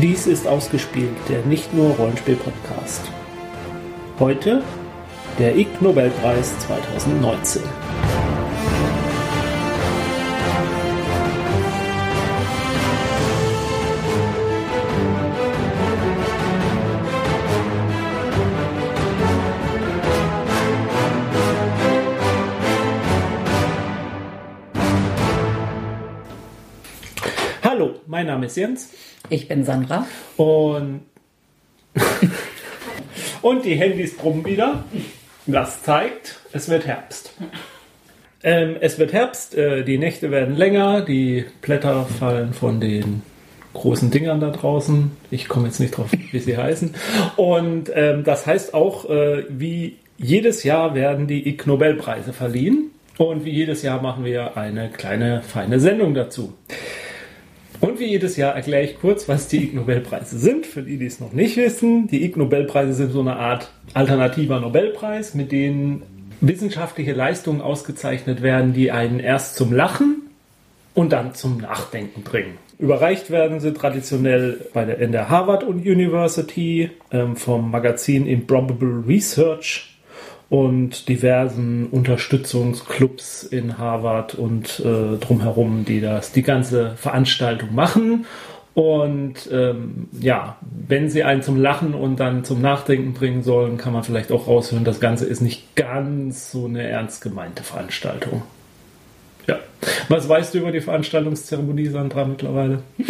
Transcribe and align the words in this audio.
Dies 0.00 0.28
ist 0.28 0.46
ausgespielt, 0.46 1.16
der 1.28 1.44
nicht 1.44 1.74
nur 1.74 1.90
Rollenspiel-Podcast. 1.96 3.10
Heute 4.20 4.62
der 5.40 5.56
Ig 5.56 5.66
Nobelpreis 5.80 6.56
2019. 6.60 7.62
Hallo, 27.64 27.96
mein 28.06 28.26
Name 28.26 28.46
ist 28.46 28.56
Jens 28.56 28.90
Ich 29.30 29.48
bin 29.48 29.64
Sandra. 29.64 30.06
und 30.36 31.00
und 33.42 33.64
die 33.64 33.74
Handys 33.74 34.16
brummen 34.16 34.44
wieder. 34.44 34.84
Das 35.46 35.82
zeigt, 35.82 36.40
es 36.52 36.68
wird 36.68 36.86
Herbst. 36.86 37.32
Ähm, 38.42 38.76
es 38.80 38.98
wird 38.98 39.12
Herbst, 39.12 39.56
äh, 39.56 39.84
die 39.84 39.98
Nächte 39.98 40.30
werden 40.30 40.56
länger, 40.56 41.02
die 41.02 41.44
Blätter 41.60 42.04
fallen 42.04 42.52
von 42.52 42.80
den 42.80 43.22
großen 43.74 44.10
Dingern 44.10 44.40
da 44.40 44.50
draußen. 44.50 45.10
Ich 45.30 45.48
komme 45.48 45.66
jetzt 45.66 45.80
nicht 45.80 45.96
drauf, 45.96 46.10
wie 46.30 46.38
sie 46.38 46.56
heißen. 46.56 46.94
Und 47.36 47.90
ähm, 47.94 48.24
das 48.24 48.46
heißt 48.46 48.74
auch, 48.74 49.08
äh, 49.08 49.44
wie 49.48 49.96
jedes 50.16 50.64
Jahr 50.64 50.94
werden 50.94 51.26
die 51.26 51.48
Ig 51.48 51.66
Nobelpreise 51.66 52.32
verliehen. 52.32 52.90
Und 53.18 53.44
wie 53.44 53.50
jedes 53.50 53.82
Jahr 53.82 54.00
machen 54.00 54.24
wir 54.24 54.56
eine 54.56 54.90
kleine, 54.90 55.42
feine 55.42 55.80
Sendung 55.80 56.14
dazu. 56.14 56.54
Und 57.80 58.00
wie 58.00 58.06
jedes 58.06 58.36
Jahr 58.36 58.54
erkläre 58.54 58.84
ich 58.84 59.00
kurz, 59.00 59.28
was 59.28 59.46
die 59.46 59.62
Ig 59.62 59.74
Nobelpreise 59.74 60.38
sind, 60.38 60.66
für 60.66 60.82
die, 60.82 60.98
die 60.98 61.06
es 61.06 61.20
noch 61.20 61.32
nicht 61.32 61.56
wissen. 61.56 62.08
Die 62.08 62.24
Ig 62.24 62.36
Nobelpreise 62.36 62.92
sind 62.92 63.12
so 63.12 63.20
eine 63.20 63.36
Art 63.36 63.70
alternativer 63.94 64.58
Nobelpreis, 64.60 65.34
mit 65.34 65.52
denen 65.52 66.02
wissenschaftliche 66.40 67.12
Leistungen 67.12 67.60
ausgezeichnet 67.60 68.42
werden, 68.42 68.72
die 68.72 68.90
einen 68.90 69.20
erst 69.20 69.56
zum 69.56 69.72
Lachen 69.72 70.22
und 70.94 71.12
dann 71.12 71.34
zum 71.34 71.58
Nachdenken 71.58 72.22
bringen. 72.22 72.58
Überreicht 72.78 73.30
werden 73.30 73.60
sie 73.60 73.72
traditionell 73.72 74.66
bei 74.72 74.84
der, 74.84 74.98
in 74.98 75.12
der 75.12 75.28
Harvard 75.28 75.64
University 75.64 76.90
ähm, 77.10 77.36
vom 77.36 77.70
Magazin 77.70 78.26
Improbable 78.26 79.04
Research 79.06 79.97
und 80.50 81.08
diversen 81.08 81.86
Unterstützungsclubs 81.88 83.42
in 83.42 83.78
Harvard 83.78 84.34
und 84.34 84.80
äh, 84.80 85.16
drumherum, 85.18 85.84
die 85.84 86.00
das 86.00 86.32
die 86.32 86.42
ganze 86.42 86.96
Veranstaltung 86.96 87.74
machen. 87.74 88.24
Und 88.72 89.50
ähm, 89.52 90.08
ja, 90.20 90.56
wenn 90.62 91.10
sie 91.10 91.24
einen 91.24 91.42
zum 91.42 91.60
Lachen 91.60 91.94
und 91.94 92.20
dann 92.20 92.44
zum 92.44 92.62
Nachdenken 92.62 93.12
bringen 93.12 93.42
sollen, 93.42 93.76
kann 93.76 93.92
man 93.92 94.04
vielleicht 94.04 94.30
auch 94.30 94.46
raushören, 94.46 94.84
das 94.84 95.00
Ganze 95.00 95.26
ist 95.26 95.40
nicht 95.40 95.74
ganz 95.74 96.52
so 96.52 96.66
eine 96.66 96.82
ernst 96.88 97.20
gemeinte 97.20 97.64
Veranstaltung. 97.64 98.42
Ja. 99.48 99.58
Was 100.08 100.28
weißt 100.28 100.54
du 100.54 100.58
über 100.58 100.70
die 100.70 100.80
Veranstaltungszeremonie, 100.80 101.86
Sandra, 101.86 102.24
mittlerweile? 102.24 102.82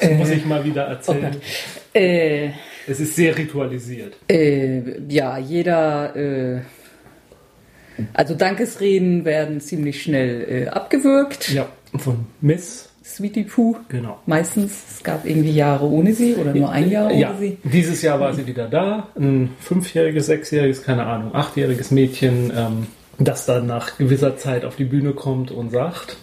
Das 0.00 0.12
muss 0.12 0.30
ich 0.30 0.44
mal 0.44 0.64
wieder 0.64 0.84
erzählen. 0.84 1.34
Äh, 1.92 2.50
Es 2.88 3.00
ist 3.00 3.14
sehr 3.16 3.36
ritualisiert. 3.36 4.14
äh, 4.28 4.80
ja, 5.08 5.38
jeder, 5.38 6.16
äh, 6.16 6.60
also 8.14 8.34
Dankesreden 8.34 9.24
werden 9.24 9.60
ziemlich 9.60 10.02
schnell 10.02 10.46
äh, 10.48 10.68
abgewürgt. 10.68 11.52
Ja, 11.52 11.66
von 11.96 12.26
Miss, 12.40 12.88
Sweetie 13.04 13.44
Pooh. 13.44 13.76
genau. 13.88 14.20
Meistens, 14.26 14.72
es 14.96 15.02
gab 15.02 15.24
irgendwie 15.26 15.52
Jahre 15.52 15.86
ohne 15.86 16.12
sie 16.14 16.34
oder 16.36 16.54
nur 16.54 16.70
ein 16.70 16.90
Jahr 16.90 17.06
ohne 17.06 17.18
Ja, 17.20 17.34
sie. 17.38 17.56
dieses 17.64 18.02
Jahr 18.02 18.20
war 18.20 18.32
sie 18.34 18.46
wieder 18.46 18.68
da. 18.68 19.08
Ein 19.18 19.50
fünfjähriges, 19.60 20.26
sechsjähriges, 20.26 20.82
keine 20.82 21.04
Ahnung, 21.06 21.34
achtjähriges 21.34 21.90
Mädchen, 21.90 22.52
ähm, 22.56 22.86
das 23.18 23.46
dann 23.46 23.66
nach 23.66 23.98
gewisser 23.98 24.36
Zeit 24.36 24.64
auf 24.64 24.76
die 24.76 24.84
Bühne 24.84 25.12
kommt 25.12 25.50
und 25.50 25.70
sagt. 25.70 26.16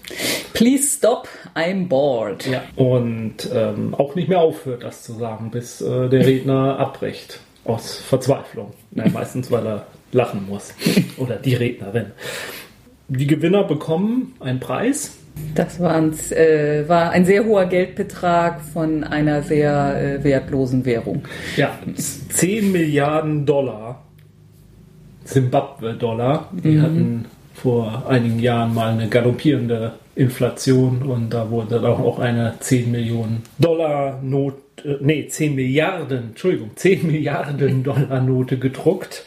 Please 0.54 0.88
stop, 0.98 1.28
I'm 1.54 1.88
bored. 1.88 2.48
Ja. 2.48 2.64
Und 2.76 3.50
ähm, 3.54 3.94
auch 3.94 4.16
nicht 4.16 4.30
mehr 4.30 4.40
aufhört, 4.40 4.84
das 4.84 5.04
zu 5.04 5.14
sagen, 5.14 5.52
bis 5.52 5.82
äh, 5.82 6.08
der 6.08 6.26
Redner 6.26 6.80
abbricht. 6.80 7.40
Aus 7.66 7.98
Verzweiflung. 7.98 8.74
Na, 8.92 9.08
meistens, 9.14 9.52
weil 9.52 9.66
er 9.66 9.88
lachen 10.12 10.48
muss. 10.48 10.74
Oder 11.18 11.36
die 11.36 11.56
Rednerin. 11.56 12.12
Die 13.08 13.28
Gewinner 13.28 13.64
bekommen 13.64 14.34
einen 14.40 14.60
Preis. 14.60 15.18
Das 15.54 15.80
äh, 16.32 16.88
war 16.88 17.12
ein 17.12 17.26
sehr 17.26 17.46
hoher 17.46 17.66
Geldbetrag 17.66 18.62
von 18.62 19.04
einer 19.04 19.44
sehr 19.44 20.20
äh, 20.20 20.24
wertlosen 20.24 20.86
Währung. 20.86 21.24
Ja, 21.58 21.78
10 22.30 22.72
Milliarden 22.72 23.46
Dollar. 23.46 24.05
Zimbabwe-Dollar. 25.26 26.50
Die 26.54 26.80
hatten 26.80 27.26
vor 27.54 28.06
einigen 28.08 28.40
Jahren 28.40 28.74
mal 28.74 28.94
eine 28.94 29.10
galoppierende 29.10 29.94
Inflation 30.16 31.02
und 31.04 31.34
da 31.34 31.50
wurde 31.50 31.76
dann 31.82 31.86
auch 31.86 32.20
eine 32.20 32.56
10 32.60 32.92
Millionen 32.92 33.44
Dollar 33.60 34.20
Not, 34.22 34.56
äh, 34.84 34.96
nee, 35.02 35.28
10 35.28 35.56
Milliarden, 35.56 36.30
Entschuldigung, 36.30 36.72
10 36.76 37.08
Milliarden 37.08 37.84
Dollar 37.84 38.22
Note 38.22 38.58
gedruckt. 38.58 39.26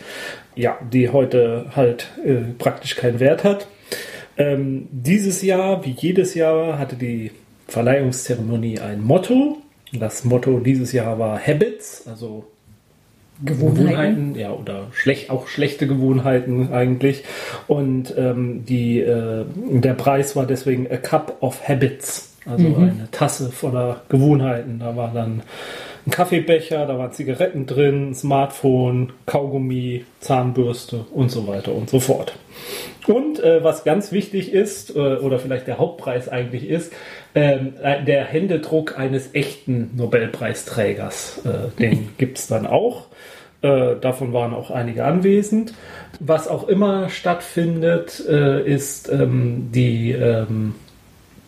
Ja, 0.54 0.76
die 0.92 1.10
heute 1.10 1.66
halt 1.76 2.08
äh, 2.24 2.36
praktisch 2.58 2.96
keinen 2.96 3.20
Wert 3.20 3.44
hat. 3.44 3.68
Ähm, 4.36 4.88
dieses 4.90 5.42
Jahr, 5.42 5.84
wie 5.84 5.94
jedes 5.96 6.34
Jahr, 6.34 6.78
hatte 6.78 6.96
die 6.96 7.32
Verleihungszeremonie 7.68 8.80
ein 8.80 9.02
Motto. 9.02 9.58
Das 9.92 10.24
Motto 10.24 10.58
dieses 10.58 10.92
Jahr 10.92 11.18
war 11.18 11.38
Habits, 11.38 12.06
also 12.06 12.44
Gewohnheiten, 13.44 14.34
ja, 14.34 14.52
oder 14.52 14.88
schlecht, 14.92 15.30
auch 15.30 15.46
schlechte 15.46 15.86
Gewohnheiten 15.86 16.72
eigentlich. 16.72 17.24
Und 17.66 18.14
ähm, 18.16 18.64
die, 18.64 19.00
äh, 19.00 19.44
der 19.70 19.94
Preis 19.94 20.34
war 20.34 20.46
deswegen 20.46 20.90
A 20.90 20.96
Cup 20.96 21.36
of 21.40 21.66
Habits, 21.66 22.36
also 22.46 22.66
eine 22.66 23.08
Tasse 23.10 23.50
voller 23.50 24.02
Gewohnheiten. 24.08 24.78
Da 24.80 24.96
war 24.96 25.12
dann 25.12 25.42
ein 26.06 26.10
Kaffeebecher, 26.10 26.86
da 26.86 26.98
waren 26.98 27.12
Zigaretten 27.12 27.66
drin, 27.66 28.14
Smartphone, 28.14 29.12
Kaugummi, 29.26 30.04
Zahnbürste 30.20 31.04
und 31.12 31.30
so 31.30 31.46
weiter 31.46 31.74
und 31.74 31.90
so 31.90 32.00
fort. 32.00 32.34
Und 33.06 33.42
äh, 33.42 33.62
was 33.62 33.84
ganz 33.84 34.12
wichtig 34.12 34.52
ist, 34.52 34.94
äh, 34.94 35.16
oder 35.16 35.38
vielleicht 35.38 35.66
der 35.66 35.78
Hauptpreis 35.78 36.28
eigentlich 36.28 36.68
ist, 36.68 36.92
ähm, 37.34 37.74
äh, 37.82 38.02
der 38.04 38.24
Händedruck 38.24 38.98
eines 38.98 39.34
echten 39.34 39.90
Nobelpreisträgers. 39.96 41.42
Äh, 41.44 41.78
den 41.78 42.10
gibt's 42.18 42.46
dann 42.46 42.66
auch. 42.66 43.08
Äh, 43.60 43.96
davon 44.00 44.32
waren 44.32 44.54
auch 44.54 44.70
einige 44.70 45.04
anwesend. 45.04 45.74
Was 46.20 46.48
auch 46.48 46.68
immer 46.68 47.10
stattfindet, 47.10 48.24
äh, 48.28 48.62
ist 48.62 49.10
ähm, 49.10 49.70
die 49.72 50.12
ähm, 50.12 50.74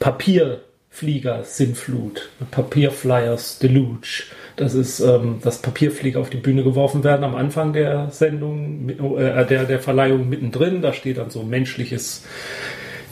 Papierflieger-Sinnflut, 0.01 2.31
Papierflyers 2.51 3.61
Deluge. 3.61 4.25
Das 4.57 4.75
ist, 4.75 4.99
ähm, 5.01 5.39
dass 5.43 5.63
Papierflieger 5.63 6.19
auf 6.21 6.29
die 6.31 6.39
Bühne 6.39 6.65
geworfen 6.65 7.05
werden 7.05 7.23
am 7.25 7.37
Anfang 7.37 7.73
der 7.73 8.11
Sendung, 8.11 8.89
äh, 9.17 9.47
der, 9.47 9.65
der 9.65 9.79
Verleihung 9.79 10.29
mittendrin. 10.29 10.83
Da 10.83 10.93
steht 10.93 11.19
dann 11.19 11.31
so 11.31 11.45
menschliches 11.45 12.27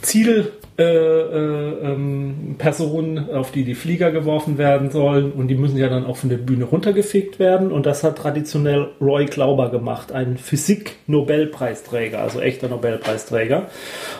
Ziel. 0.03 0.51
Äh, 0.79 0.85
äh, 0.85 1.93
ähm, 1.93 2.55
Personen, 2.57 3.31
auf 3.35 3.51
die 3.51 3.65
die 3.65 3.75
Flieger 3.75 4.13
geworfen 4.13 4.59
werden 4.59 4.93
sollen. 4.93 5.33
Und 5.33 5.49
die 5.49 5.57
müssen 5.57 5.77
ja 5.77 5.89
dann 5.89 6.07
auch 6.07 6.17
von 6.17 6.31
der 6.31 6.37
Bühne 6.37 6.67
runtergefegt 6.67 7.41
werden. 7.41 7.73
Und 7.73 7.85
das 7.85 8.05
hat 8.05 8.19
traditionell 8.19 8.91
Roy 9.01 9.25
Glauber 9.25 9.71
gemacht, 9.71 10.13
ein 10.13 10.37
Physik-Nobelpreisträger, 10.37 12.21
also 12.21 12.39
echter 12.39 12.69
Nobelpreisträger. 12.69 13.67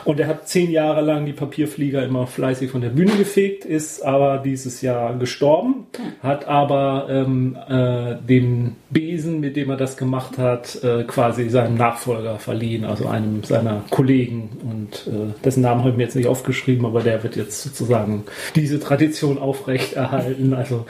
Und 0.03 0.19
er 0.19 0.27
hat 0.27 0.49
zehn 0.49 0.69
Jahre 0.69 0.99
lang 0.99 1.25
die 1.25 1.31
Papierflieger 1.31 2.03
immer 2.03 2.27
fleißig 2.27 2.71
von 2.71 2.81
der 2.81 2.89
Bühne 2.89 3.13
gefegt, 3.13 3.63
ist 3.63 4.01
aber 4.01 4.39
dieses 4.39 4.81
Jahr 4.81 5.17
gestorben, 5.17 5.87
hat 6.21 6.45
aber 6.49 7.07
ähm, 7.09 7.57
äh, 7.69 8.15
den 8.27 8.75
Besen, 8.89 9.39
mit 9.39 9.55
dem 9.55 9.69
er 9.69 9.77
das 9.77 9.95
gemacht 9.95 10.37
hat, 10.37 10.83
äh, 10.83 11.03
quasi 11.03 11.47
seinem 11.49 11.75
Nachfolger 11.75 12.37
verliehen, 12.37 12.83
also 12.83 13.07
einem 13.07 13.45
seiner 13.45 13.83
Kollegen. 13.89 14.49
Und 14.69 15.09
dessen 15.45 15.61
Namen 15.61 15.81
habe 15.81 15.91
ich 15.91 15.95
mir 15.95 16.03
jetzt 16.03 16.15
nicht 16.15 16.27
aufgeschrieben, 16.27 16.48
aber 16.85 17.01
der 17.01 17.23
wird 17.23 17.35
jetzt 17.35 17.61
sozusagen 17.61 18.25
diese 18.55 18.79
Tradition 18.79 19.37
aufrechterhalten. 19.37 20.53
Also 20.53 20.85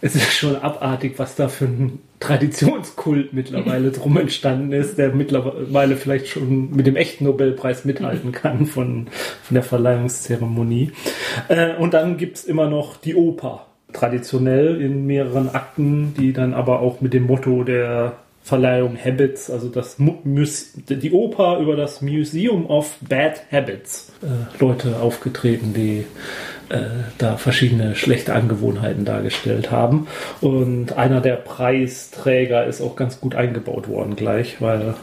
es 0.00 0.14
ist 0.14 0.32
schon 0.32 0.56
abartig, 0.56 1.18
was 1.18 1.36
da 1.36 1.48
für 1.48 1.64
ein 1.64 1.98
Traditionskult 2.20 3.32
mittlerweile 3.32 3.90
drum 3.90 4.16
entstanden 4.18 4.72
ist, 4.72 4.98
der 4.98 5.14
mittlerweile 5.14 5.96
vielleicht 5.96 6.28
schon 6.28 6.74
mit 6.74 6.86
dem 6.86 6.96
echten 6.96 7.24
Nobelpreis 7.24 7.84
mithalten 7.84 8.32
kann 8.32 8.66
von, 8.66 9.08
von 9.42 9.54
der 9.54 9.62
Verleihungszeremonie. 9.62 10.92
Äh, 11.48 11.74
und 11.76 11.94
dann 11.94 12.16
gibt's 12.16 12.44
immer 12.44 12.68
noch 12.68 12.96
die 12.96 13.14
Oper. 13.14 13.66
Traditionell 13.92 14.80
in 14.80 15.06
mehreren 15.06 15.48
Akten, 15.48 16.14
die 16.14 16.32
dann 16.32 16.54
aber 16.54 16.80
auch 16.80 17.00
mit 17.00 17.14
dem 17.14 17.26
Motto 17.26 17.64
der 17.64 18.16
Verleihung 18.46 18.96
Habits, 18.96 19.50
also 19.50 19.68
das 19.68 19.98
Mu 19.98 20.18
Mus 20.22 20.70
die 20.88 21.10
Oper 21.10 21.58
über 21.58 21.74
das 21.74 22.00
Museum 22.00 22.70
of 22.70 22.96
Bad 23.00 23.42
Habits. 23.50 24.12
Äh, 24.22 24.62
Leute 24.62 25.00
aufgetreten, 25.00 25.74
die 25.74 26.04
äh, 26.68 26.82
da 27.18 27.38
verschiedene 27.38 27.96
schlechte 27.96 28.34
Angewohnheiten 28.34 29.04
dargestellt 29.04 29.72
haben. 29.72 30.06
Und 30.40 30.92
einer 30.92 31.20
der 31.20 31.34
Preisträger 31.34 32.66
ist 32.66 32.80
auch 32.80 32.94
ganz 32.94 33.20
gut 33.20 33.34
eingebaut 33.34 33.88
worden 33.88 34.14
gleich, 34.14 34.60
weil 34.60 34.94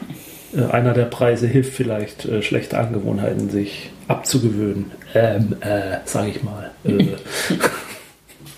äh, 0.56 0.62
einer 0.62 0.94
der 0.94 1.04
Preise 1.04 1.46
hilft 1.46 1.74
vielleicht, 1.74 2.24
äh, 2.24 2.40
schlechte 2.40 2.78
Angewohnheiten 2.78 3.50
sich 3.50 3.90
abzugewöhnen. 4.08 4.90
Ähm, 5.14 5.56
äh, 5.60 5.98
sag 6.06 6.28
ich 6.28 6.42
mal. 6.42 6.70
Äh. 6.84 7.08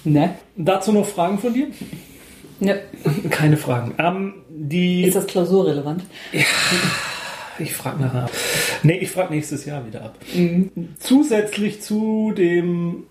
Ne? 0.04 0.36
Dazu 0.54 0.92
noch 0.92 1.04
Fragen 1.04 1.40
von 1.40 1.52
dir? 1.52 1.66
Ne? 2.60 2.80
Keine 3.30 3.56
Fragen. 3.56 3.94
Ähm, 3.98 4.34
die 4.48 5.04
Ist 5.04 5.16
das 5.16 5.26
klausurrelevant? 5.26 6.02
Ich 7.58 7.74
frage 7.74 8.02
nachher 8.02 8.24
ab. 8.24 8.30
Nee, 8.82 8.98
ich 8.98 9.10
frage 9.10 9.32
nächstes 9.32 9.64
Jahr 9.64 9.86
wieder 9.86 10.02
ab. 10.02 10.16
Zusätzlich 10.98 11.80
zu 11.80 12.32
dem 12.36 13.04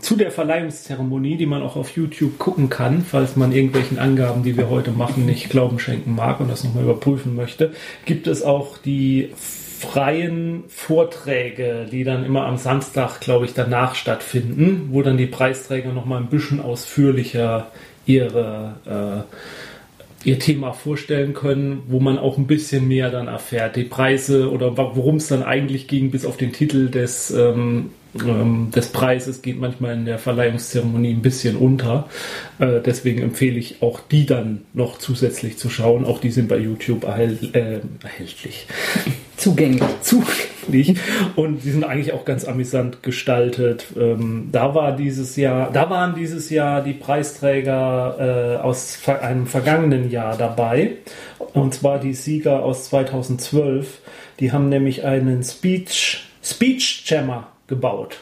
zu 0.00 0.14
der 0.14 0.30
Verleihungszeremonie, 0.30 1.36
die 1.36 1.46
man 1.46 1.62
auch 1.62 1.74
auf 1.74 1.96
YouTube 1.96 2.38
gucken 2.38 2.68
kann, 2.68 3.02
falls 3.02 3.34
man 3.34 3.50
irgendwelchen 3.50 3.98
Angaben, 3.98 4.44
die 4.44 4.56
wir 4.56 4.70
heute 4.70 4.92
machen, 4.92 5.26
nicht 5.26 5.50
Glauben 5.50 5.78
schenken 5.80 6.14
mag 6.14 6.38
und 6.38 6.48
das 6.48 6.62
nochmal 6.62 6.84
überprüfen 6.84 7.34
möchte, 7.34 7.72
gibt 8.04 8.26
es 8.28 8.42
auch 8.42 8.78
die 8.78 9.30
freien 9.36 10.64
Vorträge, 10.68 11.86
die 11.90 12.04
dann 12.04 12.24
immer 12.24 12.46
am 12.46 12.58
Samstag, 12.58 13.20
glaube 13.20 13.44
ich, 13.46 13.54
danach 13.54 13.94
stattfinden, 13.94 14.88
wo 14.92 15.02
dann 15.02 15.16
die 15.16 15.26
Preisträger 15.26 15.92
nochmal 15.92 16.20
ein 16.20 16.28
bisschen 16.28 16.60
ausführlicher 16.60 17.70
ihre 18.08 18.74
äh, 18.86 19.34
ihr 20.24 20.38
Thema 20.38 20.72
vorstellen 20.72 21.32
können, 21.32 21.82
wo 21.88 22.00
man 22.00 22.18
auch 22.18 22.38
ein 22.38 22.46
bisschen 22.46 22.88
mehr 22.88 23.10
dann 23.10 23.28
erfährt. 23.28 23.76
Die 23.76 23.84
Preise 23.84 24.50
oder 24.50 24.76
worum 24.76 25.16
es 25.16 25.28
dann 25.28 25.42
eigentlich 25.42 25.86
ging, 25.86 26.10
bis 26.10 26.26
auf 26.26 26.36
den 26.36 26.52
Titel 26.52 26.88
des, 26.88 27.30
ähm, 27.30 27.90
ähm, 28.26 28.70
des 28.74 28.88
Preises, 28.88 29.42
geht 29.42 29.60
manchmal 29.60 29.94
in 29.94 30.06
der 30.06 30.18
Verleihungszeremonie 30.18 31.12
ein 31.12 31.22
bisschen 31.22 31.56
unter. 31.56 32.08
Äh, 32.58 32.80
deswegen 32.84 33.22
empfehle 33.22 33.58
ich 33.58 33.80
auch 33.80 34.00
die 34.00 34.26
dann 34.26 34.62
noch 34.74 34.98
zusätzlich 34.98 35.56
zu 35.56 35.70
schauen. 35.70 36.04
Auch 36.04 36.20
die 36.20 36.30
sind 36.30 36.48
bei 36.48 36.58
YouTube 36.58 37.04
erhält, 37.04 37.54
äh, 37.54 37.80
erhältlich 38.02 38.66
Zugänglich. 39.36 39.82
zugänglich 40.02 40.47
und 41.36 41.64
die 41.64 41.70
sind 41.70 41.84
eigentlich 41.84 42.12
auch 42.12 42.24
ganz 42.24 42.44
amüsant 42.44 43.02
gestaltet. 43.02 43.86
Ähm, 43.98 44.48
da 44.52 44.74
war 44.74 44.96
dieses 44.96 45.36
Jahr, 45.36 45.70
da 45.72 45.90
waren 45.90 46.14
dieses 46.14 46.50
Jahr 46.50 46.82
die 46.82 46.92
Preisträger 46.92 48.58
äh, 48.58 48.62
aus 48.62 48.96
ver 48.96 49.22
einem 49.22 49.46
vergangenen 49.46 50.10
Jahr 50.10 50.36
dabei 50.36 50.96
und 51.52 51.74
zwar 51.74 51.98
die 51.98 52.14
Sieger 52.14 52.62
aus 52.62 52.84
2012. 52.84 53.98
Die 54.40 54.52
haben 54.52 54.68
nämlich 54.68 55.04
einen 55.04 55.42
Speech 55.42 56.24
Speech 56.42 57.04
Jammer 57.06 57.48
gebaut 57.66 58.18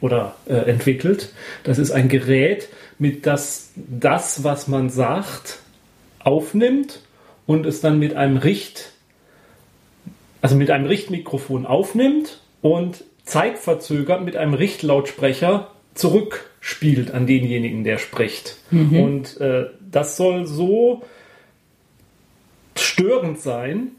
oder 0.00 0.34
äh, 0.46 0.54
entwickelt. 0.54 1.32
Das 1.64 1.78
ist 1.78 1.90
ein 1.90 2.08
Gerät, 2.08 2.68
mit 2.98 3.26
das 3.26 3.70
das, 3.76 4.44
was 4.44 4.68
man 4.68 4.90
sagt, 4.90 5.60
aufnimmt 6.18 7.00
und 7.46 7.66
es 7.66 7.80
dann 7.80 7.98
mit 7.98 8.14
einem 8.14 8.36
Richt 8.36 8.91
also 10.42 10.56
mit 10.56 10.70
einem 10.70 10.86
Richtmikrofon 10.86 11.64
aufnimmt 11.64 12.40
und 12.60 13.04
zeitverzögert 13.24 14.22
mit 14.22 14.36
einem 14.36 14.54
Richtlautsprecher 14.54 15.70
zurückspielt 15.94 17.12
an 17.12 17.26
denjenigen, 17.26 17.84
der 17.84 17.98
spricht. 17.98 18.58
Und 19.02 19.40
äh, 19.40 19.66
das 19.90 20.16
soll 20.16 20.46
so 20.46 21.02
störend 22.76 23.40
sein, 23.40 23.92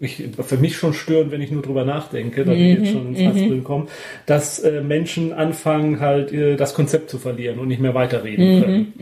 ich, 0.00 0.24
für 0.42 0.56
mich 0.56 0.76
schon 0.76 0.94
störend, 0.94 1.30
wenn 1.30 1.42
ich 1.42 1.50
nur 1.50 1.62
drüber 1.62 1.84
nachdenke, 1.84 2.44
da 2.44 2.52
ich 2.52 2.78
jetzt 2.78 2.92
schon 2.92 3.14
ins 3.14 3.18
Haspeln 3.28 3.64
komme, 3.64 3.86
dass 4.26 4.58
äh, 4.58 4.80
Menschen 4.80 5.32
anfangen 5.32 6.00
halt 6.00 6.32
äh, 6.32 6.56
das 6.56 6.74
Konzept 6.74 7.10
zu 7.10 7.18
verlieren 7.18 7.58
und 7.58 7.68
nicht 7.68 7.80
mehr 7.80 7.94
weiterreden 7.94 8.62
können. 8.62 8.92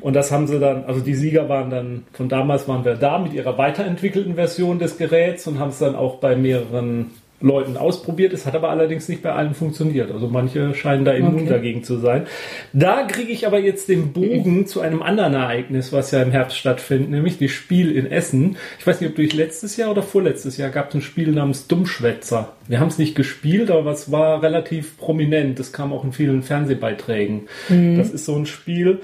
Und 0.00 0.14
das 0.14 0.32
haben 0.32 0.46
sie 0.46 0.58
dann, 0.58 0.84
also 0.84 1.00
die 1.00 1.14
Sieger 1.14 1.48
waren 1.48 1.70
dann, 1.70 2.04
von 2.12 2.28
damals 2.28 2.66
waren 2.66 2.84
wir 2.84 2.94
da 2.96 3.18
mit 3.18 3.32
ihrer 3.34 3.56
weiterentwickelten 3.56 4.34
Version 4.34 4.78
des 4.78 4.98
Geräts 4.98 5.46
und 5.46 5.58
haben 5.58 5.70
es 5.70 5.78
dann 5.78 5.94
auch 5.94 6.16
bei 6.16 6.34
mehreren 6.34 7.12
Leuten 7.40 7.76
ausprobiert. 7.76 8.32
Es 8.32 8.46
hat 8.46 8.54
aber 8.56 8.70
allerdings 8.70 9.08
nicht 9.08 9.22
bei 9.22 9.32
allen 9.32 9.54
funktioniert. 9.54 10.10
Also 10.10 10.26
manche 10.28 10.74
scheinen 10.74 11.04
da 11.04 11.12
immun 11.12 11.34
Okay. 11.42 11.48
dagegen 11.48 11.84
zu 11.84 11.98
sein. 11.98 12.26
Da 12.72 13.04
kriege 13.04 13.30
ich 13.30 13.46
aber 13.46 13.60
jetzt 13.60 13.88
den 13.88 14.12
Bogen 14.12 14.66
zu 14.66 14.80
einem 14.80 15.02
anderen 15.02 15.34
Ereignis, 15.34 15.92
was 15.92 16.10
ja 16.10 16.20
im 16.22 16.32
Herbst 16.32 16.56
stattfindet, 16.58 17.10
nämlich 17.10 17.38
das 17.38 17.50
Spiel 17.52 17.92
in 17.96 18.10
Essen. 18.10 18.56
Ich 18.80 18.86
weiß 18.86 19.00
nicht, 19.00 19.10
ob 19.10 19.16
durch 19.16 19.34
letztes 19.34 19.76
Jahr 19.76 19.90
oder 19.92 20.02
vorletztes 20.02 20.56
Jahr 20.56 20.70
gab 20.70 20.88
es 20.88 20.96
ein 20.96 21.02
Spiel 21.02 21.30
namens 21.30 21.68
Dummschwätzer. 21.68 22.54
Wir 22.66 22.80
haben 22.80 22.88
es 22.88 22.98
nicht 22.98 23.14
gespielt, 23.14 23.70
aber 23.70 23.92
es 23.92 24.10
war 24.10 24.42
relativ 24.42 24.98
prominent. 24.98 25.58
Das 25.58 25.72
kam 25.72 25.92
auch 25.92 26.04
in 26.04 26.12
vielen 26.12 26.42
Fernsehbeiträgen. 26.42 27.48
Das 27.68 28.10
ist 28.10 28.24
so 28.24 28.34
ein 28.36 28.46
Spiel, 28.46 29.00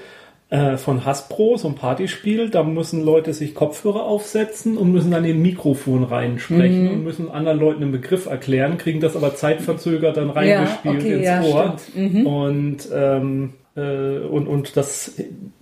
äh, 0.50 0.76
von 0.76 1.04
Hasbro, 1.04 1.56
so 1.56 1.68
ein 1.68 1.74
Partyspiel. 1.74 2.50
Da 2.50 2.62
müssen 2.62 3.02
Leute 3.02 3.32
sich 3.32 3.54
Kopfhörer 3.54 4.04
aufsetzen 4.04 4.76
und 4.76 4.92
müssen 4.92 5.10
dann 5.10 5.24
in 5.24 5.36
ein 5.36 5.42
Mikrofon 5.42 6.04
reinsprechen 6.04 6.90
und 6.90 7.02
müssen 7.02 7.30
anderen 7.30 7.58
Leuten 7.58 7.82
einen 7.82 7.92
Begriff 7.92 8.26
erklären, 8.26 8.78
kriegen 8.78 9.00
das 9.00 9.16
aber 9.16 9.34
zeitverzögert 9.34 10.16
dann 10.16 10.30
reingespielt 10.30 11.00
okay, 11.00 11.14
ins 11.14 11.26
ja, 11.26 11.42
Ohr. 11.42 11.76
stimmt. 11.90 12.26
Und, 12.26 12.88
ähm, 12.94 13.54
äh, 13.76 14.18
und, 14.18 14.46
und 14.46 14.76
das 14.76 15.14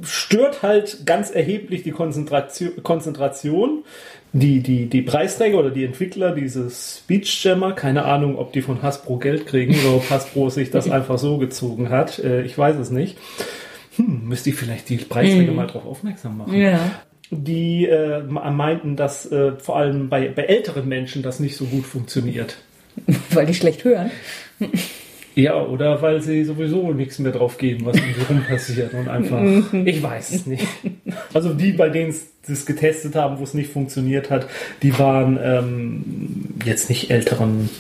stört 0.02 0.62
halt 0.62 1.06
ganz 1.06 1.31
erheblich 1.31 1.82
die 1.82 1.93
Konzentration. 1.93 2.82
Konzentration. 2.82 3.84
Die, 4.34 4.61
die, 4.61 4.87
die 4.87 5.02
Preisträger 5.02 5.58
oder 5.58 5.70
die 5.70 5.84
Entwickler 5.84 6.34
dieses 6.34 7.00
Speech 7.00 7.44
Jammer, 7.44 7.73
keine 7.73 8.06
Ahnung, 8.06 8.38
ob 8.38 8.55
die 8.55 8.62
von 8.62 8.81
Hasbro 8.81 9.19
Geld 9.19 9.46
kriegen 9.46 9.75
oder 9.75 9.96
ob 9.96 10.08
Hasbro 10.08 10.49
sich 10.49 10.70
das 10.70 10.90
einfach 10.90 11.19
so 11.19 11.37
gezogen 11.37 11.90
hat. 11.90 12.19
Äh, 12.19 12.43
ich 12.43 12.56
weiß 12.56 12.76
es 12.76 12.90
nicht. 12.90 13.19
Hm, 13.97 14.29
müsste 14.29 14.50
ich 14.50 14.56
vielleicht 14.56 14.89
die 14.89 14.97
Preisträger 14.97 15.53
mal 15.53 15.67
darauf 15.67 15.87
aufmerksam 15.87 16.39
machen. 16.39 16.55
Ja. 16.55 17.03
Die 17.31 17.87
äh, 17.87 18.23
meinten, 18.23 18.97
dass 18.97 19.31
äh, 19.31 19.53
vor 19.59 19.77
allem 19.77 20.09
bei, 20.09 20.29
bei 20.29 20.43
älteren 20.43 20.89
Menschen 20.89 21.23
das 21.23 21.41
nicht 21.41 21.56
so 21.56 21.65
gut 21.65 21.87
funktioniert. 21.87 22.56
Weil 23.31 23.47
die 23.47 23.55
schlecht 23.55 23.85
hören. 23.85 24.11
Ja, 25.35 25.62
oder 25.62 26.03
weil 26.03 26.21
sie 26.21 26.44
sowieso 26.44 26.93
nichts 26.93 27.19
mehr 27.19 27.33
drauf 27.33 27.56
geben, 27.56 27.87
was 27.87 27.97
um 27.97 28.05
sie 28.15 28.21
rum 28.29 28.44
passiert 28.49 28.93
und 28.93 29.09
einfach, 29.09 29.43
ich 29.85 30.03
weiß 30.03 30.31
es 30.31 30.47
nicht. 30.47 30.67
Also 31.33 31.55
die, 31.55 31.73
bei 31.73 31.89
denen 31.89 32.15
es 32.46 32.67
getestet 32.67 33.15
haben, 33.15 33.39
wo 33.39 33.44
es 33.44 33.55
nicht 33.55 33.72
funktioniert 33.72 34.31
hat, 34.31 34.46
die 34.82 34.99
waren 34.99 35.39
ähm, 35.43 36.05
jetzt 36.67 36.91
nicht 36.91 37.11
älteren 37.11 37.70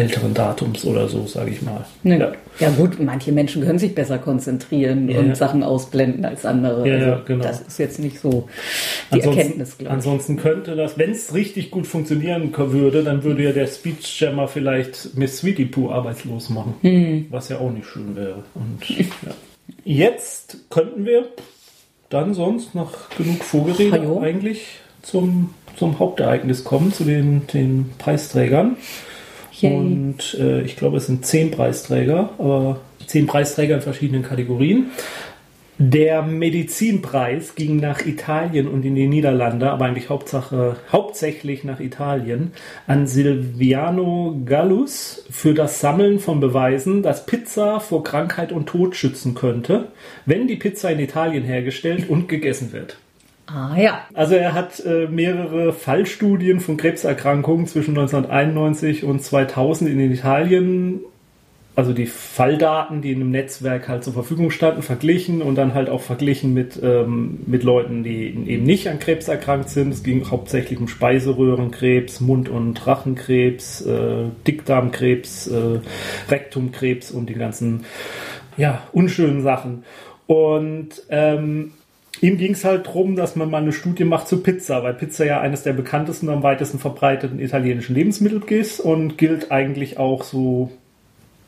älteren 0.00 0.34
Datums 0.34 0.84
oder 0.84 1.08
so, 1.08 1.26
sage 1.26 1.50
ich 1.50 1.62
mal. 1.62 1.84
Ne. 2.02 2.18
Ja. 2.18 2.32
Ja. 2.58 2.70
gut, 2.70 3.00
manche 3.00 3.32
Menschen 3.32 3.64
können 3.64 3.78
sich 3.78 3.94
besser 3.94 4.18
konzentrieren 4.18 5.08
Ja. 5.08 5.18
und 5.20 5.36
Sachen 5.36 5.62
ausblenden 5.62 6.24
als 6.24 6.44
andere. 6.44 6.86
Ja, 6.88 7.12
also, 7.12 7.24
genau. 7.24 7.44
Das 7.44 7.60
ist 7.60 7.78
jetzt 7.78 7.98
nicht 7.98 8.18
so 8.20 8.48
die 9.10 9.14
Ansonsten, 9.16 9.38
Erkenntnis, 9.38 9.78
glaube 9.78 9.84
ich. 9.84 9.94
ansonsten 9.94 10.36
könnte 10.36 10.76
das, 10.76 10.98
wenn 10.98 11.10
es 11.12 11.34
richtig 11.34 11.70
gut 11.70 11.86
funktionieren 11.86 12.52
würde, 12.56 13.02
dann 13.02 13.22
würde 13.24 13.44
ja 13.44 13.52
der 13.52 13.66
Speech 13.66 14.20
Jammer 14.20 14.48
vielleicht 14.48 15.16
Miss 15.16 15.38
Sweetie 15.38 15.66
Pooh 15.66 15.90
arbeitslos 15.90 16.50
machen. 16.50 16.74
Hm. 16.82 17.26
Was 17.30 17.48
ja 17.48 17.58
auch 17.58 17.70
nicht 17.70 17.86
schön 17.86 18.14
wäre. 18.16 18.42
Und. 18.54 18.82
Jetzt 19.84 20.58
könnten 20.70 21.04
wir 21.06 21.26
dann 22.08 22.34
sonst 22.34 22.74
nach 22.74 23.08
genug 23.16 23.42
Vorgerede 23.44 23.92
Hallo? 23.92 24.20
eigentlich 24.20 24.66
zum, 25.02 25.54
zum 25.76 25.98
Hauptereignis 25.98 26.64
kommen, 26.64 26.92
zu 26.92 27.04
den, 27.04 27.46
den 27.46 27.90
Preisträgern. 27.98 28.76
Yay. 29.60 29.74
Und 29.74 30.36
äh, 30.38 30.62
ich 30.62 30.76
glaube, 30.76 30.98
es 30.98 31.06
sind 31.06 31.26
zehn 31.26 31.50
Preisträger, 31.50 32.30
aber 32.38 32.80
zehn 33.06 33.26
Preisträger 33.26 33.76
in 33.76 33.82
verschiedenen 33.82 34.22
Kategorien. 34.22 34.90
Der 35.82 36.20
Medizinpreis 36.20 37.54
ging 37.54 37.76
nach 37.76 38.04
Italien 38.04 38.68
und 38.68 38.84
in 38.84 38.94
die 38.94 39.06
Niederlande, 39.06 39.70
aber 39.70 39.86
eigentlich 39.86 40.10
Hauptsache, 40.10 40.76
hauptsächlich 40.92 41.64
nach 41.64 41.80
Italien, 41.80 42.52
an 42.86 43.06
Silviano 43.06 44.42
Gallus 44.44 45.24
für 45.30 45.54
das 45.54 45.80
Sammeln 45.80 46.18
von 46.18 46.38
Beweisen, 46.38 47.02
dass 47.02 47.24
Pizza 47.24 47.80
vor 47.80 48.04
Krankheit 48.04 48.52
und 48.52 48.66
Tod 48.66 48.94
schützen 48.94 49.34
könnte, 49.34 49.86
wenn 50.26 50.46
die 50.46 50.56
Pizza 50.56 50.90
in 50.90 50.98
Italien 50.98 51.44
hergestellt 51.44 52.10
und 52.10 52.28
gegessen 52.28 52.72
wird. 52.72 52.98
Ah 53.52 53.76
ja. 53.76 54.02
Also 54.14 54.34
er 54.34 54.52
hat 54.54 54.80
äh, 54.84 55.08
mehrere 55.08 55.72
Fallstudien 55.72 56.60
von 56.60 56.76
Krebserkrankungen 56.76 57.66
zwischen 57.66 57.98
1991 57.98 59.04
und 59.04 59.22
2000 59.22 59.90
in 59.90 59.98
Italien, 60.12 61.00
also 61.74 61.92
die 61.92 62.06
Falldaten, 62.06 63.02
die 63.02 63.10
in 63.10 63.20
einem 63.20 63.30
Netzwerk 63.30 63.88
halt 63.88 64.04
zur 64.04 64.12
Verfügung 64.12 64.50
standen, 64.50 64.82
verglichen 64.82 65.42
und 65.42 65.56
dann 65.56 65.74
halt 65.74 65.88
auch 65.88 66.02
verglichen 66.02 66.54
mit, 66.54 66.78
ähm, 66.82 67.40
mit 67.46 67.64
Leuten, 67.64 68.04
die 68.04 68.26
eben 68.26 68.64
nicht 68.64 68.88
an 68.88 68.98
Krebs 68.98 69.26
erkrankt 69.26 69.70
sind. 69.70 69.92
Es 69.92 70.02
ging 70.02 70.30
hauptsächlich 70.30 70.78
um 70.78 70.86
Speiseröhrenkrebs, 70.86 72.20
Mund- 72.20 72.48
und 72.48 72.86
Rachenkrebs, 72.86 73.80
äh, 73.86 74.26
Dickdarmkrebs, 74.46 75.48
äh, 75.48 75.80
Rektumkrebs 76.28 77.10
und 77.10 77.30
die 77.30 77.34
ganzen 77.34 77.84
ja, 78.56 78.82
unschönen 78.92 79.42
Sachen. 79.42 79.84
Und 80.26 81.02
ähm, 81.08 81.72
ihm 82.20 82.38
ging 82.38 82.52
es 82.52 82.64
halt 82.64 82.86
darum, 82.86 83.16
dass 83.16 83.36
man 83.36 83.50
mal 83.50 83.62
eine 83.62 83.72
Studie 83.72 84.04
macht 84.04 84.28
zu 84.28 84.42
Pizza, 84.42 84.82
weil 84.82 84.94
Pizza 84.94 85.24
ja 85.24 85.40
eines 85.40 85.62
der 85.62 85.72
bekanntesten 85.72 86.28
und 86.28 86.34
am 86.34 86.42
weitesten 86.42 86.78
verbreiteten 86.78 87.40
italienischen 87.40 87.94
Lebensmittel 87.94 88.42
ist 88.52 88.80
und 88.80 89.16
gilt 89.16 89.50
eigentlich 89.50 89.98
auch 89.98 90.22
so 90.24 90.70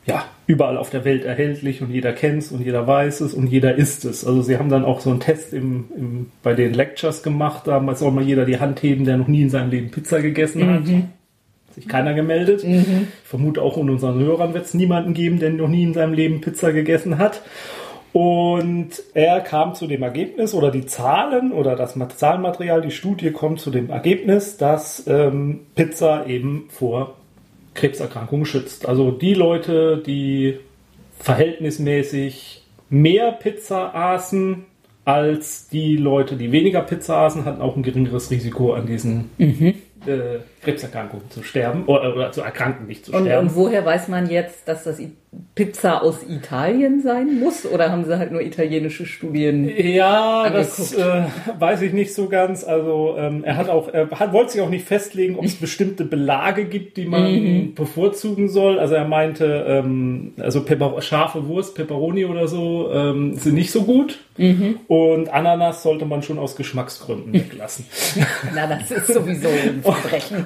ja, 0.05 0.25
überall 0.47 0.77
auf 0.77 0.89
der 0.89 1.05
Welt 1.05 1.23
erhältlich 1.23 1.81
und 1.81 1.89
jeder 1.89 2.11
kennt 2.11 2.43
es 2.43 2.51
und 2.51 2.61
jeder 2.61 2.85
weiß 2.85 3.21
es 3.21 3.33
und 3.33 3.47
jeder 3.47 3.75
isst 3.75 4.03
es. 4.03 4.25
Also 4.25 4.41
sie 4.41 4.57
haben 4.57 4.69
dann 4.69 4.83
auch 4.83 4.99
so 4.99 5.09
einen 5.09 5.21
Test 5.21 5.53
im, 5.53 5.85
im, 5.95 6.31
bei 6.41 6.53
den 6.53 6.73
Lectures 6.73 7.23
gemacht, 7.23 7.67
da 7.67 7.95
soll 7.95 8.11
mal 8.11 8.23
jeder 8.23 8.45
die 8.45 8.59
Hand 8.59 8.83
heben, 8.83 9.05
der 9.05 9.17
noch 9.17 9.27
nie 9.27 9.43
in 9.43 9.49
seinem 9.49 9.69
Leben 9.69 9.91
Pizza 9.91 10.21
gegessen 10.21 10.67
hat. 10.67 10.85
Mhm. 10.85 11.03
Hat 11.67 11.75
sich 11.75 11.87
keiner 11.87 12.13
gemeldet. 12.13 12.63
Ich 12.63 12.85
vermute 13.23 13.61
auch 13.61 13.77
unter 13.77 13.93
unseren 13.93 14.19
Hörern 14.19 14.53
wird 14.53 14.65
es 14.65 14.73
niemanden 14.73 15.13
geben, 15.13 15.39
der 15.39 15.51
noch 15.51 15.69
nie 15.69 15.83
in 15.83 15.93
seinem 15.93 16.13
Leben 16.13 16.41
Pizza 16.41 16.73
gegessen 16.73 17.17
hat. 17.17 17.41
Und 18.13 18.89
er 19.15 19.41
kam 19.41 19.73
zu 19.73 19.87
dem 19.87 20.03
Ergebnis, 20.03 20.53
oder 20.53 20.69
die 20.69 20.85
Zahlen 20.85 21.51
oder 21.51 21.75
das 21.75 21.97
Zahlenmaterial, 22.15 22.81
die 22.81 22.91
Studie 22.91 23.31
kommt 23.31 23.59
zu 23.59 23.71
dem 23.71 23.89
Ergebnis, 23.89 24.55
dass 24.57 25.05
ähm, 25.07 25.61
Pizza 25.73 26.27
eben 26.27 26.65
vor 26.69 27.15
Krebserkrankungen 27.73 28.45
schützt. 28.45 28.87
Also 28.87 29.09
die 29.09 29.33
Leute, 29.33 29.97
die 29.97 30.59
verhältnismäßig 31.17 32.63
mehr 32.89 33.31
Pizza 33.31 33.95
aßen 33.95 34.65
als 35.05 35.67
die 35.67 35.97
Leute, 35.97 36.37
die 36.37 36.51
weniger 36.51 36.81
Pizza 36.81 37.17
aßen, 37.25 37.45
hatten 37.45 37.61
auch 37.61 37.75
ein 37.75 37.83
geringeres 37.83 38.29
Risiko 38.29 38.73
an 38.73 38.85
diesen 38.85 39.31
äh, 39.39 40.39
Krebserkrankungen 40.63 41.29
zu 41.29 41.43
sterben 41.43 41.85
oder, 41.85 42.15
oder 42.15 42.31
zu 42.31 42.41
erkranken, 42.41 42.87
nicht 42.87 43.05
zu 43.05 43.13
Und, 43.13 43.23
sterben. 43.25 43.47
und 43.47 43.55
woher 43.55 43.85
weiß 43.85 44.07
man 44.07 44.29
jetzt, 44.29 44.67
dass 44.67 44.83
das 44.83 44.99
Pizza 45.55 46.03
aus 46.03 46.19
Italien 46.27 47.01
sein 47.01 47.39
muss? 47.39 47.65
Oder 47.65 47.91
haben 47.91 48.05
sie 48.05 48.17
halt 48.19 48.31
nur 48.31 48.41
italienische 48.41 49.05
Studien? 49.05 49.67
Ja, 49.77 50.49
das 50.49 50.95
angeguckt. 50.95 51.31
äh, 51.57 51.59
weiß 51.61 51.81
ich 51.81 51.93
nicht 51.93 52.13
so 52.13 52.27
ganz. 52.29 52.63
Also 52.63 53.15
ähm, 53.17 53.43
er 53.43 53.57
hat 53.57 53.69
auch, 53.69 53.87
er 53.91 54.09
hat, 54.11 54.31
wollte 54.31 54.51
sich 54.51 54.61
auch 54.61 54.69
nicht 54.69 54.85
festlegen, 54.87 55.35
ob 55.37 55.45
es 55.45 55.55
bestimmte 55.59 56.05
Belage 56.05 56.65
gibt, 56.65 56.97
die 56.97 57.05
man 57.05 57.73
bevorzugen 57.73 58.47
soll. 58.49 58.77
Also 58.79 58.93
er 58.95 59.05
meinte, 59.05 59.65
ähm, 59.67 60.33
also 60.39 60.63
Pepper 60.63 61.01
scharfe 61.01 61.47
Wurst, 61.47 61.75
Pepperoni 61.75 62.25
oder 62.25 62.47
so 62.47 62.91
ähm, 62.93 63.35
sind 63.35 63.55
nicht 63.55 63.71
so 63.71 63.83
gut. 63.83 64.19
Und 64.87 65.29
Ananas 65.31 65.83
sollte 65.83 66.05
man 66.05 66.23
schon 66.23 66.39
aus 66.39 66.55
Geschmacksgründen 66.55 67.33
weglassen. 67.33 67.85
Na, 68.55 68.65
das 68.67 68.89
ist 68.89 69.07
sowieso 69.07 69.47
ein 69.47 69.81
Verbrechen. 69.83 70.45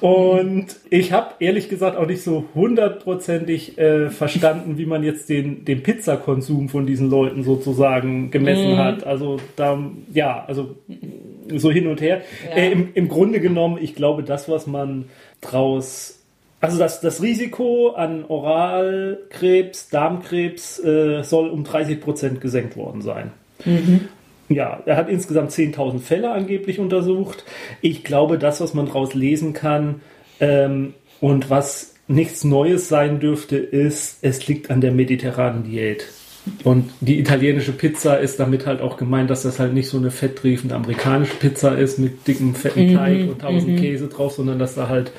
Und 0.00 0.66
ich 0.88 1.12
habe 1.12 1.34
ehrlich 1.40 1.68
gesagt 1.68 1.96
auch 1.96 2.06
nicht 2.06 2.22
so 2.22 2.46
hundertprozentig 2.54 3.78
äh, 3.78 4.10
verstanden, 4.10 4.78
wie 4.78 4.86
man 4.86 5.02
jetzt 5.02 5.28
den, 5.28 5.64
den 5.64 5.82
Pizzakonsum 5.82 6.68
von 6.68 6.86
diesen 6.86 7.10
Leuten 7.10 7.42
sozusagen 7.42 8.30
gemessen 8.30 8.78
hat. 8.78 9.04
Also 9.04 9.38
da, 9.56 9.78
ja, 10.12 10.44
also 10.46 10.76
so 11.54 11.70
hin 11.70 11.86
und 11.86 12.00
her. 12.00 12.22
Ja. 12.48 12.56
Äh, 12.56 12.72
im, 12.72 12.88
Im 12.94 13.08
Grunde 13.08 13.40
genommen, 13.40 13.78
ich 13.80 13.94
glaube, 13.94 14.22
das, 14.22 14.48
was 14.48 14.66
man 14.66 15.06
draus 15.40 16.16
also 16.62 16.78
das, 16.78 17.00
das 17.00 17.22
Risiko 17.22 17.92
an 17.96 18.26
Oralkrebs, 18.26 19.88
Darmkrebs 19.88 20.78
äh, 20.80 21.22
soll 21.22 21.48
um 21.48 21.64
30 21.64 22.00
Prozent 22.02 22.40
gesenkt 22.42 22.76
worden 22.76 23.00
sein. 23.00 23.32
Ja, 24.50 24.82
er 24.84 24.96
hat 24.96 25.08
insgesamt 25.08 25.52
10.000 25.52 26.00
Fälle 26.00 26.32
angeblich 26.32 26.80
untersucht. 26.80 27.44
Ich 27.80 28.02
glaube, 28.02 28.36
das, 28.36 28.60
was 28.60 28.74
man 28.74 28.86
daraus 28.86 29.14
lesen 29.14 29.52
kann 29.52 30.00
ähm, 30.40 30.94
und 31.20 31.50
was 31.50 31.94
nichts 32.08 32.42
Neues 32.42 32.88
sein 32.88 33.20
dürfte, 33.20 33.56
ist, 33.56 34.18
es 34.22 34.48
liegt 34.48 34.70
an 34.70 34.80
der 34.80 34.90
mediterranen 34.90 35.62
Diät. 35.62 36.08
Und 36.64 36.90
die 37.00 37.20
italienische 37.20 37.70
Pizza 37.70 38.18
ist 38.18 38.40
damit 38.40 38.66
halt 38.66 38.80
auch 38.80 38.96
gemeint, 38.96 39.30
dass 39.30 39.42
das 39.42 39.60
halt 39.60 39.72
nicht 39.72 39.88
so 39.88 39.98
eine 39.98 40.10
fetttriefende 40.10 40.74
amerikanische 40.74 41.36
Pizza 41.36 41.78
ist 41.78 41.98
mit 41.98 42.26
dickem, 42.26 42.56
fetten 42.56 42.94
Teig 42.94 43.28
und 43.28 43.40
tausend 43.40 43.78
Käse 43.78 44.08
drauf, 44.08 44.32
sondern 44.32 44.58
dass 44.58 44.74
da 44.74 44.88
halt 44.88 45.12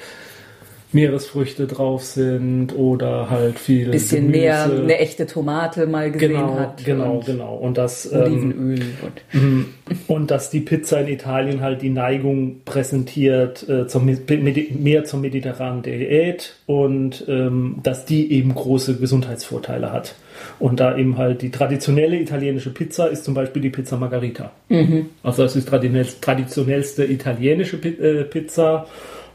Meeresfrüchte 0.94 1.68
drauf 1.68 2.04
sind 2.04 2.76
oder 2.76 3.30
halt 3.30 3.58
viel 3.60 3.90
Bisschen 3.92 4.28
Gemüse. 4.28 4.40
mehr 4.42 4.64
eine 4.66 4.98
echte 5.00 5.26
Tomate 5.26 5.88
mal 5.88 6.12
gesehen 6.12 6.32
Genau, 6.32 6.60
hat. 6.60 6.84
genau, 6.84 7.14
und 7.18 7.26
genau. 7.26 7.56
Und 7.56 7.78
das 7.78 8.12
ähm, 8.12 8.22
Olivenöl 8.22 8.82
und 9.02 9.66
und 10.08 10.32
dass 10.32 10.50
die 10.50 10.60
Pizza 10.62 11.02
in 11.02 11.08
Italien 11.08 11.62
halt 11.62 11.82
die 11.82 11.90
Neigung 11.90 12.62
präsentiert 12.66 13.68
äh, 13.70 13.88
zum, 13.88 14.06
mehr 14.80 15.04
zur 15.06 15.20
mediterranen 15.20 15.82
Diät 15.84 16.56
und 16.66 17.26
ähm, 17.28 17.78
dass 17.84 18.06
die 18.06 18.32
eben 18.34 18.54
große 18.56 18.98
Gesundheitsvorteile 18.98 19.92
hat. 19.92 20.16
Und 20.60 20.80
da 20.80 20.98
eben 20.98 21.18
halt 21.18 21.42
die 21.42 21.52
traditionelle 21.52 22.18
italienische 22.20 22.72
Pizza 22.74 23.08
ist 23.08 23.24
zum 23.26 23.34
Beispiel 23.34 23.62
die 23.62 23.70
Pizza 23.70 23.98
Margarita. 23.98 24.52
Also 25.24 25.44
das 25.44 25.56
ist 25.56 25.68
die 25.68 25.72
traditionell- 25.72 26.20
traditionellste 26.22 27.06
italienische 27.06 27.78
äh, 27.78 28.24
Pizza. 28.24 28.88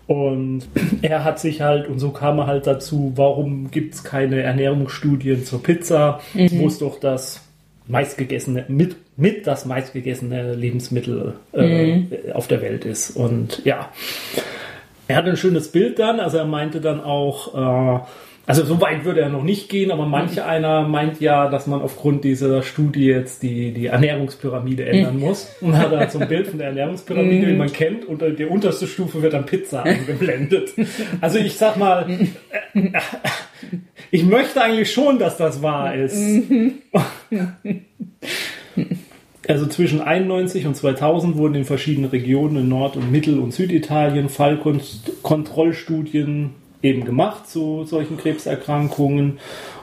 Und 0.07 0.63
er 1.03 1.25
hat 1.25 1.39
sich 1.39 1.61
halt, 1.61 1.89
und 1.89 1.99
so 1.99 2.11
kam 2.11 2.39
er 2.39 2.47
halt 2.47 2.67
dazu, 2.67 3.13
warum 3.17 3.71
gibt 3.71 3.95
es 3.95 4.05
keine 4.05 4.43
Ernährungsstudien 4.43 5.45
zur 5.45 5.63
Pizza, 5.63 6.21
wo 6.35 6.67
es 6.67 6.79
doch 6.79 7.01
das 7.01 7.43
meistgegessene, 7.89 8.65
mit, 8.69 8.97
mit 9.17 9.47
das 9.47 9.65
meistgegessene 9.65 10.55
Lebensmittel 10.55 11.35
äh, 11.53 12.33
auf 12.33 12.49
der 12.49 12.63
Welt 12.63 12.85
ist. 12.85 13.11
Und 13.11 13.65
ja, 13.65 13.91
er 15.09 15.17
hatte 15.17 15.31
ein 15.31 15.37
schönes 15.37 15.71
Bild 15.71 15.99
dann, 15.99 16.21
also 16.21 16.39
er 16.39 16.47
meinte 16.47 16.81
dann 16.81 17.01
auch, 17.01 18.01
äh, 18.01 18.01
also 18.47 18.65
so 18.65 18.81
weit 18.81 19.05
würde 19.05 19.23
er 19.23 19.29
noch 19.29 19.43
nicht 19.43 19.69
gehen, 19.69 19.91
aber 19.91 20.07
manche 20.07 20.47
einer 20.47 20.87
meint 20.87 21.21
ja, 21.21 21.49
dass 21.49 21.67
man 21.67 21.83
aufgrund 21.83 22.23
dieser 22.23 22.63
Studie 22.63 23.07
jetzt 23.07 23.43
die, 23.43 23.73
die 23.73 23.87
Ernährungspyramide 23.87 24.87
ändern 24.87 25.19
muss. 25.19 25.53
Und 25.61 25.77
hat 25.77 25.93
da 25.93 26.09
so 26.09 26.21
ein 26.21 26.29
Bild 26.29 26.47
von 26.47 26.59
der 26.59 26.69
Ernährungspyramide, 26.69 27.47
die 27.47 27.55
man 27.55 27.73
kennt, 27.73 28.05
und 28.05 28.23
die 28.39 28.45
unterste 28.45 28.87
Stufe 28.87 29.21
wird 29.21 29.33
dann 29.33 29.47
Pizza 29.47 29.83
eingeblendet. 29.83 30.75
Also 31.21 31.39
ich 31.39 31.57
sag 31.57 31.77
mal, 31.77 32.09
äh, 32.09 32.29
äh, 32.79 32.93
ich 34.13 34.25
möchte 34.25 34.63
eigentlich 34.63 34.93
schon, 34.93 35.19
dass 35.19 35.37
das 35.37 35.61
wahr 35.63 35.97
ist. 35.97 36.17
Also 39.49 39.67
zwischen 39.67 40.01
91 40.01 40.67
und 40.67 40.77
2000 40.77 41.37
wurden 41.37 41.55
in 41.55 41.65
verschiedenen 41.65 42.11
Regionen 42.11 42.57
in 42.59 42.69
Nord- 42.69 42.97
und 42.97 43.13
Mittel- 43.13 43.39
und 43.39 43.53
Süditalien 43.53 44.29
Fallkontrollstudien 44.29 46.51
eben 46.83 47.05
gemacht 47.05 47.49
zu 47.49 47.85
solchen 47.85 48.17
Krebserkrankungen. 48.17 49.39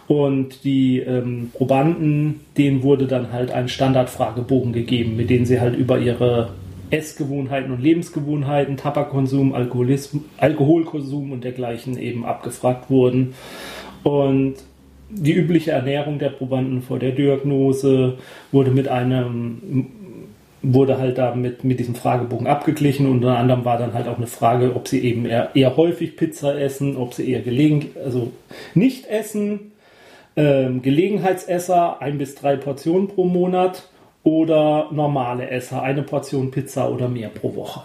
Und 0.08 0.64
die 0.64 1.00
ähm, 1.00 1.52
Probanden, 1.54 2.42
denen 2.58 2.84
wurde 2.84 3.08
dann 3.08 3.32
halt 3.32 3.52
ein 3.52 3.70
Standardfragebogen 3.70 4.74
gegeben, 4.74 5.16
mit 5.16 5.30
denen 5.30 5.46
sie 5.46 5.62
halt 5.62 5.78
über 5.78 5.98
ihre 5.98 6.50
Essgewohnheiten 6.90 7.72
und 7.72 7.82
Lebensgewohnheiten, 7.82 8.78
Tabakkonsum, 8.78 9.54
Alkoholkonsum 9.54 11.32
und 11.32 11.44
dergleichen 11.44 11.98
eben 11.98 12.26
abgefragt 12.26 12.90
wurden. 12.90 13.34
Und 14.04 14.56
die 15.10 15.34
übliche 15.34 15.72
Ernährung 15.72 16.20
der 16.20 16.30
Probanden 16.30 16.82
vor 16.82 17.00
der 17.00 17.12
Diagnose 17.12 18.18
wurde 18.52 18.72
mit 18.72 18.88
einem 18.88 19.88
wurde 20.64 20.98
halt 20.98 21.18
da 21.18 21.36
mit, 21.36 21.66
mit 21.66 21.80
diesem 21.80 21.94
Fragebogen 21.94 22.48
abgeglichen 22.48 23.08
unter 23.08 23.38
anderem 23.38 23.66
war 23.66 23.78
dann 23.78 23.94
halt 23.94 24.08
auch 24.08 24.18
eine 24.18 24.28
Frage, 24.28 24.74
ob 24.76 24.88
sie 24.88 25.04
eben 25.04 25.26
eher, 25.26 25.50
eher 25.54 25.76
häufig 25.76 26.16
Pizza 26.16 26.58
essen, 26.58 26.96
ob 26.96 27.14
sie 27.14 27.30
eher 27.30 27.42
gelegentlich, 27.42 27.92
also 28.04 28.32
nicht 28.74 29.08
essen, 29.08 29.74
ähm, 30.38 30.82
Gelegenheitsesser, 30.82 32.02
ein 32.02 32.18
bis 32.18 32.36
drei 32.36 32.56
Portionen 32.56 33.10
pro 33.10 33.26
Monat 33.26 33.90
oder 34.24 34.88
normale 34.92 35.50
Esser, 35.50 35.84
eine 35.84 36.02
Portion 36.02 36.50
Pizza 36.50 36.90
oder 36.90 37.10
mehr 37.10 37.30
pro 37.30 37.54
Woche. 37.56 37.82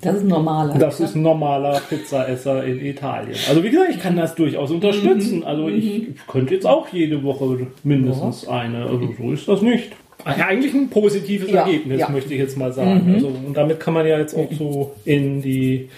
das 0.00 0.16
ist 0.16 0.24
normaler. 0.24 0.78
Das 0.78 1.00
ist 1.00 1.16
ein 1.16 1.22
normaler 1.22 1.80
Pizzaesser 1.80 2.64
in 2.64 2.80
Italien. 2.80 3.36
Also 3.48 3.64
wie 3.64 3.70
gesagt, 3.70 3.90
ich 3.90 4.00
kann 4.00 4.16
das 4.16 4.36
durchaus 4.36 4.70
unterstützen. 4.70 5.42
Also 5.42 5.68
ich 5.68 6.10
könnte 6.28 6.54
jetzt 6.54 6.66
auch 6.66 6.88
jede 6.88 7.24
Woche 7.24 7.66
mindestens 7.82 8.46
eine. 8.46 8.86
Also 8.86 9.12
so 9.18 9.32
ist 9.32 9.48
das 9.48 9.62
nicht. 9.62 9.92
Eigentlich 10.24 10.74
ein 10.74 10.88
positives 10.88 11.50
Ja, 11.50 11.64
Ergebnis, 11.66 12.00
ja. 12.00 12.08
möchte 12.08 12.32
ich 12.34 12.40
jetzt 12.40 12.56
mal 12.56 12.72
sagen. 12.72 13.12
Also, 13.14 13.28
und 13.28 13.54
damit 13.56 13.80
kann 13.80 13.94
man 13.94 14.06
ja 14.06 14.18
jetzt 14.18 14.34
auch 14.34 14.50
so 14.52 14.94
in 15.04 15.42
die, 15.42 15.88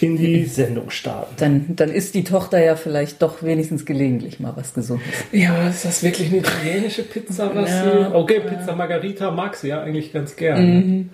in 0.00 0.16
die 0.16 0.44
Sendung 0.44 0.90
starten. 0.90 1.34
Dann, 1.38 1.64
dann 1.76 1.90
isst 1.90 2.14
die 2.14 2.24
Tochter 2.24 2.62
ja 2.62 2.76
vielleicht 2.76 3.22
doch 3.22 3.42
wenigstens 3.42 3.84
gelegentlich 3.86 4.40
mal 4.40 4.52
was 4.56 4.74
Gesundes. 4.74 5.06
Ja, 5.32 5.68
ist 5.68 5.84
das 5.84 6.02
wirklich 6.02 6.28
eine 6.28 6.38
italienische 6.38 7.02
Pizza? 7.02 7.50
Was 7.54 7.70
Ja. 7.70 8.10
sie, 8.10 8.14
okay, 8.14 8.40
Pizza 8.40 8.74
Margarita 8.76 9.30
mag 9.30 9.56
sie 9.56 9.68
ja 9.68 9.82
eigentlich 9.82 10.12
ganz 10.12 10.36
gerne. 10.36 11.06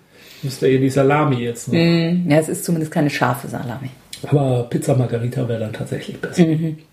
Müsste 0.43 0.69
ihr 0.69 0.81
die 0.81 0.91
Salami 0.91 1.37
jetzt 1.37 1.69
noch. 1.69 1.75
Ja, 1.75 2.39
es 2.39 2.49
ist 2.49 2.65
zumindest 2.65 2.93
keine 2.93 3.11
scharfe 3.11 3.49
Salami. 3.49 3.91
Aber 4.29 4.67
Pizza 4.69 4.97
Margarita 4.97 5.49
wäre 5.49 5.61
dann 5.61 5.73
tatsächlich 5.73 6.21
besser. 6.21 6.47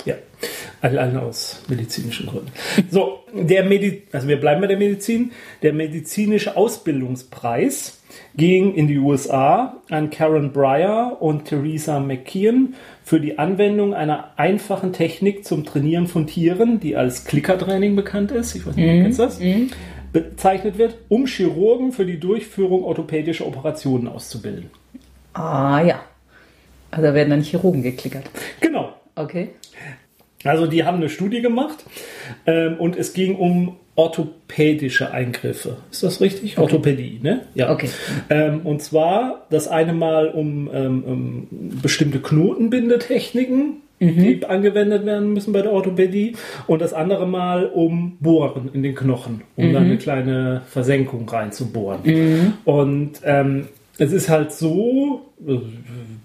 Ja. 0.06 0.16
Alleine 0.82 1.22
aus 1.22 1.62
medizinischen 1.68 2.28
Gründen. 2.28 2.52
So, 2.90 3.20
der 3.34 3.64
Medi 3.64 4.04
also 4.12 4.28
wir 4.28 4.40
bleiben 4.40 4.62
bei 4.62 4.68
der 4.68 4.78
Medizin. 4.78 5.32
Der 5.64 5.74
medizinische 5.74 6.56
Ausbildungspreis 6.56 8.02
ging 8.36 8.76
in 8.76 8.88
die 8.88 9.00
USA 9.00 9.82
an 9.90 10.10
Karen 10.10 10.54
Breyer 10.54 11.18
und 11.20 11.46
Theresa 11.46 12.00
McKeon 12.00 12.76
für 13.04 13.20
die 13.20 13.40
Anwendung 13.40 13.94
einer 13.94 14.32
einfachen 14.38 14.94
Technik 14.94 15.46
zum 15.46 15.66
Trainieren 15.66 16.08
von 16.08 16.28
Tieren, 16.28 16.80
die 16.80 16.96
als 16.96 17.26
Klickertraining 17.26 17.96
bekannt 17.96 18.32
ist. 18.32 18.56
Ich 18.56 18.66
weiß 18.66 18.76
nicht, 18.76 18.88
du 18.88 19.02
kennst 19.02 19.20
das? 19.20 19.40
Bezeichnet 20.14 20.78
wird, 20.78 20.98
um 21.10 21.26
Chirurgen 21.26 21.92
für 21.92 22.06
die 22.06 22.20
Durchführung 22.20 22.84
orthopädischer 22.84 23.46
Operationen 23.46 24.08
auszubilden. 24.08 24.70
Ah 25.34 25.82
ja. 25.82 26.00
Also 26.92 27.08
da 27.08 27.14
werden 27.14 27.30
dann 27.30 27.42
Chirurgen 27.42 27.84
geklickert. 27.84 28.30
Genau. 28.62 28.94
Okay. 29.16 29.50
Also 30.44 30.68
die 30.68 30.84
haben 30.84 30.98
eine 30.98 31.10
Studie 31.10 31.42
gemacht 31.42 31.84
ähm, 32.46 32.76
und 32.78 32.96
es 32.96 33.14
ging 33.14 33.36
um 33.36 33.78
orthopädische 33.96 35.12
Eingriffe. 35.12 35.78
Ist 35.92 36.04
das 36.04 36.22
richtig? 36.22 36.54
Okay. 36.54 36.62
Orthopädie, 36.62 37.20
ne? 37.22 37.42
Ja. 37.56 37.72
Okay. 37.72 37.90
Ähm, 38.30 38.62
und 38.64 38.82
zwar 38.82 39.48
das 39.50 39.68
eine 39.68 39.94
Mal 39.94 40.30
um, 40.30 40.70
ähm, 40.72 41.04
um 41.04 41.48
bestimmte 41.82 42.20
Knotenbindetechniken, 42.20 43.82
mhm. 44.00 44.18
die 44.20 44.46
angewendet 44.46 45.04
werden 45.08 45.34
müssen 45.34 45.52
bei 45.52 45.64
der 45.64 45.72
Orthopädie. 45.72 46.36
Und 46.68 46.84
das 46.84 46.94
andere 46.94 47.28
Mal 47.28 47.66
um 47.66 48.18
Bohren 48.20 48.70
in 48.72 48.84
den 48.84 48.94
Knochen, 48.94 49.42
um 49.56 49.70
mhm. 49.70 49.74
da 49.74 49.80
eine 49.80 49.98
kleine 49.98 50.62
Versenkung 50.68 51.28
reinzubohren. 51.28 52.02
Mhm. 52.04 52.54
Und 52.66 53.14
ähm, 53.24 53.70
es 53.98 54.12
ist 54.12 54.30
halt 54.30 54.52
so, 54.52 55.26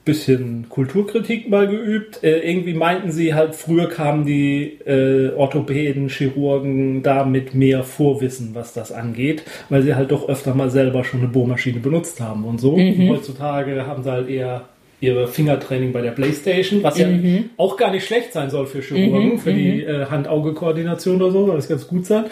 bisschen 0.04 0.68
Kulturkritik 0.68 1.48
mal 1.48 1.68
geübt. 1.68 2.22
Äh, 2.24 2.40
irgendwie 2.40 2.74
meinten 2.74 3.12
sie 3.12 3.34
halt, 3.34 3.54
früher 3.54 3.88
kamen 3.88 4.24
die 4.26 4.78
äh, 4.84 5.32
Orthopäden, 5.34 6.08
Chirurgen 6.08 7.02
da 7.02 7.24
mit 7.24 7.54
mehr 7.54 7.84
Vorwissen, 7.84 8.54
was 8.54 8.72
das 8.72 8.90
angeht, 8.90 9.44
weil 9.68 9.82
sie 9.82 9.94
halt 9.94 10.10
doch 10.10 10.28
öfter 10.28 10.54
mal 10.54 10.70
selber 10.70 11.04
schon 11.04 11.20
eine 11.20 11.28
Bohrmaschine 11.28 11.78
benutzt 11.78 12.20
haben 12.20 12.44
und 12.44 12.60
so. 12.60 12.76
Mhm. 12.76 13.10
Heutzutage 13.10 13.86
haben 13.86 14.02
sie 14.02 14.10
halt 14.10 14.28
eher 14.28 14.68
ihre 15.00 15.26
Fingertraining 15.26 15.92
bei 15.92 16.00
der 16.00 16.12
Playstation, 16.12 16.82
was 16.82 16.96
ja 16.96 17.08
mhm. 17.08 17.50
auch 17.56 17.76
gar 17.76 17.90
nicht 17.90 18.06
schlecht 18.06 18.32
sein 18.32 18.50
soll 18.50 18.66
für 18.66 18.80
Chirurgen, 18.80 19.32
mhm. 19.32 19.38
für 19.38 19.52
die 19.52 19.82
mhm. 19.82 19.88
äh, 19.88 20.04
Hand-Auge-Koordination 20.06 21.16
oder 21.20 21.32
so, 21.32 21.46
soll 21.46 21.56
das 21.56 21.68
ganz 21.68 21.86
gut 21.86 22.06
sein. 22.06 22.24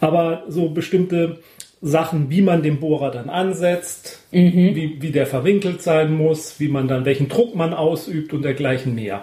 Aber 0.00 0.44
so 0.48 0.68
bestimmte 0.68 1.38
Sachen, 1.82 2.30
wie 2.30 2.42
man 2.42 2.62
den 2.62 2.80
Bohrer 2.80 3.10
dann 3.10 3.28
ansetzt, 3.28 4.22
mhm. 4.32 4.74
wie, 4.74 4.96
wie 5.00 5.10
der 5.10 5.26
verwinkelt 5.26 5.82
sein 5.82 6.12
muss, 6.12 6.58
wie 6.58 6.68
man 6.68 6.88
dann 6.88 7.04
welchen 7.04 7.28
Druck 7.28 7.54
man 7.54 7.74
ausübt 7.74 8.32
und 8.32 8.42
dergleichen 8.42 8.94
mehr. 8.94 9.22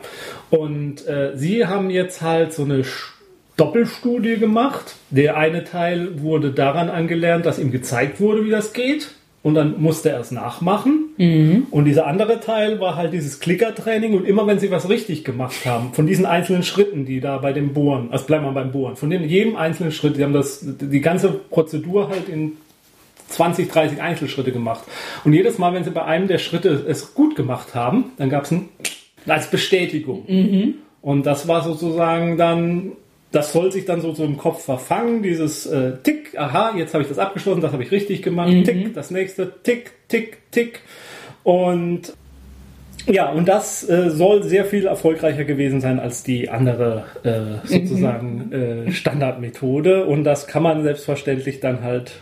Und 0.50 1.08
äh, 1.08 1.32
sie 1.36 1.66
haben 1.66 1.90
jetzt 1.90 2.22
halt 2.22 2.54
so 2.54 2.64
eine 2.64 2.84
Doppelstudie 3.58 4.38
gemacht. 4.38 4.96
Der 5.10 5.36
eine 5.38 5.64
Teil 5.64 6.22
wurde 6.22 6.52
daran 6.52 6.90
angelernt, 6.90 7.46
dass 7.46 7.60
ihm 7.60 7.72
gezeigt 7.72 8.20
wurde, 8.20 8.46
wie 8.46 8.52
das 8.52 8.74
geht 8.74 9.10
und 9.44 9.56
dann 9.56 9.80
musste 9.80 10.10
er 10.10 10.22
es 10.22 10.32
nachmachen. 10.32 11.10
Mhm. 11.18 11.68
Und 11.70 11.86
dieser 11.86 12.08
andere 12.08 12.40
Teil 12.40 12.80
war 12.80 12.96
halt 12.96 13.14
dieses 13.14 13.40
Klickertraining 13.40 14.16
und 14.16 14.26
immer 14.26 14.48
wenn 14.48 14.58
sie 14.58 14.72
was 14.72 14.90
richtig 14.90 15.24
gemacht 15.24 15.66
haben, 15.66 15.94
von 15.94 16.08
diesen 16.08 16.26
einzelnen 16.26 16.64
Schritten, 16.64 17.06
die 17.06 17.20
da 17.20 17.38
bei 17.38 17.54
dem 17.54 17.74
Bohren, 17.74 18.08
also 18.12 18.26
bleiben 18.26 18.46
wir 18.46 18.54
beim 18.54 18.72
Bohren, 18.72 18.96
von 18.96 19.10
dem, 19.10 19.24
jedem 19.24 19.58
einzelnen 19.58 19.92
Schritt, 19.92 20.18
die 20.18 20.24
haben 20.24 20.34
das, 20.34 20.62
die 20.64 21.02
ganze 21.02 21.30
Prozedur 21.30 22.10
halt 22.10 22.30
in 22.30 22.54
20, 23.28 23.70
30 23.70 24.02
Einzelschritte 24.02 24.52
gemacht. 24.52 24.84
Und 25.26 25.34
jedes 25.34 25.58
Mal, 25.58 25.74
wenn 25.74 25.84
sie 25.84 25.92
bei 25.92 26.06
einem 26.06 26.28
der 26.28 26.38
Schritte 26.38 26.86
es 26.88 27.14
gut 27.14 27.36
gemacht 27.36 27.76
haben, 27.76 28.12
dann 28.18 28.30
gab 28.30 28.46
es 28.46 28.52
ein 28.52 28.70
als 29.28 29.50
Bestätigung. 29.50 30.26
Mhm. 30.28 30.76
Und 31.02 31.26
das 31.26 31.48
war 31.48 31.64
sozusagen 31.64 32.38
dann 32.38 32.94
das 33.34 33.52
soll 33.52 33.72
sich 33.72 33.86
dann 33.86 34.00
so, 34.00 34.14
so 34.14 34.24
im 34.24 34.38
Kopf 34.38 34.64
verfangen, 34.64 35.24
dieses 35.24 35.66
äh, 35.66 35.94
Tick, 36.04 36.38
aha, 36.38 36.76
jetzt 36.78 36.94
habe 36.94 37.02
ich 37.02 37.10
das 37.10 37.18
abgeschlossen, 37.18 37.62
das 37.62 37.74
habe 37.74 37.84
ich 37.84 37.92
richtig 37.92 38.22
gemacht, 38.22 38.54
mhm. 38.54 38.64
Tick, 38.64 38.94
das 38.94 39.10
nächste, 39.10 39.52
Tick, 39.64 39.92
Tick, 40.08 40.38
Tick. 40.52 40.82
Und 41.44 42.14
ja, 43.08 43.32
und 43.32 43.48
das 43.48 43.90
äh, 43.90 44.12
soll 44.12 44.44
sehr 44.44 44.66
viel 44.66 44.86
erfolgreicher 44.86 45.46
gewesen 45.46 45.82
sein 45.82 46.00
als 46.00 46.24
die 46.24 46.50
andere 46.50 47.06
äh, 47.24 47.68
sozusagen 47.68 48.50
mhm. 48.50 48.54
äh, 48.88 48.92
Standardmethode. 48.92 50.06
Und 50.06 50.24
das 50.24 50.46
kann 50.46 50.62
man 50.62 50.84
selbstverständlich 50.84 51.60
dann 51.60 51.82
halt 51.82 52.14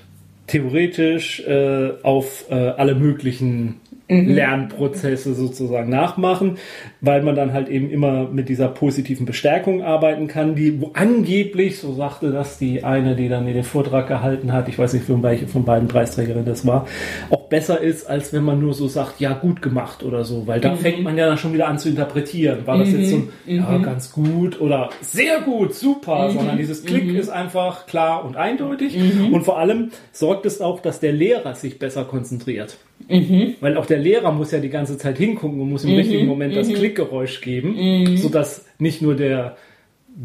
theoretisch 0.48 1.42
äh, 1.42 1.92
auf 2.04 2.46
äh, 2.50 2.54
alle 2.56 2.96
möglichen 2.96 3.64
mhm. 3.66 3.76
Lernprozesse 4.12 5.34
sozusagen 5.34 5.90
nachmachen, 5.90 6.58
weil 7.00 7.24
man 7.24 7.36
dann 7.36 7.54
halt 7.54 7.70
eben 7.70 7.90
immer 7.90 8.28
mit 8.30 8.50
dieser 8.50 8.68
positiven 8.68 9.26
Bestärkung 9.26 9.82
arbeiten 9.84 10.28
kann, 10.28 10.56
die 10.56 10.82
wo 10.82 10.92
angeblich, 10.94 11.80
so 11.80 11.94
sagte 11.94 12.32
das 12.32 12.58
die 12.58 12.84
eine, 12.84 13.16
die 13.16 13.30
dann 13.30 13.46
den 13.46 13.64
Vortrag 13.64 14.08
gehalten 14.08 14.52
hat, 14.52 14.68
ich 14.68 14.78
weiß 14.78 14.94
nicht, 14.94 15.06
von 15.06 15.24
welche 15.24 15.48
von 15.48 15.66
beiden 15.66 15.88
Preisträgerinnen 15.88 16.46
das 16.46 16.66
war, 16.66 16.88
auch 17.30 17.48
besser 17.48 17.80
ist, 17.82 18.06
als 18.10 18.34
wenn 18.34 18.44
man 18.44 18.60
nur 18.60 18.74
so 18.74 18.88
sagt, 18.88 19.20
ja, 19.20 19.34
gut 19.34 19.62
gemacht 19.62 20.04
oder 20.04 20.24
so, 20.24 20.48
weil 20.48 20.60
da 20.60 20.72
mhm. 20.72 20.78
fängt 20.78 21.04
man 21.04 21.18
ja 21.18 21.28
dann 21.28 21.38
schon 21.38 21.54
wieder 21.54 21.68
an 21.68 21.80
zu 21.80 21.90
interpretieren. 21.90 22.66
War 22.66 22.78
das 22.78 22.90
mhm. 22.90 23.00
jetzt 23.00 23.10
so, 23.12 23.24
ja, 23.46 23.70
mhm. 23.70 23.84
ganz 23.84 24.12
gut 24.12 24.60
oder 24.60 24.90
sehr 25.02 25.42
gut, 25.42 25.74
super, 25.74 26.30
mhm. 26.30 26.34
sondern 26.34 26.58
dieses 26.58 26.84
Klick 26.84 27.06
mhm. 27.06 27.16
ist 27.16 27.30
einfach 27.30 27.86
klar 27.86 28.26
und 28.26 28.36
eindeutig 28.36 28.98
und 29.32 29.44
vor 29.44 29.58
allem 29.58 29.92
sorgt 30.12 30.46
es 30.46 30.62
auch, 30.62 30.80
dass 30.80 31.00
der 31.00 31.14
Lehrer 31.14 31.56
sich 31.56 31.80
besser 31.80 32.06
konzentriert. 32.06 32.78
Mhm. 33.10 33.56
Weil 33.60 33.78
auch 33.78 33.86
der 33.86 34.00
Lehrer 34.00 34.32
muss 34.32 34.52
ja 34.52 34.60
die 34.60 34.70
ganze 34.70 34.98
Zeit 34.98 35.18
hingucken 35.18 35.60
und 35.60 35.70
muss 35.70 35.84
im 35.84 35.92
mhm. 35.92 35.98
richtigen 35.98 36.28
Moment 36.28 36.56
das 36.56 36.68
mhm. 36.68 36.76
Klickgeräusch 36.76 37.42
geben, 37.42 37.76
mhm. 37.76 38.18
sodass 38.18 38.66
nicht 38.80 39.02
nur 39.02 39.16
der 39.16 39.58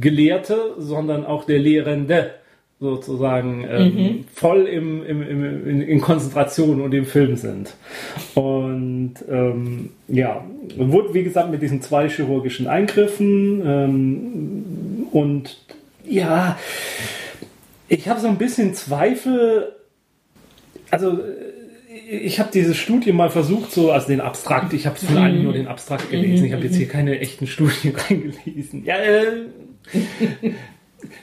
Gelehrte, 0.00 0.74
sondern 0.78 1.24
auch 1.24 1.44
der 1.44 1.58
Lehrende 1.58 2.32
sozusagen 2.78 3.66
ähm, 3.70 3.94
mhm. 3.94 4.24
voll 4.34 4.66
im, 4.66 5.04
im, 5.06 5.22
im, 5.22 5.68
in, 5.68 5.80
in, 5.80 6.00
Konzentration 6.00 6.82
und 6.82 6.92
im 6.92 7.06
Film 7.06 7.36
sind. 7.36 7.74
Und 8.34 9.14
ähm, 9.30 9.90
ja, 10.08 10.44
wurde 10.76 11.14
wie 11.14 11.24
gesagt 11.24 11.50
mit 11.50 11.62
diesen 11.62 11.80
zwei 11.80 12.08
chirurgischen 12.08 12.66
Eingriffen 12.66 13.62
ähm, 13.64 15.06
und 15.10 15.58
ja, 16.04 16.58
ich 17.88 18.08
habe 18.08 18.20
so 18.20 18.28
ein 18.28 18.36
bisschen 18.36 18.74
Zweifel, 18.74 19.72
also 20.90 21.18
ich 22.08 22.38
habe 22.38 22.50
diese 22.52 22.74
Studie 22.74 23.12
mal 23.12 23.30
versucht, 23.30 23.72
so, 23.72 23.90
also 23.90 24.06
den 24.06 24.20
Abstrakt, 24.20 24.72
ich 24.72 24.86
habe 24.86 24.96
von 24.96 25.16
allen 25.16 25.42
nur 25.42 25.52
den 25.52 25.66
Abstrakt 25.66 26.10
gelesen, 26.10 26.46
ich 26.46 26.52
habe 26.52 26.64
jetzt 26.64 26.76
hier 26.76 26.88
keine 26.88 27.18
echten 27.18 27.46
Studien 27.46 27.94
reingelesen. 28.08 28.84
Ja, 28.84 28.96
äh, 28.96 29.46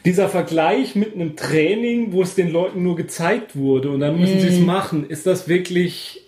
dieser 0.03 0.27
Vergleich 0.27 0.95
mit 0.95 1.15
einem 1.15 1.35
Training, 1.35 2.11
wo 2.11 2.21
es 2.21 2.35
den 2.35 2.51
Leuten 2.51 2.83
nur 2.83 2.95
gezeigt 2.95 3.55
wurde 3.55 3.91
und 3.91 4.01
dann 4.01 4.19
müssen 4.19 4.39
sie 4.39 4.47
es 4.47 4.59
mhm. 4.59 4.65
machen, 4.65 5.09
ist 5.09 5.25
das 5.25 5.47
wirklich, 5.47 6.21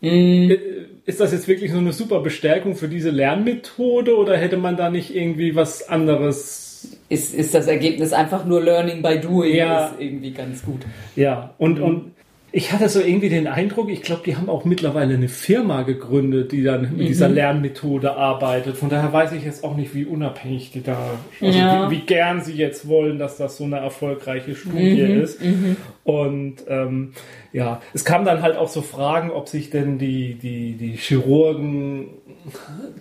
mhm. 0.00 0.50
äh, 0.50 0.58
ist 1.04 1.20
das 1.20 1.32
jetzt 1.32 1.48
wirklich 1.48 1.70
so 1.70 1.78
eine 1.78 1.92
super 1.92 2.20
Bestärkung 2.20 2.76
für 2.76 2.88
diese 2.88 3.10
Lernmethode 3.10 4.16
oder 4.16 4.36
hätte 4.38 4.56
man 4.56 4.76
da 4.76 4.88
nicht 4.88 5.14
irgendwie 5.14 5.54
was 5.54 5.88
anderes 5.88 6.72
ist, 7.08 7.34
ist 7.34 7.54
das 7.54 7.66
Ergebnis 7.66 8.12
einfach 8.12 8.44
nur 8.44 8.62
Learning 8.62 9.02
by 9.02 9.20
Doing, 9.20 9.54
ja, 9.54 9.86
ist 9.86 10.00
irgendwie 10.00 10.32
ganz 10.32 10.64
gut. 10.64 10.82
Ja, 11.14 11.54
und, 11.58 11.78
und 11.78 12.11
ich 12.54 12.70
hatte 12.70 12.90
so 12.90 13.00
irgendwie 13.00 13.30
den 13.30 13.46
Eindruck, 13.46 13.90
ich 13.90 14.02
glaube, 14.02 14.22
die 14.26 14.36
haben 14.36 14.50
auch 14.50 14.66
mittlerweile 14.66 15.14
eine 15.14 15.28
Firma 15.28 15.82
gegründet, 15.82 16.52
die 16.52 16.62
dann 16.62 16.82
mit 16.82 16.92
mhm. 16.92 17.06
dieser 17.06 17.30
Lernmethode 17.30 18.14
arbeitet. 18.14 18.76
Von 18.76 18.90
daher 18.90 19.10
weiß 19.10 19.32
ich 19.32 19.42
jetzt 19.42 19.64
auch 19.64 19.74
nicht, 19.74 19.94
wie 19.94 20.04
unabhängig 20.04 20.70
die 20.70 20.82
da, 20.82 20.98
also 21.40 21.58
ja. 21.58 21.90
wie, 21.90 21.96
wie, 21.96 22.00
gern 22.00 22.42
sie 22.42 22.52
jetzt 22.52 22.86
wollen, 22.86 23.18
dass 23.18 23.38
das 23.38 23.56
so 23.56 23.64
eine 23.64 23.78
erfolgreiche 23.78 24.54
Studie 24.54 25.02
mhm. 25.02 25.22
ist. 25.22 25.42
Mhm. 25.42 25.76
Und 26.04 26.56
ähm, 26.68 27.14
ja, 27.52 27.82
es 27.92 28.04
kam 28.04 28.24
dann 28.24 28.40
halt 28.40 28.56
auch 28.56 28.68
so 28.68 28.80
Fragen, 28.80 29.30
ob 29.30 29.48
sich 29.48 29.68
denn 29.68 29.98
die, 29.98 30.34
die, 30.34 30.72
die 30.72 30.96
Chirurgen 30.96 32.08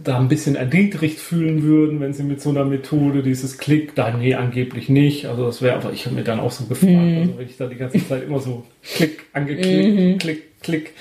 da 0.03 0.19
ein 0.19 0.27
bisschen 0.27 0.55
erniedrigt 0.55 1.19
fühlen 1.19 1.63
würden, 1.63 2.01
wenn 2.01 2.13
sie 2.13 2.23
mit 2.23 2.41
so 2.41 2.49
einer 2.49 2.65
Methode 2.65 3.23
dieses 3.23 3.57
Klick, 3.57 3.95
da 3.95 4.11
nee, 4.11 4.35
angeblich 4.35 4.89
nicht. 4.89 5.25
Also 5.27 5.45
das 5.45 5.61
wäre, 5.61 5.75
aber 5.77 5.93
ich 5.93 6.05
habe 6.05 6.15
mir 6.15 6.23
dann 6.23 6.39
auch 6.39 6.51
so 6.51 6.65
gefragt, 6.65 6.91
mhm. 6.91 7.17
also 7.21 7.37
wenn 7.37 7.45
ich 7.45 7.57
da 7.57 7.67
die 7.67 7.77
ganze 7.77 8.05
Zeit 8.05 8.23
immer 8.23 8.39
so 8.39 8.65
Klick 8.83 9.25
angeklickt, 9.33 9.99
mhm. 9.99 10.17
Klick, 10.17 10.61
Klick. 10.61 10.93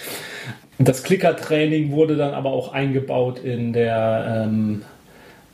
Das 0.78 1.02
Klickertraining 1.02 1.90
wurde 1.90 2.16
dann 2.16 2.32
aber 2.32 2.52
auch 2.52 2.72
eingebaut 2.72 3.40
in 3.40 3.72
der 3.72 4.46
ähm, 4.48 4.82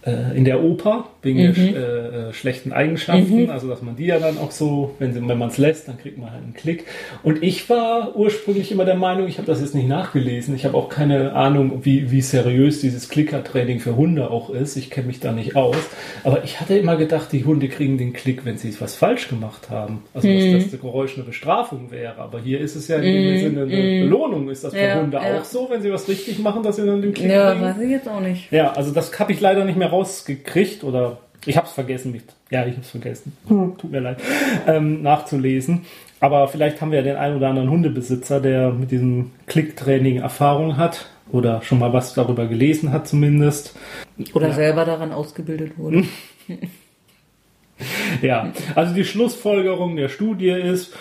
äh, 0.06 0.36
in 0.36 0.44
der 0.44 0.62
Oper 0.62 1.08
wegen 1.26 1.46
mhm. 1.46 1.52
der 1.54 1.74
äh, 1.74 2.28
äh, 2.28 2.32
schlechten 2.32 2.72
Eigenschaften, 2.72 3.42
mhm. 3.42 3.50
also 3.50 3.68
dass 3.68 3.82
man 3.82 3.96
die 3.96 4.06
ja 4.06 4.18
dann 4.18 4.38
auch 4.38 4.50
so, 4.50 4.94
wenn, 4.98 5.28
wenn 5.28 5.38
man 5.38 5.48
es 5.48 5.58
lässt, 5.58 5.88
dann 5.88 5.98
kriegt 5.98 6.16
man 6.16 6.30
halt 6.30 6.42
einen 6.42 6.54
Klick. 6.54 6.84
Und 7.22 7.42
ich 7.42 7.68
war 7.68 8.16
ursprünglich 8.16 8.72
immer 8.72 8.84
der 8.84 8.94
Meinung, 8.94 9.28
ich 9.28 9.36
habe 9.36 9.46
das 9.46 9.60
jetzt 9.60 9.74
nicht 9.74 9.88
nachgelesen, 9.88 10.54
ich 10.54 10.64
habe 10.64 10.76
auch 10.76 10.88
keine 10.88 11.34
Ahnung, 11.34 11.80
wie, 11.84 12.10
wie 12.10 12.22
seriös 12.22 12.80
dieses 12.80 13.08
Klickertraining 13.10 13.80
für 13.80 13.96
Hunde 13.96 14.30
auch 14.30 14.48
ist, 14.48 14.76
ich 14.76 14.88
kenne 14.88 15.08
mich 15.08 15.20
da 15.20 15.32
nicht 15.32 15.56
aus, 15.56 15.76
aber 16.24 16.44
ich 16.44 16.60
hatte 16.60 16.78
immer 16.78 16.96
gedacht, 16.96 17.32
die 17.32 17.44
Hunde 17.44 17.68
kriegen 17.68 17.98
den 17.98 18.12
Klick, 18.12 18.44
wenn 18.44 18.56
sie 18.56 18.74
was 18.80 18.94
falsch 18.94 19.28
gemacht 19.28 19.68
haben, 19.68 20.04
also 20.14 20.28
mhm. 20.28 20.54
dass 20.54 20.70
das 20.70 20.80
Geräusch 20.80 21.16
eine 21.16 21.24
Bestrafung 21.24 21.90
wäre, 21.90 22.18
aber 22.18 22.40
hier 22.40 22.60
ist 22.60 22.76
es 22.76 22.88
ja 22.88 22.96
in 22.96 23.02
dem 23.02 23.34
mhm. 23.34 23.38
Sinne 23.38 23.62
eine 23.62 23.76
mhm. 23.76 24.00
Belohnung, 24.04 24.48
ist 24.48 24.64
das 24.64 24.72
für 24.72 24.80
ja, 24.80 25.00
Hunde 25.00 25.16
ja. 25.18 25.40
auch 25.40 25.44
so, 25.44 25.68
wenn 25.70 25.82
sie 25.82 25.92
was 25.92 26.08
richtig 26.08 26.38
machen, 26.38 26.62
dass 26.62 26.76
sie 26.76 26.86
dann 26.86 27.02
den 27.02 27.12
Klick 27.12 27.30
ja, 27.30 27.50
kriegen? 27.50 27.64
Ja, 27.64 27.70
weiß 27.70 27.82
ich 27.82 27.90
jetzt 27.90 28.08
auch 28.08 28.20
nicht. 28.20 28.52
Ja, 28.52 28.72
also 28.72 28.92
das 28.92 29.18
habe 29.18 29.32
ich 29.32 29.40
leider 29.40 29.64
nicht 29.64 29.76
mehr 29.76 29.88
rausgekriegt 29.88 30.84
oder 30.84 31.15
ich 31.46 31.56
habe 31.56 31.66
es 31.66 31.72
vergessen, 31.72 32.12
nicht. 32.12 32.34
Ja, 32.50 32.66
ich 32.66 32.72
habe 32.72 32.82
es 32.82 32.90
vergessen. 32.90 33.36
Hm. 33.48 33.78
Tut 33.78 33.90
mir 33.90 34.00
leid, 34.00 34.18
ähm, 34.66 35.02
nachzulesen. 35.02 35.86
Aber 36.20 36.48
vielleicht 36.48 36.80
haben 36.80 36.90
wir 36.90 36.98
ja 36.98 37.04
den 37.04 37.16
einen 37.16 37.36
oder 37.36 37.48
anderen 37.48 37.70
Hundebesitzer, 37.70 38.40
der 38.40 38.70
mit 38.70 38.90
diesem 38.90 39.32
Klicktraining 39.46 40.18
Erfahrung 40.18 40.76
hat 40.76 41.06
oder 41.30 41.62
schon 41.62 41.78
mal 41.78 41.92
was 41.92 42.14
darüber 42.14 42.46
gelesen 42.46 42.92
hat 42.92 43.06
zumindest. 43.08 43.74
Oder 44.32 44.48
ja. 44.48 44.54
selber 44.54 44.84
daran 44.84 45.12
ausgebildet 45.12 45.78
wurde. 45.78 46.04
ja, 48.22 48.52
also 48.74 48.94
die 48.94 49.04
Schlussfolgerung 49.04 49.96
der 49.96 50.08
Studie 50.08 50.50
ist, 50.50 50.94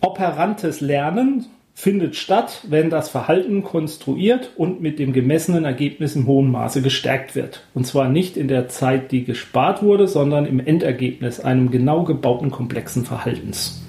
operantes 0.00 0.80
Lernen 0.80 1.46
findet 1.78 2.16
statt, 2.16 2.62
wenn 2.68 2.88
das 2.88 3.10
Verhalten 3.10 3.62
konstruiert 3.62 4.50
und 4.56 4.80
mit 4.80 4.98
dem 4.98 5.12
gemessenen 5.12 5.66
Ergebnis 5.66 6.16
im 6.16 6.26
hohen 6.26 6.50
Maße 6.50 6.80
gestärkt 6.80 7.34
wird. 7.34 7.64
Und 7.74 7.86
zwar 7.86 8.08
nicht 8.08 8.38
in 8.38 8.48
der 8.48 8.68
Zeit, 8.68 9.12
die 9.12 9.24
gespart 9.24 9.82
wurde, 9.82 10.08
sondern 10.08 10.46
im 10.46 10.58
Endergebnis 10.58 11.38
einem 11.38 11.70
genau 11.70 12.04
gebauten 12.04 12.50
komplexen 12.50 13.04
Verhaltens. 13.04 13.84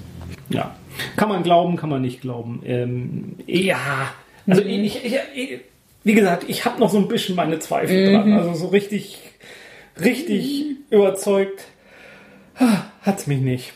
Ja. 0.50 0.76
Kann 1.16 1.30
man 1.30 1.42
glauben, 1.42 1.76
kann 1.76 1.88
man 1.88 2.02
nicht 2.02 2.20
glauben. 2.20 2.60
Ähm, 2.66 3.36
ja, 3.46 4.10
also 4.46 4.62
mhm. 4.62 4.68
ich, 4.68 5.04
ich, 5.06 5.14
ich, 5.34 5.60
wie 6.04 6.14
gesagt, 6.14 6.44
ich 6.46 6.66
habe 6.66 6.78
noch 6.80 6.90
so 6.90 6.98
ein 6.98 7.08
bisschen 7.08 7.36
meine 7.36 7.58
Zweifel 7.58 8.10
mhm. 8.10 8.12
dran. 8.12 8.32
Also 8.34 8.52
so 8.52 8.66
richtig, 8.66 9.18
richtig 9.98 10.64
mhm. 10.64 10.94
überzeugt 10.94 11.64
hat 13.00 13.18
es 13.18 13.26
mich 13.26 13.40
nicht. 13.40 13.72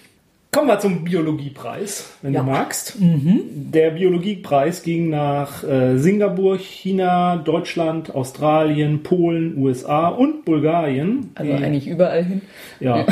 Kommen 0.54 0.68
wir 0.68 0.80
zum 0.80 1.02
Biologiepreis, 1.02 2.18
wenn 2.20 2.34
ja. 2.34 2.40
du 2.40 2.50
magst. 2.50 3.00
Mhm. 3.00 3.40
Der 3.72 3.92
Biologiepreis 3.92 4.82
ging 4.82 5.08
nach 5.08 5.64
äh, 5.64 5.96
Singapur, 5.96 6.58
China, 6.58 7.36
Deutschland, 7.36 8.14
Australien, 8.14 9.02
Polen, 9.02 9.56
USA 9.56 10.08
und 10.08 10.44
Bulgarien. 10.44 11.30
Also 11.36 11.56
die, 11.56 11.64
eigentlich 11.64 11.88
überall 11.88 12.22
hin. 12.22 12.42
Ja. 12.80 13.06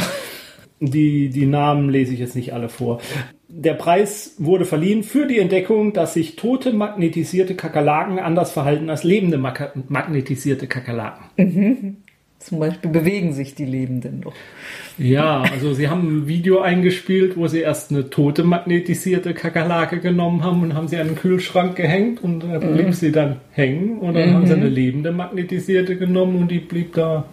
die, 0.81 1.31
die 1.31 1.47
Namen 1.47 1.89
lese 1.89 2.13
ich 2.13 2.21
jetzt 2.21 2.37
nicht 2.37 2.53
alle 2.53 2.69
vor. 2.69 3.01
Der 3.49 3.73
Preis 3.73 4.35
wurde 4.37 4.67
verliehen 4.67 5.03
für 5.03 5.27
die 5.27 5.39
Entdeckung, 5.39 5.95
dass 5.95 6.13
sich 6.13 6.37
tote 6.37 6.75
magnetisierte 6.75 7.55
Kakerlaken 7.55 8.19
anders 8.19 8.53
verhalten 8.53 8.91
als 8.91 9.03
lebende 9.03 9.39
magnetisierte 9.39 10.67
Kakerlaken. 10.67 11.25
Mhm. 11.39 11.97
Zum 12.41 12.59
Beispiel 12.59 12.91
bewegen 12.91 13.35
sich 13.35 13.55
die 13.55 13.67
Lebenden 13.67 14.23
doch. 14.23 14.33
Ja, 14.97 15.43
also 15.43 15.75
sie 15.75 15.89
haben 15.89 16.21
ein 16.21 16.27
Video 16.27 16.61
eingespielt, 16.61 17.37
wo 17.37 17.47
sie 17.49 17.61
erst 17.61 17.91
eine 17.91 18.09
tote 18.09 18.45
magnetisierte 18.45 19.35
Kakerlake 19.35 20.01
genommen 20.01 20.43
haben 20.43 20.63
und 20.63 20.75
haben 20.75 20.89
sie 20.89 20.97
an 20.97 21.09
den 21.09 21.17
Kühlschrank 21.17 21.77
gehängt 21.77 22.25
und 22.25 22.41
da 22.41 22.59
blieb 22.59 22.87
mhm. 22.87 22.93
sie 22.93 23.13
dann 23.13 23.37
hängen. 23.53 23.99
Und 23.99 24.15
dann 24.15 24.31
mhm. 24.31 24.35
haben 24.35 24.47
sie 24.47 24.55
eine 24.55 24.71
lebende 24.71 25.13
magnetisierte 25.13 25.97
genommen 25.97 26.37
und 26.37 26.51
die 26.51 26.61
blieb 26.61 26.95
da 26.95 27.25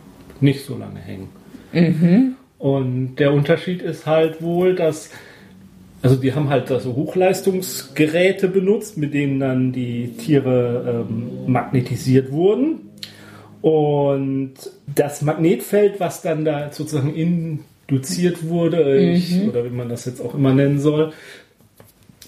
nicht 0.41 0.65
so 0.65 0.77
lange 0.77 0.99
hängen. 0.99 1.29
Mhm. 1.71 2.35
Und 2.57 3.15
der 3.15 3.31
Unterschied 3.33 3.81
ist 3.81 4.05
halt 4.05 4.41
wohl, 4.41 4.75
dass 4.75 5.09
also 6.01 6.15
die 6.15 6.33
haben 6.33 6.49
halt 6.49 6.67
so 6.67 6.95
Hochleistungsgeräte 6.95 8.49
benutzt, 8.49 8.97
mit 8.97 9.13
denen 9.13 9.39
dann 9.39 9.71
die 9.71 10.09
Tiere 10.17 11.05
ähm, 11.09 11.51
magnetisiert 11.51 12.31
wurden. 12.31 12.87
Und 13.61 14.53
das 14.93 15.21
Magnetfeld, 15.21 15.99
was 15.99 16.21
dann 16.21 16.45
da 16.45 16.71
sozusagen 16.71 17.15
induziert 17.15 18.47
wurde, 18.47 18.99
ich, 18.99 19.35
mhm. 19.35 19.49
oder 19.49 19.65
wie 19.65 19.69
man 19.69 19.89
das 19.89 20.05
jetzt 20.05 20.21
auch 20.21 20.35
immer 20.35 20.53
nennen 20.53 20.79
soll, 20.79 21.13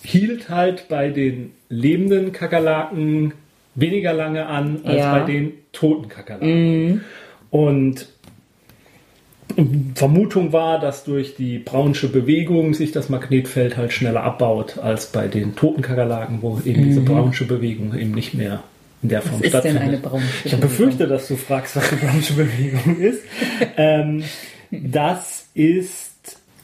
hielt 0.04 0.50
halt 0.50 0.88
bei 0.90 1.10
den 1.10 1.52
lebenden 1.70 2.32
Kakerlaken 2.32 3.34
weniger 3.76 4.14
lange 4.14 4.48
an 4.48 4.82
als 4.84 4.98
ja. 4.98 5.18
bei 5.18 5.26
den 5.26 5.54
toten 5.72 6.10
Kakerlaken. 6.10 6.88
Mhm. 6.88 7.02
Und 7.52 8.08
Vermutung 9.96 10.54
war, 10.54 10.80
dass 10.80 11.04
durch 11.04 11.36
die 11.36 11.58
braunsche 11.60 12.08
Bewegung 12.08 12.74
sich 12.74 12.92
das 12.92 13.10
Magnetfeld 13.10 13.78
halt 13.78 13.92
schneller 13.92 14.24
abbaut 14.24 14.78
als 14.78 15.08
bei 15.08 15.28
den 15.28 15.56
toten 15.56 15.82
Kakerlaken, 15.82 16.42
wo 16.42 16.60
eben 16.66 16.82
mhm. 16.82 16.86
diese 16.86 17.02
braunsche 17.02 17.46
Bewegung 17.46 17.98
eben 17.98 18.12
nicht 18.12 18.34
mehr 18.34 18.64
in 19.02 19.10
der 19.10 19.22
Form 19.22 19.42
was 19.42 19.50
stattfindet. 19.50 19.82
Ist 19.82 19.88
denn 19.88 19.94
eine 19.94 19.98
braunsche 19.98 20.28
ich 20.46 20.56
befürchte, 20.58 21.08
dass 21.08 21.28
du 21.28 21.36
fragst, 21.36 21.76
was 21.76 21.92
eine 21.92 22.02
braunsche 22.02 22.34
Bewegung 22.34 23.00
ist. 23.00 23.24
ähm, 23.78 24.24
das 24.72 25.48
ist 25.54 26.10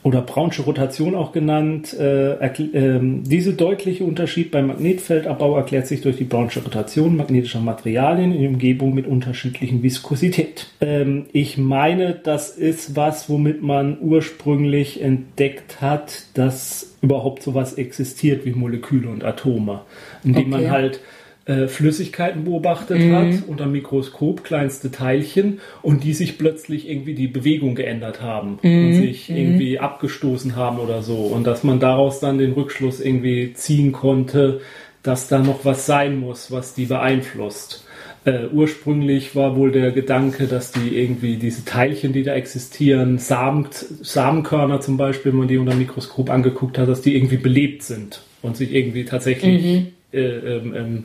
oder 0.05 0.21
braunsche 0.21 0.61
Rotation 0.61 1.15
auch 1.15 1.31
genannt. 1.31 1.95
Äh, 1.99 2.33
äh, 2.33 2.99
diese 3.01 3.53
deutliche 3.53 4.03
Unterschied 4.03 4.51
beim 4.51 4.67
Magnetfeldabbau 4.67 5.57
erklärt 5.57 5.87
sich 5.87 6.01
durch 6.01 6.17
die 6.17 6.25
braunsche 6.25 6.61
Rotation 6.61 7.17
magnetischer 7.17 7.59
Materialien 7.59 8.31
in 8.31 8.47
Umgebung 8.49 8.93
mit 8.93 9.07
unterschiedlichen 9.07 9.81
Viskosität. 9.81 10.67
Ähm, 10.79 11.25
ich 11.31 11.57
meine, 11.57 12.13
das 12.13 12.51
ist 12.51 12.95
was, 12.95 13.29
womit 13.29 13.63
man 13.63 13.97
ursprünglich 13.99 15.01
entdeckt 15.01 15.81
hat, 15.81 16.27
dass 16.35 16.95
überhaupt 17.01 17.41
sowas 17.41 17.73
existiert 17.73 18.45
wie 18.45 18.51
Moleküle 18.51 19.09
und 19.09 19.23
Atome, 19.23 19.81
indem 20.23 20.53
okay. 20.53 20.61
man 20.65 20.69
halt 20.69 20.99
äh, 21.45 21.67
Flüssigkeiten 21.67 22.43
beobachtet 22.43 22.99
mhm. 22.99 23.15
hat 23.15 23.47
unter 23.47 23.67
Mikroskop, 23.67 24.43
kleinste 24.43 24.89
Teilchen 24.89 25.59
und 25.83 26.03
die 26.03 26.13
sich 26.13 26.39
plötzlich 26.39 26.89
irgendwie 26.89 27.13
die 27.13 27.27
Bewegung 27.27 27.75
geändert 27.75 28.19
haben 28.19 28.57
mhm. 28.63 28.87
und 28.87 28.93
sich 28.95 29.29
mhm. 29.29 29.37
irgendwie 29.37 29.79
abgestoßen 29.79 30.55
haben 30.55 30.79
oder 30.79 31.03
so 31.03 31.17
und 31.17 31.45
dass 31.45 31.63
man 31.63 31.79
daraus 31.79 32.19
dann 32.19 32.39
den 32.39 32.53
Rückschluss 32.53 32.99
irgendwie 32.99 33.53
ziehen 33.53 33.91
konnte, 33.91 34.61
dass 35.03 35.27
da 35.27 35.37
noch 35.37 35.65
was 35.65 35.85
sein 35.85 36.19
muss, 36.19 36.51
was 36.51 36.73
die 36.73 36.85
beeinflusst. 36.85 37.85
Äh, 38.23 38.47
ursprünglich 38.51 39.35
war 39.35 39.55
wohl 39.55 39.71
der 39.71 39.91
Gedanke, 39.91 40.47
dass 40.47 40.71
die 40.71 40.97
irgendwie 40.97 41.35
diese 41.35 41.63
Teilchen, 41.63 42.11
die 42.11 42.23
da 42.23 42.33
existieren, 42.33 43.19
Samen, 43.19 43.67
Samenkörner 43.71 44.81
zum 44.81 44.97
Beispiel, 44.97 45.31
wenn 45.31 45.39
man 45.39 45.47
die 45.47 45.59
unter 45.59 45.75
Mikroskop 45.75 46.31
angeguckt 46.31 46.79
hat, 46.79 46.89
dass 46.89 47.03
die 47.03 47.15
irgendwie 47.15 47.37
belebt 47.37 47.83
sind 47.83 48.23
und 48.41 48.57
sich 48.57 48.73
irgendwie 48.73 49.05
tatsächlich 49.05 49.63
mhm 49.63 49.87
äh, 50.15 50.57
ähm, 50.57 50.73
ähm, 50.75 51.03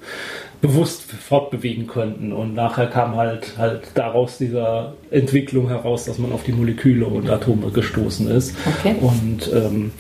bewusst 0.60 1.10
fortbewegen 1.10 1.86
könnten. 1.86 2.32
Und 2.32 2.54
nachher 2.54 2.86
kam 2.86 3.16
halt 3.16 3.58
halt 3.58 3.82
daraus 3.94 4.38
dieser 4.38 4.94
Entwicklung 5.10 5.68
heraus, 5.68 6.04
dass 6.04 6.18
man 6.18 6.32
auf 6.32 6.44
die 6.44 6.52
Moleküle 6.52 7.06
und 7.06 7.28
Atome 7.28 7.70
gestoßen 7.70 8.30
ist. 8.30 8.54
Okay. 8.66 8.96
Und 9.00 9.50
ähm, 9.52 9.92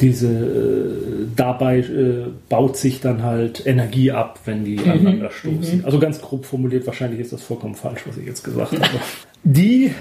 diese 0.00 0.28
äh, 0.28 1.26
dabei 1.34 1.78
äh, 1.78 2.26
baut 2.48 2.76
sich 2.76 3.00
dann 3.00 3.22
halt 3.22 3.66
Energie 3.66 4.12
ab, 4.12 4.40
wenn 4.44 4.64
die 4.64 4.76
mhm. 4.76 4.90
aneinander 4.90 5.30
stoßen. 5.30 5.78
Mhm. 5.78 5.84
Also 5.84 5.98
ganz 5.98 6.20
grob 6.20 6.44
formuliert, 6.44 6.86
wahrscheinlich 6.86 7.20
ist 7.20 7.32
das 7.32 7.42
vollkommen 7.42 7.74
falsch, 7.74 8.02
was 8.06 8.16
ich 8.16 8.26
jetzt 8.26 8.42
gesagt 8.42 8.72
habe. 8.80 9.00
Die 9.44 9.92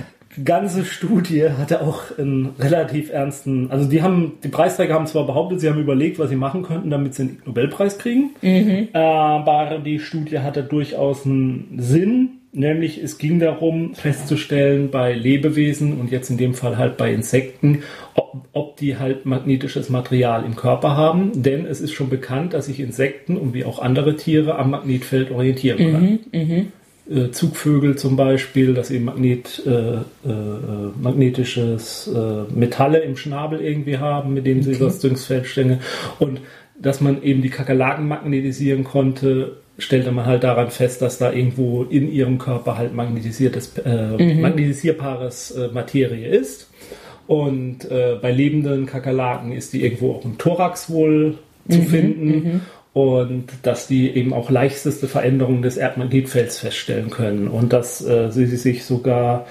ganze 0.44 0.86
Studie 0.86 1.50
hatte 1.58 1.82
auch 1.82 2.18
einen 2.18 2.50
relativ 2.60 3.12
ernsten, 3.12 3.70
also 3.72 3.90
die 3.90 4.02
haben, 4.02 4.34
die 4.44 4.48
Preisträger 4.48 4.94
haben 4.94 5.08
zwar 5.08 5.26
behauptet, 5.26 5.62
sie 5.62 5.70
haben 5.70 5.80
überlegt, 5.80 6.20
was 6.20 6.30
sie 6.30 6.36
machen 6.36 6.64
könnten, 6.64 6.90
damit 6.90 7.16
sie 7.16 7.26
den 7.26 7.42
Nobelpreis 7.46 7.98
kriegen, 7.98 8.32
mhm. 8.42 8.90
aber 8.94 9.80
die 9.80 10.00
Studie 10.00 10.40
hatte 10.40 10.64
durchaus 10.64 11.26
einen 11.26 11.78
Sinn, 11.78 12.30
nämlich 12.54 13.02
es 13.02 13.18
ging 13.18 13.40
darum 13.40 13.96
festzustellen 13.96 14.90
bei 14.90 15.14
Lebewesen 15.14 16.00
und 16.00 16.12
jetzt 16.12 16.30
in 16.30 16.38
dem 16.38 16.54
Fall 16.54 16.78
halt 16.78 16.98
bei 16.98 17.14
Insekten, 17.14 17.84
ob, 18.14 18.48
ob 18.54 18.78
die 18.78 18.98
halt 18.98 19.26
magnetisches 19.26 19.90
Material 19.90 20.46
im 20.46 20.56
Körper 20.56 20.96
haben, 20.96 21.32
denn 21.42 21.66
es 21.66 21.82
ist 21.82 21.94
schon 21.94 22.10
bekannt, 22.10 22.54
dass 22.54 22.66
sich 22.66 22.80
Insekten 22.80 23.38
und 23.38 23.54
wie 23.54 23.66
auch 23.66 23.80
andere 23.80 24.16
Tiere 24.16 24.58
am 24.58 24.72
Magnetfeld 24.72 25.32
orientieren 25.32 25.78
können. 25.78 26.20
Mhm, 26.32 26.40
mh. 26.40 26.66
Äh, 27.12 27.32
Zugvögel 27.32 27.98
zum 27.98 28.16
Beispiel, 28.16 28.74
dass 28.74 28.88
sie 28.88 29.00
Magnet, 29.00 29.62
äh, 29.66 29.96
äh, 29.96 30.04
magnetisches 31.02 32.08
äh, 32.08 32.54
Metalle 32.54 33.00
im 33.00 33.18
Schnabel 33.18 33.60
irgendwie 33.60 33.98
haben, 33.98 34.34
mit 34.34 34.46
denen 34.46 34.64
sie 34.64 34.76
okay. 34.76 34.86
das 34.86 35.00
Düngsfeld 35.00 35.46
stängeln. 35.46 35.82
Und 36.20 36.40
dass 36.80 37.02
man 37.02 37.22
eben 37.22 37.42
die 37.42 37.50
Kakerlaken 37.50 38.08
magnetisieren 38.08 38.84
konnte, 38.84 39.58
stellte 39.78 40.12
man 40.12 40.26
halt 40.26 40.44
daran 40.44 40.70
fest, 40.70 41.02
dass 41.02 41.18
da 41.18 41.32
irgendwo 41.34 41.84
in 41.84 42.12
ihrem 42.12 42.38
Körper 42.38 42.78
halt 42.78 42.94
magnetisiertes, 42.94 43.78
äh, 43.80 44.18
mhm. 44.18 44.42
magnetisierbares 44.42 45.52
äh, 45.52 45.68
Materie 45.74 46.28
ist. 46.28 46.70
Und 47.28 47.90
äh, 47.92 48.18
bei 48.22 48.32
lebenden 48.32 48.86
Kakerlaken 48.86 49.52
ist 49.52 49.74
die 49.74 49.84
irgendwo 49.84 50.14
auch 50.14 50.26
im 50.26 50.38
Thorax 50.38 50.90
wohl 50.90 51.38
zu 51.70 51.80
mhm. 51.80 51.86
finden. 51.86 52.62
Und 52.94 53.46
dass 53.64 53.88
die 53.88 54.10
eben 54.10 54.34
auch 54.34 54.50
leichteste 54.50 55.08
Veränderungen 55.08 55.62
des 55.62 55.78
Erdmagnetfelds 55.78 56.60
feststellen 56.60 57.10
können 57.10 57.48
und 57.48 57.72
dass 57.72 58.06
äh, 58.06 58.32
sie 58.32 58.46
sich 58.46 58.84
sogar 58.84 59.46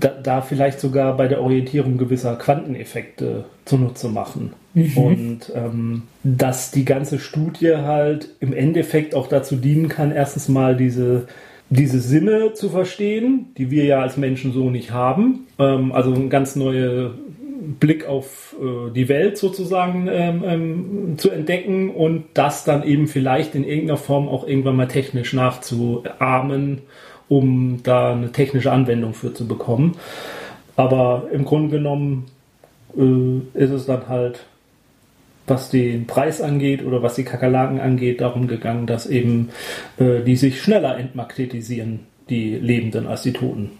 da, 0.00 0.08
da, 0.08 0.40
vielleicht 0.40 0.80
sogar 0.80 1.16
bei 1.16 1.28
der 1.28 1.42
Orientierung 1.42 1.98
gewisser 1.98 2.36
Quanteneffekte 2.36 3.44
zunutze 3.64 4.08
machen. 4.08 4.52
Mhm. 4.74 4.96
Und 4.96 5.52
ähm, 5.54 6.02
dass 6.22 6.70
die 6.70 6.84
ganze 6.84 7.18
Studie 7.18 7.76
halt 7.76 8.28
im 8.40 8.54
Endeffekt 8.54 9.14
auch 9.14 9.26
dazu 9.26 9.56
dienen 9.56 9.88
kann, 9.88 10.12
erstens 10.12 10.48
mal 10.48 10.76
diese 10.76 11.26
diese 11.70 12.00
Sinne 12.00 12.52
zu 12.52 12.68
verstehen, 12.68 13.46
die 13.56 13.70
wir 13.70 13.84
ja 13.84 14.02
als 14.02 14.16
Menschen 14.16 14.52
so 14.52 14.70
nicht 14.70 14.90
haben. 14.90 15.46
Ähm, 15.58 15.92
also 15.92 16.12
eine 16.12 16.28
ganz 16.28 16.56
neue 16.56 17.14
Blick 17.60 18.06
auf 18.06 18.56
äh, 18.60 18.90
die 18.90 19.08
Welt 19.08 19.36
sozusagen 19.36 20.08
ähm, 20.10 20.44
ähm, 20.44 21.14
zu 21.18 21.30
entdecken 21.30 21.90
und 21.90 22.24
das 22.34 22.64
dann 22.64 22.82
eben 22.82 23.06
vielleicht 23.06 23.54
in 23.54 23.64
irgendeiner 23.64 23.98
Form 23.98 24.28
auch 24.28 24.46
irgendwann 24.46 24.76
mal 24.76 24.88
technisch 24.88 25.32
nachzuahmen, 25.32 26.78
um 27.28 27.80
da 27.82 28.12
eine 28.12 28.32
technische 28.32 28.72
Anwendung 28.72 29.14
für 29.14 29.34
zu 29.34 29.46
bekommen. 29.46 29.96
Aber 30.76 31.28
im 31.32 31.44
Grunde 31.44 31.76
genommen 31.76 32.26
äh, 32.96 33.58
ist 33.58 33.70
es 33.70 33.86
dann 33.86 34.08
halt, 34.08 34.40
was 35.46 35.68
den 35.68 36.06
Preis 36.06 36.40
angeht 36.40 36.84
oder 36.84 37.02
was 37.02 37.16
die 37.16 37.24
Kakerlaken 37.24 37.80
angeht, 37.80 38.20
darum 38.20 38.46
gegangen, 38.46 38.86
dass 38.86 39.06
eben 39.06 39.50
äh, 39.98 40.22
die 40.22 40.36
sich 40.36 40.62
schneller 40.62 40.96
entmagnetisieren, 40.96 42.00
die 42.30 42.54
Lebenden, 42.56 43.06
als 43.06 43.22
die 43.22 43.32
Toten. 43.32 43.72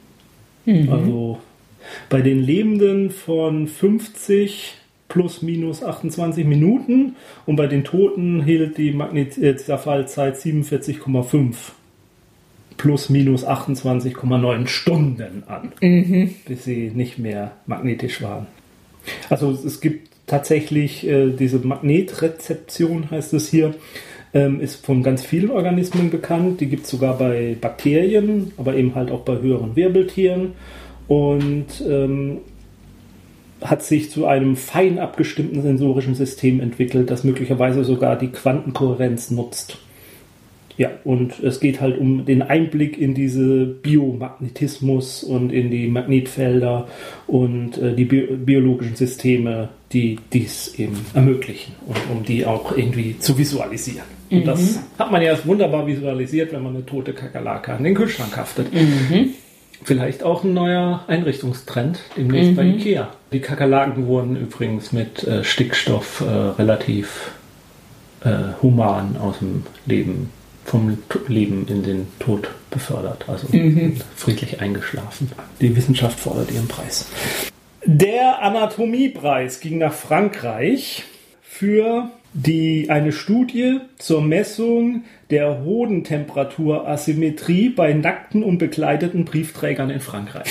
Mhm. 0.66 0.92
Also 0.92 1.38
bei 2.08 2.20
den 2.20 2.40
Lebenden 2.40 3.10
von 3.10 3.66
50 3.66 4.74
plus 5.08 5.42
minus 5.42 5.82
28 5.82 6.46
Minuten 6.46 7.16
und 7.46 7.56
bei 7.56 7.66
den 7.66 7.84
Toten 7.84 8.42
hielt 8.44 8.78
die 8.78 8.92
Magnetzerfallzeit 8.92 10.36
47,5 10.36 11.54
plus 12.76 13.10
minus 13.10 13.46
28,9 13.46 14.66
Stunden 14.66 15.42
an, 15.46 15.72
mhm. 15.82 16.34
bis 16.46 16.64
sie 16.64 16.90
nicht 16.94 17.18
mehr 17.18 17.52
magnetisch 17.66 18.22
waren. 18.22 18.46
Also 19.28 19.50
es 19.50 19.80
gibt 19.80 20.08
tatsächlich 20.26 21.06
äh, 21.06 21.30
diese 21.30 21.58
Magnetrezeption, 21.58 23.10
heißt 23.10 23.34
es 23.34 23.50
hier, 23.50 23.74
ähm, 24.32 24.60
ist 24.60 24.84
von 24.86 25.02
ganz 25.02 25.22
vielen 25.22 25.50
Organismen 25.50 26.10
bekannt. 26.10 26.60
Die 26.60 26.66
gibt 26.66 26.84
es 26.84 26.90
sogar 26.90 27.18
bei 27.18 27.56
Bakterien, 27.60 28.52
aber 28.56 28.74
eben 28.76 28.94
halt 28.94 29.10
auch 29.10 29.20
bei 29.20 29.38
höheren 29.38 29.76
Wirbeltieren. 29.76 30.52
Und 31.11 31.66
ähm, 31.88 32.38
hat 33.61 33.83
sich 33.83 34.11
zu 34.11 34.27
einem 34.27 34.55
fein 34.55 35.01
abgestimmten 35.01 35.61
sensorischen 35.61 36.14
System 36.14 36.61
entwickelt, 36.61 37.11
das 37.11 37.25
möglicherweise 37.25 37.83
sogar 37.83 38.16
die 38.16 38.29
Quantenkohärenz 38.29 39.33
nutzt. 39.33 39.79
Ja, 40.77 40.88
und 41.03 41.40
es 41.40 41.59
geht 41.59 41.81
halt 41.81 41.99
um 41.99 42.25
den 42.25 42.42
Einblick 42.42 42.96
in 42.96 43.12
diese 43.12 43.66
Biomagnetismus 43.66 45.25
und 45.25 45.53
in 45.53 45.70
die 45.70 45.88
Magnetfelder 45.88 46.87
und 47.27 47.77
äh, 47.77 47.94
die 47.94 48.05
bi 48.05 48.23
biologischen 48.23 48.94
Systeme, 48.94 49.70
die 49.92 50.16
dies 50.33 50.75
eben 50.79 51.05
ermöglichen 51.12 51.75
und 51.87 51.99
um 52.11 52.25
die 52.25 52.46
auch 52.46 52.75
irgendwie 52.75 53.18
zu 53.18 53.37
visualisieren. 53.37 54.07
Mhm. 54.31 54.38
Und 54.38 54.46
das 54.46 54.81
hat 54.96 55.11
man 55.11 55.20
ja 55.20 55.37
wunderbar 55.44 55.87
visualisiert, 55.87 56.53
wenn 56.53 56.62
man 56.62 56.77
eine 56.77 56.87
tote 56.87 57.12
Kakerlake 57.12 57.75
an 57.75 57.83
den 57.83 57.94
Kühlschrank 57.94 58.35
haftet. 58.37 58.73
Mhm. 58.73 59.35
Vielleicht 59.82 60.22
auch 60.22 60.44
ein 60.44 60.52
neuer 60.52 61.04
Einrichtungstrend 61.06 62.00
demnächst 62.16 62.52
mhm. 62.52 62.56
bei 62.56 62.64
Ikea. 62.64 63.08
Die 63.32 63.40
Kakerlaken 63.40 64.06
wurden 64.06 64.36
übrigens 64.36 64.92
mit 64.92 65.24
äh, 65.24 65.42
Stickstoff 65.44 66.20
äh, 66.20 66.24
relativ 66.24 67.30
äh, 68.24 68.30
human 68.62 69.16
aus 69.16 69.38
dem 69.38 69.64
Leben, 69.86 70.30
vom 70.64 70.98
Leben 71.28 71.66
in 71.68 71.82
den 71.82 72.08
Tod 72.18 72.48
befördert, 72.70 73.24
also 73.28 73.46
mhm. 73.50 73.96
friedlich 74.14 74.60
eingeschlafen. 74.60 75.32
Die 75.60 75.74
Wissenschaft 75.74 76.20
fordert 76.20 76.52
ihren 76.52 76.68
Preis. 76.68 77.06
Der 77.84 78.42
Anatomiepreis 78.42 79.60
ging 79.60 79.78
nach 79.78 79.94
Frankreich 79.94 81.04
für 81.42 82.10
die, 82.32 82.88
eine 82.90 83.10
Studie 83.12 83.80
zur 83.98 84.22
Messung 84.22 85.02
der 85.30 85.64
Hodentemperaturasymmetrie 85.64 87.70
bei 87.70 87.92
nackten 87.92 88.44
und 88.44 88.58
bekleideten 88.58 89.24
Briefträgern 89.24 89.90
in 89.90 89.98
Frankreich. 90.00 90.48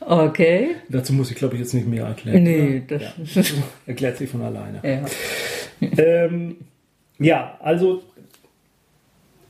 Okay. 0.00 0.76
Dazu 0.88 1.12
muss 1.12 1.30
ich, 1.30 1.36
glaube 1.36 1.54
ich, 1.54 1.60
jetzt 1.60 1.74
nicht 1.74 1.86
mehr 1.86 2.06
erklären. 2.06 2.42
Nee, 2.42 2.82
das 2.86 3.02
ja. 3.02 3.12
erklärt 3.86 4.16
sich 4.18 4.28
von 4.28 4.42
alleine. 4.42 4.80
Ja. 4.82 5.04
Ähm, 5.98 6.56
ja, 7.18 7.56
also 7.60 8.02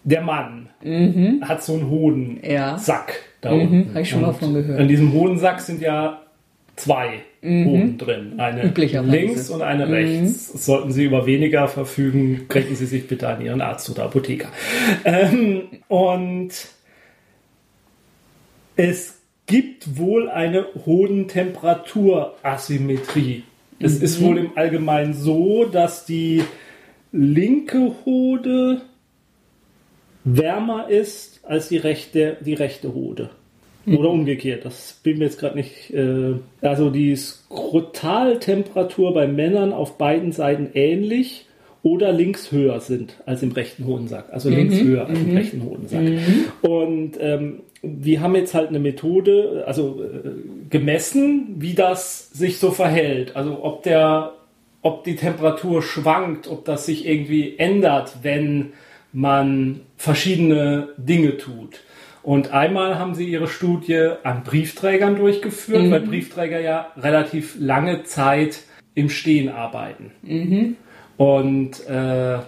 der 0.05 0.21
Mann 0.21 0.69
mhm. 0.83 1.43
hat 1.43 1.65
so 1.65 1.75
einen 1.75 1.91
Hodensack 1.91 3.09
ja. 3.09 3.15
da 3.41 3.53
mhm, 3.53 3.61
unten. 3.61 3.89
Habe 3.91 4.01
ich 4.03 4.11
schon 4.11 4.21
mal 4.21 4.33
von 4.33 4.55
gehört. 4.55 4.81
In 4.81 4.89
diesem 4.89 5.13
Hodensack 5.13 5.61
sind 5.61 5.81
ja 5.81 6.23
zwei 6.77 7.23
mhm. 7.45 7.67
oben 7.67 7.99
drin. 7.99 8.35
Eine 8.39 8.73
links 9.03 9.51
und 9.51 9.61
eine 9.63 9.87
mhm. 9.87 9.93
rechts. 9.93 10.65
Sollten 10.65 10.93
Sie 10.93 11.05
über 11.05 11.27
weniger 11.27 11.67
verfügen, 11.69 12.47
kriegen 12.49 12.75
Sie 12.75 12.87
sich 12.87 13.07
bitte 13.07 13.29
an 13.29 13.45
Ihren 13.45 13.61
Arzt 13.61 13.91
oder 13.91 14.05
Apotheker. 14.05 14.49
Ähm, 15.05 15.65
und 15.89 16.53
es 18.77 19.19
gibt 19.47 19.99
wohl 19.99 20.29
eine 20.29 20.67
Hodentemperaturasymmetrie. 20.87 23.43
Es 23.79 23.99
mhm. 23.99 24.05
ist 24.05 24.23
wohl 24.23 24.39
im 24.39 24.57
Allgemeinen 24.57 25.13
so, 25.15 25.65
dass 25.65 26.07
die 26.07 26.43
linke 27.13 27.93
Hode 28.05 28.81
wärmer 30.25 30.89
ist 30.89 31.41
als 31.45 31.69
die 31.69 31.77
rechte, 31.77 32.39
die 32.41 32.55
rechte 32.55 32.95
Hode. 32.95 33.31
Oder 33.87 34.11
umgekehrt, 34.11 34.65
das 34.65 35.01
bin 35.03 35.19
mir 35.19 35.25
jetzt 35.27 35.39
gerade 35.39 35.57
nicht. 35.57 35.93
Äh, 35.93 36.35
also 36.63 36.91
die 36.91 37.15
Skrotaltemperatur 37.15 39.13
bei 39.13 39.27
Männern 39.27 39.73
auf 39.73 39.99
beiden 39.99 40.33
Seiten 40.33 40.71
ähnlich 40.75 41.47
oder 41.83 42.13
links 42.13 42.51
höher 42.51 42.81
sind 42.81 43.21
als 43.27 43.43
im 43.43 43.53
rechten 43.53 43.87
Hodensack. 43.87 44.33
Also 44.33 44.49
mhm. 44.49 44.57
links 44.57 44.81
höher 44.81 45.07
als 45.07 45.19
im 45.19 45.31
mhm. 45.31 45.37
rechten 45.37 45.63
Hodensack. 45.63 46.03
Mhm. 46.03 46.45
Und 46.63 47.13
ähm, 47.21 47.61
wir 47.83 48.21
haben 48.23 48.35
jetzt 48.35 48.55
halt 48.55 48.71
eine 48.71 48.79
Methode, 48.79 49.65
also 49.67 50.03
äh, 50.03 50.31
gemessen, 50.71 51.57
wie 51.59 51.75
das 51.75 52.31
sich 52.31 52.59
so 52.59 52.71
verhält. 52.71 53.37
Also 53.37 53.63
ob 53.63 53.83
der, 53.83 54.33
ob 54.81 55.05
die 55.05 55.17
Temperatur 55.17 55.83
schwankt, 55.83 56.49
ob 56.49 56.65
das 56.65 56.87
sich 56.87 57.07
irgendwie 57.07 57.59
ändert, 57.59 58.17
wenn 58.23 58.73
man 59.13 59.81
verschiedene 59.99 60.89
Dinge 60.97 61.37
tut. 61.37 61.81
Und 62.25 62.53
einmal 62.53 62.99
haben 62.99 63.15
sie 63.15 63.27
ihre 63.27 63.49
Studie 63.49 64.13
an 64.23 64.45
Briefträgern 64.45 65.17
durchgeführt, 65.17 65.83
mhm. 65.83 65.91
weil 65.91 66.01
Briefträger 66.01 66.59
ja 66.59 66.89
relativ 66.97 67.55
lange 67.59 68.05
Zeit 68.05 68.61
im 68.95 69.11
Stehen 69.11 69.51
arbeiten. 69.51 70.11
Mhm. 70.23 70.77
Und 71.19 71.87
äh, 71.87 72.39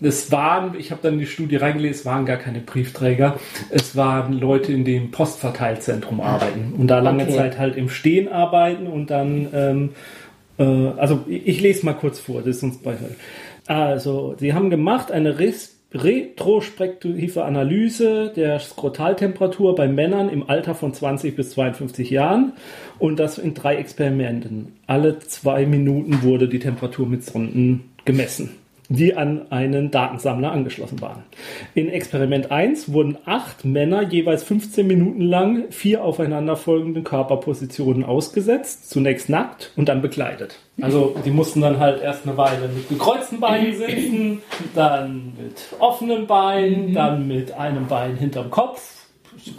es 0.00 0.32
waren, 0.32 0.74
ich 0.78 0.90
habe 0.90 1.00
dann 1.02 1.18
die 1.18 1.26
Studie 1.26 1.56
reingelesen, 1.56 2.00
es 2.00 2.06
waren 2.06 2.24
gar 2.24 2.38
keine 2.38 2.60
Briefträger, 2.60 3.38
es 3.70 3.96
waren 3.96 4.32
Leute, 4.32 4.72
in 4.72 4.84
dem 4.84 5.10
Postverteilzentrum 5.10 6.20
arbeiten 6.20 6.72
und 6.76 6.88
da 6.88 6.98
lange 6.98 7.24
okay. 7.24 7.36
Zeit 7.36 7.58
halt 7.58 7.76
im 7.76 7.90
Stehen 7.90 8.28
arbeiten 8.28 8.86
und 8.86 9.10
dann, 9.10 9.48
ähm, 9.52 9.90
äh, 10.58 10.98
also 10.98 11.24
ich, 11.28 11.46
ich, 11.46 11.60
lese 11.60 11.84
mal 11.84 11.92
kurz 11.92 12.18
vor, 12.18 12.40
das 12.40 12.56
ist 12.56 12.62
uns 12.62 12.78
bei. 12.78 12.96
Also, 13.66 14.34
sie 14.38 14.54
haben 14.54 14.70
gemacht 14.70 15.12
eine 15.12 15.38
Riss 15.38 15.71
retrospektive 15.94 17.44
Analyse 17.44 18.32
der 18.34 18.58
Skrotaltemperatur 18.58 19.74
bei 19.74 19.88
Männern 19.88 20.28
im 20.28 20.48
Alter 20.48 20.74
von 20.74 20.94
20 20.94 21.36
bis 21.36 21.50
52 21.50 22.10
Jahren 22.10 22.52
und 22.98 23.18
das 23.18 23.38
in 23.38 23.54
drei 23.54 23.76
Experimenten. 23.76 24.72
Alle 24.86 25.18
zwei 25.18 25.66
Minuten 25.66 26.22
wurde 26.22 26.48
die 26.48 26.60
Temperatur 26.60 27.06
mit 27.06 27.24
Sonden 27.24 27.90
gemessen 28.04 28.61
die 28.94 29.14
an 29.14 29.50
einen 29.50 29.90
Datensammler 29.90 30.52
angeschlossen 30.52 31.00
waren. 31.00 31.22
In 31.74 31.88
Experiment 31.88 32.50
1 32.50 32.92
wurden 32.92 33.18
acht 33.24 33.64
Männer 33.64 34.02
jeweils 34.02 34.42
15 34.42 34.86
Minuten 34.86 35.22
lang 35.22 35.70
vier 35.70 36.04
aufeinanderfolgende 36.04 37.02
Körperpositionen 37.02 38.04
ausgesetzt, 38.04 38.90
zunächst 38.90 39.28
nackt 39.28 39.72
und 39.76 39.88
dann 39.88 40.02
bekleidet. 40.02 40.58
Also 40.80 41.14
die 41.24 41.30
mussten 41.30 41.60
dann 41.60 41.78
halt 41.78 42.02
erst 42.02 42.26
eine 42.26 42.36
Weile 42.36 42.68
mit 42.68 42.88
gekreuzten 42.88 43.40
Beinen 43.40 43.74
sitzen, 43.74 44.42
dann 44.74 45.32
mit 45.40 45.66
offenen 45.78 46.26
Beinen, 46.26 46.90
mhm. 46.90 46.94
dann 46.94 47.28
mit 47.28 47.52
einem 47.52 47.86
Bein 47.86 48.16
hinterm 48.16 48.50
Kopf, 48.50 49.02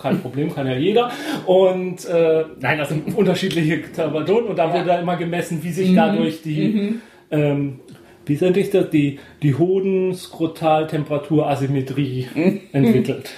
kein 0.01 0.19
Problem, 0.21 0.53
kann 0.53 0.67
ja 0.67 0.75
jeder. 0.75 1.11
Und 1.45 2.05
äh, 2.05 2.45
nein, 2.59 2.77
das 2.77 2.89
sind 2.89 3.15
unterschiedliche 3.17 3.81
Temperaturen 3.91 4.45
und 4.45 4.57
da 4.57 4.71
wurde 4.71 4.85
dann 4.85 5.01
immer 5.01 5.17
gemessen, 5.17 5.63
wie 5.63 5.71
sich 5.71 5.93
dadurch 5.95 6.41
die 6.41 6.67
mhm. 6.67 7.01
ähm, 7.31 7.79
wie 8.25 8.35
nennt 8.35 8.55
sich 8.55 8.69
das, 8.69 8.89
die, 8.89 9.19
die 9.41 9.55
Hoden-Skrotal-Temperatur-Asymmetrie 9.55 12.27
mhm. 12.33 12.61
entwickelt. 12.71 13.31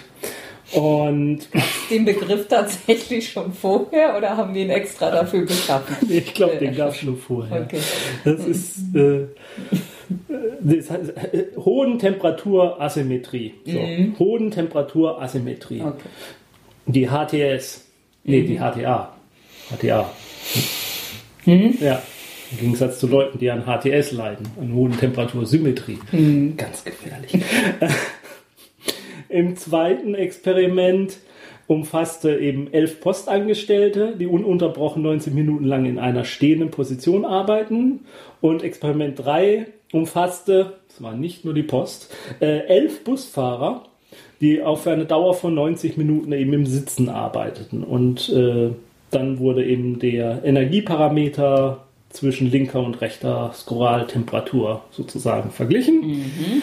Und 0.73 1.41
den 1.89 2.05
Begriff 2.05 2.47
tatsächlich 2.47 3.31
schon 3.31 3.53
vorher 3.53 4.17
oder 4.17 4.35
haben 4.35 4.53
wir 4.53 4.63
ihn 4.63 4.71
extra 4.71 5.11
dafür 5.11 5.45
geschaffen? 5.45 5.95
ich 6.09 6.33
glaube, 6.33 6.57
den 6.57 6.75
gab 6.75 6.89
es 6.89 6.97
schon 6.97 7.17
vorher. 7.17 7.61
Okay. 7.61 7.79
Das 8.23 8.45
ist 8.45 8.95
äh, 8.95 9.27
das 10.61 10.89
heißt, 10.89 11.09
äh, 11.33 11.45
Hodentemperatur-Asymmetrie. 11.57 13.53
So. 13.65 13.79
Mhm. 13.79 14.15
Hodentemperatur-Asymmetrie. 14.17 15.81
Okay. 15.81 16.09
Die 16.87 17.07
HTS. 17.07 17.85
Nee, 18.23 18.41
mhm. 18.41 18.47
die 18.47 18.59
HTA. 18.59 19.15
HTA. 19.71 20.09
Mhm. 21.45 21.77
Ja. 21.79 22.01
Im 22.51 22.58
Gegensatz 22.60 22.99
zu 22.99 23.08
Leuten, 23.08 23.39
die 23.39 23.49
an 23.49 23.65
HTS 23.65 24.12
leiden, 24.12 24.47
an 24.60 24.73
hohen 24.73 24.97
Temperatursymmetrie. 24.97 25.99
Mhm. 26.12 26.58
Ganz 26.58 26.84
gefährlich. 26.84 27.43
Im 29.29 29.55
zweiten 29.55 30.15
Experiment 30.15 31.17
umfasste 31.67 32.38
eben 32.38 32.71
elf 32.71 33.01
Postangestellte, 33.01 34.15
die 34.17 34.27
ununterbrochen 34.27 35.01
19 35.01 35.34
Minuten 35.34 35.65
lang 35.65 35.86
in 35.86 35.97
einer 35.97 36.23
stehenden 36.23 36.69
Position 36.69 37.25
arbeiten. 37.25 38.01
Und 38.41 38.63
Experiment 38.63 39.19
3 39.19 39.65
umfasste, 39.91 40.73
das 40.88 41.01
war 41.01 41.15
nicht 41.15 41.45
nur 41.45 41.53
die 41.53 41.63
Post, 41.63 42.13
äh, 42.39 42.67
elf 42.67 43.03
Busfahrer, 43.03 43.84
die 44.41 44.62
auch 44.62 44.79
für 44.79 44.91
eine 44.91 45.05
Dauer 45.05 45.34
von 45.34 45.55
90 45.55 45.97
Minuten 45.97 46.31
eben 46.31 46.53
im 46.53 46.65
Sitzen 46.65 47.10
arbeiteten. 47.10 47.84
Und 47.84 48.29
äh, 48.29 48.69
dann 49.10 49.39
wurde 49.39 49.65
eben 49.65 49.99
der 49.99 50.43
Energieparameter 50.43 51.84
zwischen 52.15 52.49
linker 52.49 52.82
und 52.82 53.01
rechter 53.01 53.51
Skoraltemperatur 53.54 54.84
sozusagen 54.91 55.51
verglichen. 55.51 56.01
Mhm. 56.01 56.62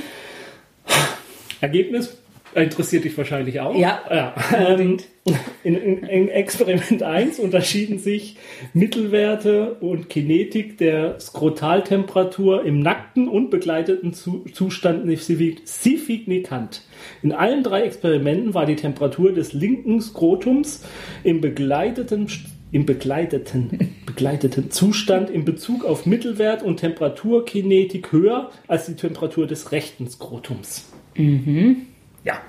Ergebnis 1.60 2.16
Interessiert 2.54 3.04
dich 3.04 3.16
wahrscheinlich 3.16 3.60
auch. 3.60 3.74
Ja. 3.74 4.00
ja. 4.10 4.34
Ähm, 4.54 4.98
in, 5.64 5.76
in, 5.76 6.28
Experiment 6.28 7.02
1 7.02 7.38
unterschieden 7.38 7.98
sich 7.98 8.36
Mittelwerte 8.74 9.74
und 9.80 10.10
Kinetik 10.10 10.76
der 10.76 11.18
Skrotaltemperatur 11.18 12.64
im 12.64 12.80
nackten 12.80 13.28
und 13.28 13.50
begleiteten 13.50 14.12
Zu 14.12 14.44
Zustand 14.52 15.06
signifikant. 15.18 16.82
In 17.22 17.32
allen 17.32 17.62
drei 17.62 17.82
Experimenten 17.82 18.52
war 18.52 18.66
die 18.66 18.76
Temperatur 18.76 19.32
des 19.32 19.54
linken 19.54 20.02
Skrotums 20.02 20.84
im 21.24 21.40
begleiteten 21.40 22.28
im 22.72 22.86
begleiteten, 22.86 23.94
begleiteten 24.06 24.70
Zustand 24.70 25.30
in 25.30 25.44
Bezug 25.44 25.84
auf 25.84 26.06
Mittelwert 26.06 26.62
und 26.62 26.78
Temperaturkinetik 26.78 28.10
höher 28.12 28.50
als 28.66 28.86
die 28.86 28.96
Temperatur 28.96 29.46
des 29.46 29.72
rechten 29.72 30.08
Skrotums. 30.08 30.90
Mhm. 31.14 31.82
Ja. 32.24 32.40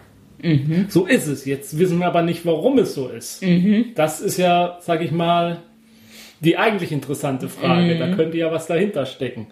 So 0.90 1.06
ist 1.06 1.28
es. 1.28 1.46
Jetzt 1.46 1.78
wissen 1.78 2.00
wir 2.00 2.08
aber 2.08 2.22
nicht, 2.22 2.46
warum 2.46 2.78
es 2.80 2.94
so 2.96 3.08
ist. 3.08 3.44
Das 3.96 4.20
ist 4.20 4.38
ja, 4.38 4.78
sag 4.82 5.02
ich 5.02 5.12
mal, 5.12 5.62
die 6.42 6.58
eigentlich 6.58 6.92
interessante 6.92 7.48
Frage. 7.48 7.98
Da 7.98 8.16
könnte 8.16 8.38
ja 8.38 8.52
was 8.52 8.68
dahinter 8.68 9.06
stecken. 9.06 9.48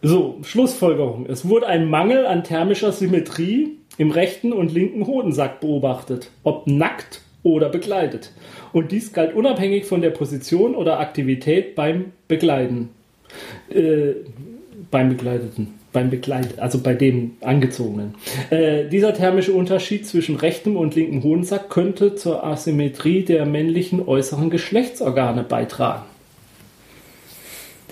So, 0.00 0.38
Schlussfolgerung. 0.42 1.26
Es 1.26 1.48
wurde 1.48 1.68
ein 1.68 1.88
Mangel 1.88 2.26
an 2.26 2.42
thermischer 2.42 2.90
Symmetrie 2.90 3.78
im 3.98 4.10
rechten 4.10 4.52
und 4.52 4.72
linken 4.72 5.06
Hodensack 5.06 5.60
beobachtet, 5.60 6.30
ob 6.42 6.66
nackt 6.66 7.22
oder 7.42 7.68
begleitet. 7.68 8.32
Und 8.72 8.92
dies 8.92 9.12
galt 9.12 9.34
unabhängig 9.34 9.84
von 9.84 10.00
der 10.00 10.10
Position 10.10 10.74
oder 10.74 11.00
Aktivität 11.00 11.74
beim 11.74 12.12
Begleiten. 12.28 12.90
Äh, 13.70 14.14
beim 14.90 15.08
Begleiteten. 15.08 15.74
Beim 15.92 16.08
Begleit, 16.08 16.58
also 16.58 16.78
bei 16.78 16.94
dem 16.94 17.32
Angezogenen. 17.42 18.14
Äh, 18.48 18.88
dieser 18.88 19.12
thermische 19.12 19.52
Unterschied 19.52 20.06
zwischen 20.06 20.36
rechtem 20.36 20.76
und 20.76 20.94
linkem 20.94 21.22
Hodensack 21.22 21.68
könnte 21.68 22.14
zur 22.14 22.44
Asymmetrie 22.44 23.24
der 23.24 23.44
männlichen 23.44 24.06
äußeren 24.06 24.48
Geschlechtsorgane 24.48 25.42
beitragen. 25.42 26.04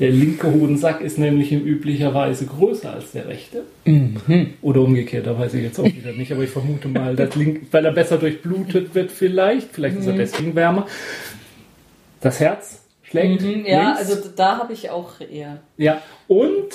Der 0.00 0.10
linke 0.10 0.50
Hodensack 0.52 1.02
ist 1.02 1.18
nämlich 1.18 1.52
in 1.52 1.64
üblicher 1.64 2.14
Weise 2.14 2.46
größer 2.46 2.92
als 2.94 3.12
der 3.12 3.28
rechte. 3.28 3.64
Oder 4.62 4.80
umgekehrt, 4.80 5.26
da 5.26 5.38
weiß 5.38 5.54
ich 5.54 5.62
jetzt 5.62 5.78
auch 5.78 5.84
wieder 5.84 6.12
nicht, 6.12 6.32
aber 6.32 6.42
ich 6.42 6.50
vermute 6.50 6.88
mal, 6.88 7.14
dass 7.14 7.36
link, 7.36 7.66
weil 7.70 7.84
er 7.84 7.92
besser 7.92 8.16
durchblutet 8.16 8.94
wird 8.94 9.12
vielleicht, 9.12 9.68
vielleicht 9.72 9.98
ist 9.98 10.06
er 10.06 10.14
deswegen 10.14 10.54
wärmer. 10.54 10.86
Das 12.22 12.40
Herz 12.40 12.82
schlägt 13.02 13.42
Mhm, 13.42 13.66
ja, 13.66 13.94
links. 13.94 13.98
also 14.10 14.28
da 14.34 14.56
habe 14.58 14.72
ich 14.72 14.88
auch 14.90 15.20
eher. 15.20 15.58
Ja, 15.76 16.00
und 16.28 16.68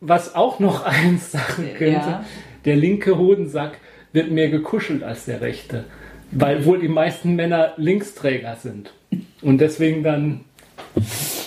was 0.00 0.34
auch 0.34 0.58
noch 0.58 0.84
eins 0.84 1.32
sagen 1.32 1.70
könnte, 1.78 1.92
Ja. 1.92 2.24
der 2.64 2.76
linke 2.76 3.16
Hodensack 3.16 3.78
wird 4.12 4.30
mehr 4.30 4.48
gekuschelt 4.48 5.02
als 5.04 5.24
der 5.26 5.40
rechte, 5.40 5.84
weil 6.32 6.64
wohl 6.64 6.80
die 6.80 6.88
meisten 6.88 7.36
Männer 7.36 7.74
Linksträger 7.76 8.56
sind 8.60 8.92
und 9.42 9.58
deswegen 9.58 10.02
dann 10.02 10.40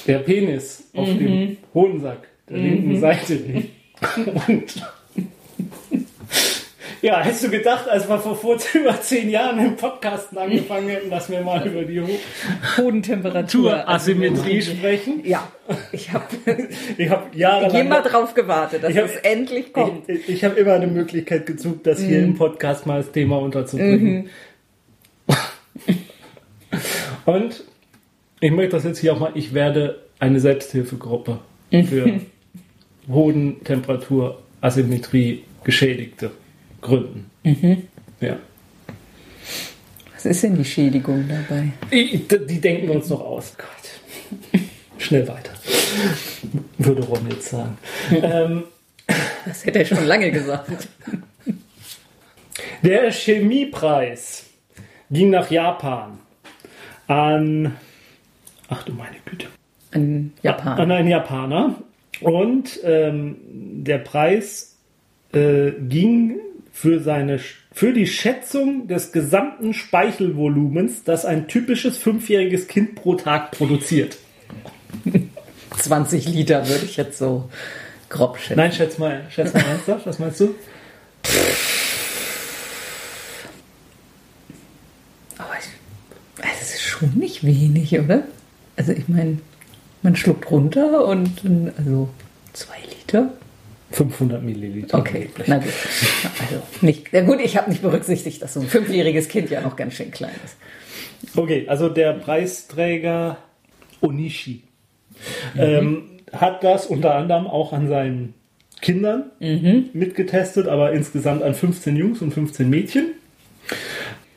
der 0.09 0.19
Penis 0.19 0.89
auf 0.95 1.07
dem 1.07 1.57
Hodensack 1.73 2.27
der 2.49 2.57
linken 2.57 2.99
Seite 2.99 3.35
liegt. 3.35 3.69
Und 4.47 4.81
ja, 7.03 7.21
hättest 7.21 7.43
du 7.43 7.49
gedacht, 7.51 7.87
als 7.87 8.09
wir 8.09 8.17
vor, 8.17 8.35
vor 8.35 8.57
über 8.73 8.99
zehn 8.99 9.29
Jahren 9.29 9.59
im 9.63 9.75
Podcasten 9.75 10.35
angefangen 10.37 10.89
hätten, 10.89 11.11
dass 11.11 11.29
wir 11.29 11.41
mal 11.41 11.65
über 11.67 11.83
die 11.83 12.01
Hodentemperatur. 12.77 13.87
Asymmetrie 13.87 14.63
sprechen? 14.63 15.21
Ja, 15.25 15.47
ich 15.91 16.11
habe 16.11 16.25
Ich 16.97 17.09
habe 17.09 17.37
jahrelang 17.37 17.85
immer 17.85 18.01
drauf 18.01 18.33
gewartet, 18.33 18.81
dass 18.83 18.95
hab- 18.95 19.05
es 19.05 19.15
endlich 19.17 19.71
kommt. 19.73 20.09
Ich, 20.09 20.27
ich 20.27 20.43
habe 20.43 20.59
immer 20.59 20.73
eine 20.73 20.87
Möglichkeit 20.87 21.45
gesucht, 21.45 21.85
das 21.85 22.01
hier 22.01 22.23
im 22.23 22.35
Podcast 22.35 22.87
mal 22.87 23.01
das 23.01 23.11
Thema 23.11 23.37
unterzubringen. 23.39 24.29
Und 27.25 27.63
ich 28.41 28.51
möchte 28.51 28.75
das 28.75 28.83
jetzt 28.83 28.99
hier 28.99 29.13
auch 29.13 29.19
mal, 29.19 29.31
ich 29.35 29.53
werde 29.53 29.99
eine 30.19 30.39
Selbsthilfegruppe 30.39 31.39
für 31.71 32.19
Hodentemperatur, 33.09 34.41
Asymmetrie, 34.61 35.43
Geschädigte 35.63 36.31
gründen. 36.81 37.29
Ja. 38.21 38.37
Was 40.13 40.25
ist 40.25 40.43
denn 40.43 40.55
die 40.57 40.65
Schädigung 40.65 41.25
dabei? 41.27 41.69
Die, 41.91 42.17
die 42.47 42.59
denken 42.61 42.87
wir 42.87 42.95
uns 42.95 43.09
noch 43.09 43.21
aus. 43.21 43.53
Gott. 43.57 44.61
Schnell 44.97 45.27
weiter. 45.27 45.51
Würde 46.77 47.03
Ron 47.03 47.27
jetzt 47.29 47.49
sagen. 47.49 47.77
ähm, 48.11 48.63
Das 49.45 49.65
hätte 49.65 49.79
er 49.79 49.85
schon 49.85 50.05
lange 50.05 50.31
gesagt. 50.31 50.87
Der 52.83 53.11
Chemiepreis 53.11 54.45
ging 55.09 55.29
nach 55.29 55.49
Japan 55.49 56.19
an, 57.07 57.75
ach 58.69 58.83
du 58.83 58.93
meine 58.93 59.15
Güte, 59.25 59.47
Ein 59.91 59.99
an 59.99 60.31
Japaner. 60.43 60.95
einen 60.95 61.07
Japaner. 61.07 61.75
Und 62.21 62.79
ähm, 62.83 63.37
der 63.83 63.97
Preis 63.99 64.75
äh, 65.33 65.71
ging 65.71 66.39
für, 66.73 66.99
seine, 66.99 67.39
für 67.71 67.93
die 67.93 68.07
Schätzung 68.07 68.87
des 68.87 69.11
gesamten 69.11 69.73
Speichelvolumens, 69.73 71.03
das 71.03 71.25
ein 71.25 71.47
typisches 71.47 71.97
fünfjähriges 71.97 72.67
Kind 72.67 72.95
pro 72.95 73.15
Tag 73.15 73.51
produziert. 73.51 74.17
20 75.77 76.27
Liter 76.27 76.67
würde 76.67 76.85
ich 76.85 76.97
jetzt 76.97 77.17
so 77.17 77.49
grob 78.09 78.37
schätzen. 78.37 78.57
Nein, 78.57 78.71
schätz 78.73 78.97
mal, 78.97 79.21
schätz 79.29 79.53
mal 79.53 79.61
ernsthaft, 79.61 80.05
was 80.05 80.19
meinst 80.19 80.39
du? 80.41 80.55
Aber 85.37 85.53
es 86.59 86.73
ist 86.75 86.81
schon 86.81 87.13
nicht 87.15 87.45
wenig, 87.45 87.97
oder? 87.99 88.23
Also 88.79 88.93
ich 88.93 89.09
meine, 89.09 89.39
man 90.03 90.15
schluckt 90.15 90.49
runter 90.49 91.05
und 91.05 91.41
also 91.77 92.07
zwei 92.53 92.77
Liter. 92.89 93.33
500 93.91 94.41
Milliliter. 94.41 94.97
Okay, 94.97 95.29
na 95.47 95.57
gut. 95.57 95.73
Also 96.39 96.61
nicht. 96.81 97.07
Na 97.11 97.21
gut, 97.21 97.39
ich 97.43 97.57
habe 97.57 97.69
nicht 97.69 97.81
berücksichtigt, 97.81 98.41
dass 98.41 98.53
so 98.53 98.61
ein 98.61 98.67
fünfjähriges 98.67 99.27
Kind 99.27 99.49
ja 99.49 99.59
noch 99.61 99.75
ganz 99.75 99.95
schön 99.95 100.11
klein 100.11 100.35
ist. 100.45 100.55
Okay, 101.35 101.65
also 101.67 101.89
der 101.89 102.13
Preisträger 102.13 103.37
Onishi 103.99 104.61
ähm, 105.57 106.03
hat 106.31 106.63
das 106.63 106.85
unter 106.85 107.15
anderem 107.15 107.45
auch 107.45 107.73
an 107.73 107.89
seinen 107.89 108.33
Kindern 108.79 109.31
mitgetestet, 109.91 110.69
aber 110.69 110.93
insgesamt 110.93 111.43
an 111.43 111.53
15 111.53 111.97
Jungs 111.97 112.21
und 112.21 112.33
15 112.33 112.69
Mädchen. 112.69 113.07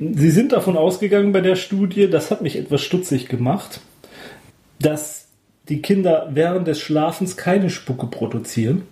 Sie 0.00 0.30
sind 0.30 0.50
davon 0.50 0.76
ausgegangen 0.76 1.30
bei 1.30 1.42
der 1.42 1.54
Studie, 1.54 2.10
das 2.10 2.32
hat 2.32 2.42
mich 2.42 2.56
etwas 2.56 2.82
stutzig 2.82 3.28
gemacht, 3.28 3.80
dass 4.82 5.28
die 5.68 5.80
Kinder 5.80 6.28
während 6.34 6.66
des 6.66 6.80
Schlafens 6.80 7.36
keine 7.36 7.70
Spucke 7.70 8.06
produzieren. 8.06 8.82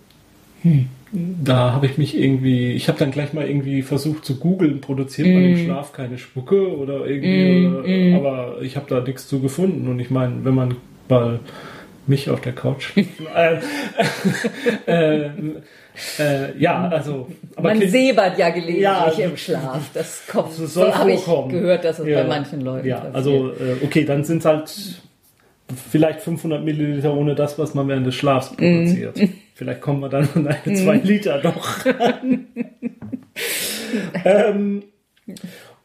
Da 1.13 1.73
habe 1.73 1.87
ich 1.87 1.97
mich 1.97 2.17
irgendwie, 2.17 2.71
ich 2.73 2.87
habe 2.87 2.97
dann 2.99 3.11
gleich 3.11 3.33
mal 3.33 3.47
irgendwie 3.47 3.81
versucht 3.81 4.23
zu 4.23 4.37
googeln, 4.37 4.79
produziert 4.79 5.27
man 5.27 5.43
im 5.43 5.57
Schlaf 5.57 5.91
keine 5.91 6.17
Spucke 6.17 6.75
oder 6.77 7.05
irgendwie, 7.05 7.65
oder, 7.67 8.17
aber 8.17 8.61
ich 8.61 8.75
habe 8.77 8.85
da 8.87 9.01
nichts 9.01 9.27
zu 9.27 9.39
gefunden. 9.41 9.87
Und 9.89 9.99
ich 9.99 10.09
meine, 10.11 10.45
wenn 10.45 10.53
man 10.55 10.75
mal 11.09 11.39
mich 12.07 12.29
auf 12.29 12.41
der 12.41 12.53
Couch, 12.53 12.91
äh, 13.35 13.57
äh, 14.85 15.29
äh, 16.19 16.57
ja, 16.57 16.87
also, 16.87 17.27
aber 17.55 17.69
Man 17.69 17.79
Kind- 17.79 17.91
säbert 17.91 18.37
ja 18.37 18.49
gelegentlich 18.49 18.81
Ja, 18.81 19.07
im 19.19 19.35
Schlaf. 19.37 19.89
Das 19.93 20.23
kommt. 20.27 20.57
das 20.59 20.73
soll 20.73 20.93
habe 20.93 21.11
ich 21.11 21.25
gehört, 21.25 21.83
dass 21.83 21.99
es 21.99 22.07
Ja. 22.07 22.21
bei 22.23 22.27
manchen 22.29 22.61
Leuten 22.61 22.87
Ja, 22.87 22.97
passiert. 22.97 23.15
also 23.15 23.49
äh, 23.49 23.83
okay, 23.83 24.05
dann 24.05 24.23
sind 24.23 24.37
es 24.39 24.45
halt 24.45 25.01
vielleicht 25.75 26.21
500 26.21 26.63
Milliliter 26.63 27.13
ohne 27.13 27.35
das, 27.35 27.57
was 27.59 27.73
man 27.73 27.87
während 27.87 28.07
des 28.07 28.15
Schlafs 28.15 28.49
produziert. 28.49 29.19
Vielleicht 29.55 29.81
kommen 29.81 30.01
wir 30.01 30.09
dann 30.09 30.27
an 30.33 30.47
eine 30.47 30.75
2 30.75 30.95
Liter 30.97 31.39
doch 31.39 31.85
ran. 31.85 32.47
ähm, 34.25 34.83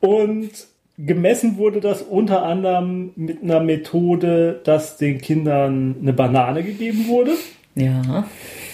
und 0.00 0.50
gemessen 0.98 1.56
wurde 1.58 1.80
das 1.80 2.02
unter 2.02 2.42
anderem 2.44 3.12
mit 3.16 3.42
einer 3.42 3.60
Methode, 3.60 4.60
dass 4.64 4.96
den 4.96 5.20
Kindern 5.20 5.96
eine 6.00 6.12
Banane 6.12 6.62
gegeben 6.62 7.06
wurde. 7.08 7.32
ja. 7.74 8.26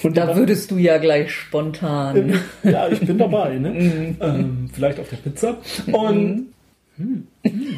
Und 0.02 0.16
Da 0.16 0.36
würdest 0.36 0.70
du 0.72 0.78
ja 0.78 0.98
gleich 0.98 1.30
spontan. 1.30 2.40
ja, 2.64 2.88
ich 2.88 3.00
bin 3.00 3.18
dabei, 3.18 3.56
ne? 3.58 4.16
ähm, 4.20 4.68
vielleicht 4.72 4.98
auf 4.98 5.08
der 5.08 5.16
Pizza. 5.16 5.58
Und 5.92 6.48
hm, 6.96 7.26
hm, 7.42 7.76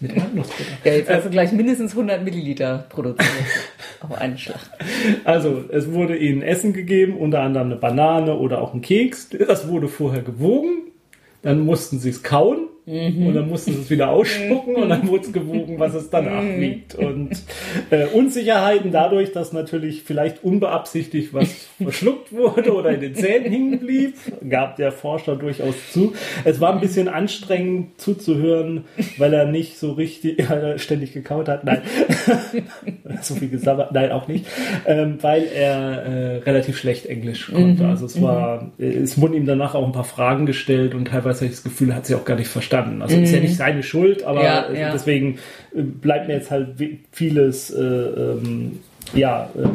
mit 0.00 0.16
Erdnussbutter. 0.16 0.70
Ja, 0.84 0.92
jetzt 0.92 1.10
hast 1.10 1.26
du 1.26 1.30
gleich 1.30 1.52
mindestens 1.52 1.92
100 1.92 2.22
Milliliter 2.22 2.86
produziert. 2.88 3.28
auf 4.00 4.14
einen 4.14 4.38
Schlag. 4.38 4.60
Also, 5.24 5.64
es 5.70 5.92
wurde 5.92 6.16
ihnen 6.16 6.42
Essen 6.42 6.72
gegeben, 6.72 7.16
unter 7.16 7.40
anderem 7.40 7.68
eine 7.68 7.76
Banane 7.76 8.36
oder 8.36 8.60
auch 8.60 8.74
ein 8.74 8.80
Keks. 8.80 9.30
Das 9.30 9.68
wurde 9.68 9.88
vorher 9.88 10.22
gewogen. 10.22 10.92
Dann 11.42 11.64
mussten 11.64 11.98
sie 11.98 12.10
es 12.10 12.22
kauen. 12.22 12.68
Und 12.84 13.32
dann 13.34 13.48
mussten 13.48 13.74
sie 13.74 13.80
es 13.80 13.90
wieder 13.90 14.08
ausspucken 14.08 14.74
und 14.74 14.88
dann 14.88 15.06
wurde 15.06 15.26
es 15.26 15.32
gewogen, 15.32 15.78
was 15.78 15.94
es 15.94 16.10
danach 16.10 16.42
wiegt. 16.42 16.96
Und 16.96 17.30
äh, 17.90 18.06
Unsicherheiten 18.06 18.90
dadurch, 18.90 19.30
dass 19.30 19.52
natürlich 19.52 20.02
vielleicht 20.02 20.42
unbeabsichtigt 20.42 21.32
was 21.32 21.68
verschluckt 21.82 22.32
wurde 22.32 22.74
oder 22.74 22.90
in 22.90 23.00
den 23.00 23.14
Zähnen 23.14 23.52
hängen 23.52 23.78
blieb, 23.78 24.14
gab 24.48 24.74
der 24.76 24.90
Forscher 24.90 25.36
durchaus 25.36 25.92
zu. 25.92 26.14
Es 26.44 26.60
war 26.60 26.74
ein 26.74 26.80
bisschen 26.80 27.06
anstrengend 27.06 28.00
zuzuhören, 28.00 28.84
weil 29.16 29.32
er 29.32 29.46
nicht 29.46 29.78
so 29.78 29.92
richtig, 29.92 30.40
er 30.50 30.76
ständig 30.80 31.12
gekaut 31.12 31.46
hat. 31.46 31.62
Nein, 31.62 31.82
so 33.22 33.36
viel 33.36 33.48
gesabbert, 33.48 33.92
nein, 33.92 34.10
auch 34.10 34.26
nicht, 34.26 34.46
ähm, 34.86 35.18
weil 35.20 35.44
er 35.44 36.02
äh, 36.02 36.36
relativ 36.38 36.78
schlecht 36.78 37.06
Englisch 37.06 37.52
konnte. 37.52 37.86
Also 37.86 38.06
es 38.06 38.20
war, 38.20 38.72
es 38.78 39.20
wurden 39.20 39.34
ihm 39.34 39.46
danach 39.46 39.76
auch 39.76 39.86
ein 39.86 39.92
paar 39.92 40.02
Fragen 40.02 40.46
gestellt 40.46 40.96
und 40.96 41.06
teilweise 41.06 41.42
habe 41.42 41.46
ich 41.46 41.52
das 41.52 41.62
Gefühl, 41.62 41.90
er 41.90 41.96
hat 41.96 42.06
sie 42.06 42.16
auch 42.16 42.24
gar 42.24 42.36
nicht 42.36 42.48
verstanden. 42.48 42.71
Also 43.02 43.16
ist 43.16 43.32
ja 43.32 43.40
nicht 43.40 43.56
seine 43.56 43.82
Schuld, 43.82 44.22
aber 44.24 44.42
Ja, 44.42 44.66
äh, 44.68 44.80
ja. 44.80 44.92
deswegen 44.92 45.38
äh, 45.74 45.82
bleibt 45.82 46.28
mir 46.28 46.34
jetzt 46.34 46.50
halt 46.50 46.68
vieles 47.12 47.70
äh, 47.70 47.82
ähm, 47.82 48.80
ja, 49.14 49.50
äh, 49.56 49.68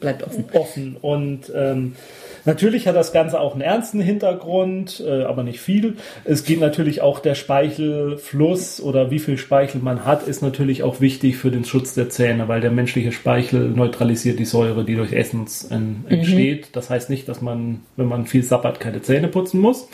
Bleibt 0.00 0.22
offen. 0.22 0.44
offen. 0.52 0.96
Und 1.00 1.52
ähm, 1.54 1.94
natürlich 2.48 2.88
hat 2.88 2.96
das 2.96 3.12
Ganze 3.12 3.38
auch 3.40 3.52
einen 3.52 3.60
ernsten 3.60 4.00
Hintergrund, 4.00 5.00
äh, 5.06 5.22
aber 5.22 5.44
nicht 5.44 5.60
viel. 5.60 5.94
Es 6.24 6.44
geht 6.44 6.58
natürlich 6.60 7.00
auch 7.02 7.20
der 7.20 7.34
Speichelfluss 7.36 8.80
oder 8.80 9.10
wie 9.10 9.18
viel 9.18 9.38
Speichel 9.38 9.80
man 9.82 10.04
hat, 10.04 10.26
ist 10.26 10.42
natürlich 10.42 10.82
auch 10.82 11.00
wichtig 11.00 11.36
für 11.36 11.50
den 11.50 11.64
Schutz 11.64 11.94
der 11.94 12.08
Zähne, 12.10 12.48
weil 12.48 12.60
der 12.60 12.70
menschliche 12.70 13.12
Speichel 13.12 13.68
neutralisiert 13.68 14.38
die 14.38 14.44
Säure, 14.44 14.84
die 14.84 14.96
durch 14.96 15.12
Essens 15.12 15.64
en- 15.70 16.04
entsteht. 16.08 16.70
Das 16.72 16.90
heißt 16.90 17.10
nicht, 17.10 17.28
dass 17.28 17.40
man, 17.42 17.80
wenn 17.96 18.06
man 18.06 18.26
viel 18.26 18.42
sappert, 18.42 18.80
keine 18.80 19.02
Zähne 19.02 19.28
putzen 19.28 19.60
muss, 19.60 19.88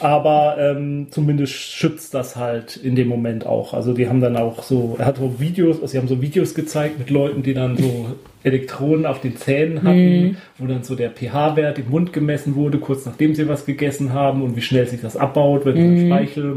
aber 0.00 0.56
ähm, 0.58 1.06
zumindest 1.10 1.52
schützt 1.54 2.14
das 2.14 2.36
halt 2.36 2.76
in 2.76 2.96
dem 2.96 3.08
Moment 3.08 3.46
auch. 3.46 3.72
Also 3.74 3.92
die 3.92 4.08
haben 4.08 4.20
dann 4.20 4.36
auch 4.36 4.62
so, 4.64 4.96
er 4.98 5.06
hat 5.06 5.18
so 5.18 5.38
Videos, 5.38 5.76
also 5.76 5.86
sie 5.86 5.98
haben 5.98 6.08
so 6.08 6.20
Videos 6.20 6.54
gezeigt 6.54 6.98
mit 6.98 7.10
Leuten, 7.10 7.42
die 7.42 7.54
dann 7.54 7.76
so 7.76 8.06
Elektronen 8.44 9.06
auf 9.06 9.20
den 9.20 9.36
Zähnen 9.36 9.82
hatten, 9.82 10.36
wo 10.58 10.66
dann 10.66 10.82
so 10.82 10.94
der 10.94 11.10
pH-Wert 11.10 11.78
im 11.78 11.90
Mund 11.90 12.12
gemessen 12.12 12.54
wurde, 12.54 12.78
kurz 12.78 13.06
nachdem 13.06 13.34
sie 13.34 13.48
was 13.48 13.66
gegessen 13.66 14.12
haben 14.12 14.42
und 14.42 14.56
wie 14.56 14.62
schnell 14.62 14.86
sich 14.86 15.00
das 15.00 15.16
abbaut, 15.16 15.64
wenn 15.64 15.76
der 15.76 16.06
Speichel. 16.06 16.56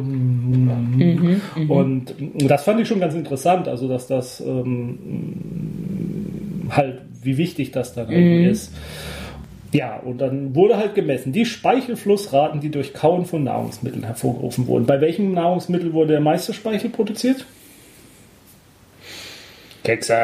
Und 1.68 2.16
das 2.40 2.64
fand 2.64 2.82
ich 2.82 2.88
schon 2.88 3.00
ganz 3.00 3.14
interessant, 3.14 3.68
also 3.68 3.88
dass 3.88 4.08
das 4.08 4.42
ähm, 4.42 4.98
halt, 6.70 7.02
wie 7.22 7.38
wichtig 7.38 7.72
das 7.72 7.94
dann 7.94 8.12
eben 8.12 8.46
ist. 8.50 8.74
Ja, 9.72 9.98
und 9.98 10.20
dann 10.22 10.56
wurde 10.56 10.78
halt 10.78 10.96
gemessen, 10.96 11.34
die 11.34 11.46
Speichelflussraten, 11.46 12.62
die 12.62 12.70
durch 12.70 12.94
Kauen 12.94 13.26
von 13.26 13.44
Nahrungsmitteln 13.44 14.06
hervorgerufen 14.06 14.68
wurden. 14.68 14.86
Bei 14.86 15.02
welchem 15.02 15.34
Nahrungsmittel 15.34 15.92
wurde 15.92 16.14
der 16.14 16.22
meiste 16.22 16.54
Speichel 16.54 16.92
produziert? 16.92 17.46
Kekse. 19.86 20.18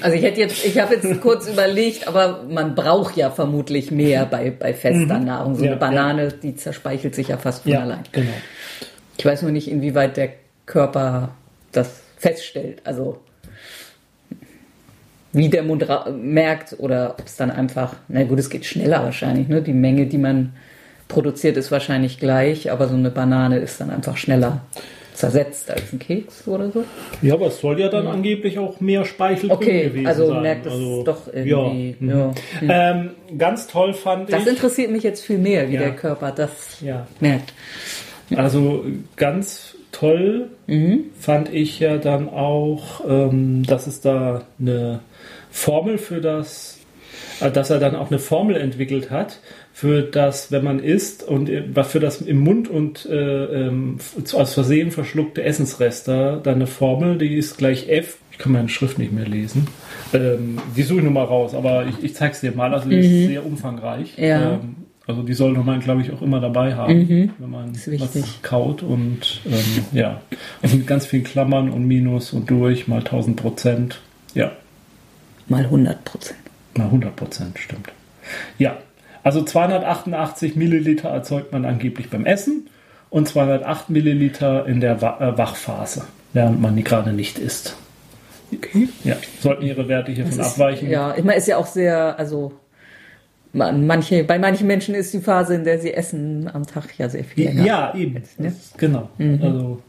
Also 0.00 0.16
ich 0.16 0.22
hätte 0.22 0.40
jetzt, 0.40 0.64
ich 0.64 0.78
habe 0.80 0.94
jetzt 0.94 1.20
kurz 1.20 1.48
überlegt, 1.48 2.08
aber 2.08 2.44
man 2.48 2.74
braucht 2.74 3.16
ja 3.16 3.30
vermutlich 3.30 3.90
mehr 3.90 4.24
bei, 4.26 4.50
bei 4.50 4.72
fester 4.72 5.18
Nahrung. 5.18 5.56
So 5.56 5.64
Ja, 5.64 5.72
eine 5.72 5.80
Banane, 5.80 6.28
die 6.28 6.54
zerspeichelt 6.56 7.14
sich 7.14 7.28
ja 7.28 7.36
fast 7.36 7.64
von 7.64 7.72
Ja, 7.72 7.80
allein. 7.80 8.04
genau. 8.12 8.30
Ich 9.18 9.24
weiß 9.26 9.42
nur 9.42 9.50
nicht, 9.50 9.70
inwieweit 9.70 10.16
der 10.16 10.30
Körper 10.66 11.30
das 11.72 12.00
feststellt. 12.16 12.80
Also 12.84 13.20
wie 15.32 15.48
der 15.48 15.62
Mund 15.62 15.86
merkt 16.20 16.74
oder 16.78 17.16
ob 17.18 17.26
es 17.26 17.36
dann 17.36 17.50
einfach, 17.50 17.94
na 18.08 18.24
gut, 18.24 18.38
es 18.38 18.50
geht 18.50 18.64
schneller 18.64 19.04
wahrscheinlich. 19.04 19.46
Ne? 19.48 19.62
Die 19.62 19.72
Menge, 19.72 20.06
die 20.06 20.18
man 20.18 20.54
produziert, 21.06 21.56
ist 21.56 21.70
wahrscheinlich 21.70 22.18
gleich, 22.18 22.70
aber 22.72 22.88
so 22.88 22.94
eine 22.94 23.10
Banane 23.10 23.58
ist 23.58 23.80
dann 23.80 23.90
einfach 23.90 24.16
schneller 24.16 24.62
zersetzt 25.20 25.70
als 25.70 25.92
ein 25.92 25.98
Keks 25.98 26.48
oder 26.48 26.70
so. 26.70 26.84
Ja, 27.22 27.34
aber 27.34 27.46
es 27.46 27.60
soll 27.60 27.78
ja 27.80 27.88
dann 27.88 28.06
angeblich 28.06 28.58
auch 28.58 28.80
mehr 28.80 29.04
Speichel 29.04 29.50
Okay, 29.52 29.84
gewesen 29.84 30.06
also 30.06 30.26
sein. 30.26 30.42
merkt 30.42 30.66
es 30.66 30.72
Also, 30.72 31.02
doch 31.04 31.26
irgendwie. 31.32 31.96
Ja. 32.00 32.16
Ja. 32.16 32.32
Mhm. 32.60 33.14
Ähm, 33.30 33.38
ganz 33.38 33.66
toll 33.68 33.94
fand 33.94 34.32
Das 34.32 34.42
ich. 34.42 34.48
interessiert 34.48 34.90
mich 34.90 35.02
jetzt 35.02 35.24
viel 35.24 35.38
mehr, 35.38 35.68
wie 35.68 35.74
Ja. 35.74 35.80
der 35.80 35.92
Körper 35.96 36.32
das 36.32 36.80
Ja. 36.80 37.06
merkt. 37.20 37.52
Also 38.36 38.84
ganz 39.16 39.76
toll 39.92 40.48
Mhm. 40.66 41.04
fand 41.18 41.52
ich 41.52 41.80
ja 41.80 41.96
dann 41.98 42.28
auch, 42.28 43.02
ähm, 43.08 43.64
dass 43.66 43.86
es 43.86 44.00
da 44.00 44.42
eine 44.60 45.00
Formel 45.50 45.98
für 45.98 46.20
das, 46.20 46.78
äh, 47.40 47.50
dass 47.50 47.70
er 47.70 47.78
dann 47.80 47.96
auch 47.96 48.08
eine 48.10 48.20
Formel 48.20 48.56
entwickelt 48.56 49.10
hat 49.10 49.40
für 49.80 50.02
das, 50.02 50.52
wenn 50.52 50.62
man 50.62 50.78
isst 50.78 51.22
und 51.22 51.48
äh, 51.48 51.84
für 51.84 52.00
das 52.00 52.20
im 52.20 52.40
Mund 52.40 52.68
und 52.68 53.06
äh, 53.06 53.44
ähm, 53.68 53.96
aus 54.34 54.52
Versehen 54.52 54.90
verschluckte 54.90 55.42
Essensreste, 55.42 56.38
dann 56.42 56.56
eine 56.56 56.66
Formel, 56.66 57.16
die 57.16 57.34
ist 57.34 57.56
gleich 57.56 57.88
F. 57.88 58.18
Ich 58.30 58.36
kann 58.36 58.52
meine 58.52 58.68
Schrift 58.68 58.98
nicht 58.98 59.10
mehr 59.10 59.26
lesen. 59.26 59.68
Ähm, 60.12 60.58
die 60.76 60.82
suche 60.82 60.98
ich 60.98 61.04
nur 61.04 61.14
mal 61.14 61.24
raus, 61.24 61.54
aber 61.54 61.86
ich, 61.86 62.04
ich 62.04 62.14
zeig's 62.14 62.42
dir 62.42 62.52
mal. 62.52 62.74
Also 62.74 62.90
die 62.90 62.98
ist 62.98 63.28
sehr 63.28 63.46
umfangreich. 63.46 64.18
Mhm. 64.18 64.24
Ja. 64.24 64.52
Ähm, 64.52 64.76
also 65.06 65.22
die 65.22 65.32
sollte 65.32 65.60
man, 65.60 65.80
glaube 65.80 66.02
ich, 66.02 66.12
auch 66.12 66.20
immer 66.20 66.40
dabei 66.40 66.74
haben, 66.74 67.32
wenn 67.38 67.50
man 67.50 67.70
Mhm. 67.70 68.00
Was 68.00 68.42
kaut 68.42 68.82
und 68.82 69.40
ähm, 69.46 69.84
ja, 69.92 70.20
also 70.60 70.76
mit 70.76 70.86
ganz 70.86 71.06
vielen 71.06 71.24
Klammern 71.24 71.70
und 71.70 71.86
Minus 71.86 72.34
und 72.34 72.50
durch 72.50 72.86
mal 72.86 72.98
1000 72.98 73.34
Prozent. 73.34 74.02
Ja, 74.34 74.52
Mal 75.48 75.64
100 75.64 76.04
Prozent. 76.04 76.38
mal 76.74 76.84
100 76.84 77.16
Prozent, 77.16 77.58
stimmt. 77.58 77.88
Ja, 78.58 78.76
also 79.22 79.42
288 79.42 80.56
Milliliter 80.56 81.08
erzeugt 81.10 81.52
man 81.52 81.64
angeblich 81.64 82.10
beim 82.10 82.24
Essen 82.26 82.68
und 83.10 83.28
208 83.28 83.90
Milliliter 83.90 84.66
in 84.66 84.80
der 84.80 84.96
äh, 84.96 85.36
Wachphase, 85.38 86.04
während 86.32 86.60
man 86.60 86.76
die 86.76 86.84
gerade 86.84 87.12
nicht 87.12 87.38
isst. 87.38 87.76
Okay. 88.52 88.88
Ja, 89.04 89.16
sollten 89.40 89.64
ihre 89.64 89.86
Werte 89.88 90.10
hiervon 90.12 90.36
Das 90.36 90.46
ist, 90.48 90.52
abweichen. 90.54 90.90
ja, 90.90 91.14
meine, 91.22 91.36
ist 91.36 91.46
ja 91.48 91.56
auch 91.56 91.66
sehr, 91.66 92.18
also 92.18 92.52
man, 93.52 93.86
manche, 93.86 94.24
bei 94.24 94.38
manchen 94.38 94.66
Menschen 94.66 94.94
ist 94.94 95.12
die 95.14 95.20
Phase, 95.20 95.54
in 95.54 95.64
der 95.64 95.78
sie 95.80 95.92
essen, 95.94 96.48
am 96.52 96.66
Tag 96.66 96.98
ja 96.98 97.08
sehr 97.08 97.24
viel 97.24 97.44
länger. 97.46 97.64
Ja, 97.64 97.94
eben. 97.94 98.14
ne? 98.14 98.22
Das- 98.38 98.72
Genau. 98.76 99.08
Also, 99.18 99.82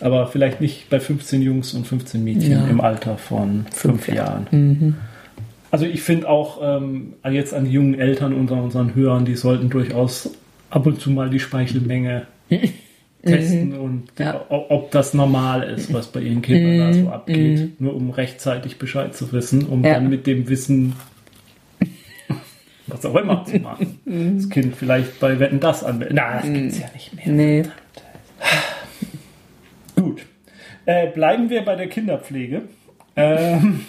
aber 0.00 0.26
vielleicht 0.26 0.60
nicht 0.60 0.90
bei 0.90 1.00
15 1.00 1.40
Jungs 1.42 1.72
und 1.74 1.86
15 1.86 2.22
Mädchen 2.22 2.52
Ja. 2.52 2.66
im 2.66 2.80
Alter 2.80 3.16
von 3.16 3.66
fünf, 3.72 4.04
Fünf 4.04 4.08
Jahren. 4.16 4.96
Also 5.76 5.84
ich 5.84 6.00
finde 6.00 6.26
auch 6.30 6.58
ähm, 6.62 7.16
jetzt 7.30 7.52
an 7.52 7.66
die 7.66 7.72
jungen 7.72 8.00
Eltern 8.00 8.32
unter 8.32 8.54
unseren 8.54 8.94
Hörern, 8.94 9.26
die 9.26 9.34
sollten 9.36 9.68
durchaus 9.68 10.30
ab 10.70 10.86
und 10.86 11.02
zu 11.02 11.10
mal 11.10 11.28
die 11.28 11.38
Speichelmenge 11.38 12.26
testen 13.22 13.76
und 13.76 14.04
Ja. 14.18 14.42
ob 14.48 14.90
das 14.92 15.12
normal 15.12 15.64
ist, 15.64 15.92
was 15.92 16.06
bei 16.06 16.20
ihren 16.20 16.40
Kindern 16.40 16.78
da 16.78 16.92
so 16.98 17.10
abgeht. 17.10 17.78
Nur 17.78 17.94
um 17.94 18.08
rechtzeitig 18.08 18.78
Bescheid 18.78 19.14
zu 19.14 19.30
wissen, 19.32 19.66
um 19.66 19.84
Ja. 19.84 19.92
dann 19.96 20.08
mit 20.08 20.26
dem 20.26 20.48
Wissen 20.48 20.94
was 22.86 23.04
auch 23.04 23.16
immer 23.16 23.44
zu 23.44 23.58
machen. 23.58 24.00
Das 24.06 24.48
Kind 24.48 24.76
vielleicht 24.76 25.20
bei 25.20 25.38
Wetten 25.38 25.60
das 25.60 25.84
anmelden. 25.84 26.16
Na, 26.16 26.40
das 26.40 26.50
gibt's 26.50 26.78
ja 26.78 26.86
nicht 26.94 27.14
mehr. 27.14 27.28
Nee. 27.28 27.62
Gut. 29.94 30.22
Äh, 30.86 31.08
bleiben 31.08 31.50
wir 31.50 31.60
bei 31.66 31.76
der 31.76 31.88
Kinderpflege. 31.88 32.62
Ähm, 33.14 33.80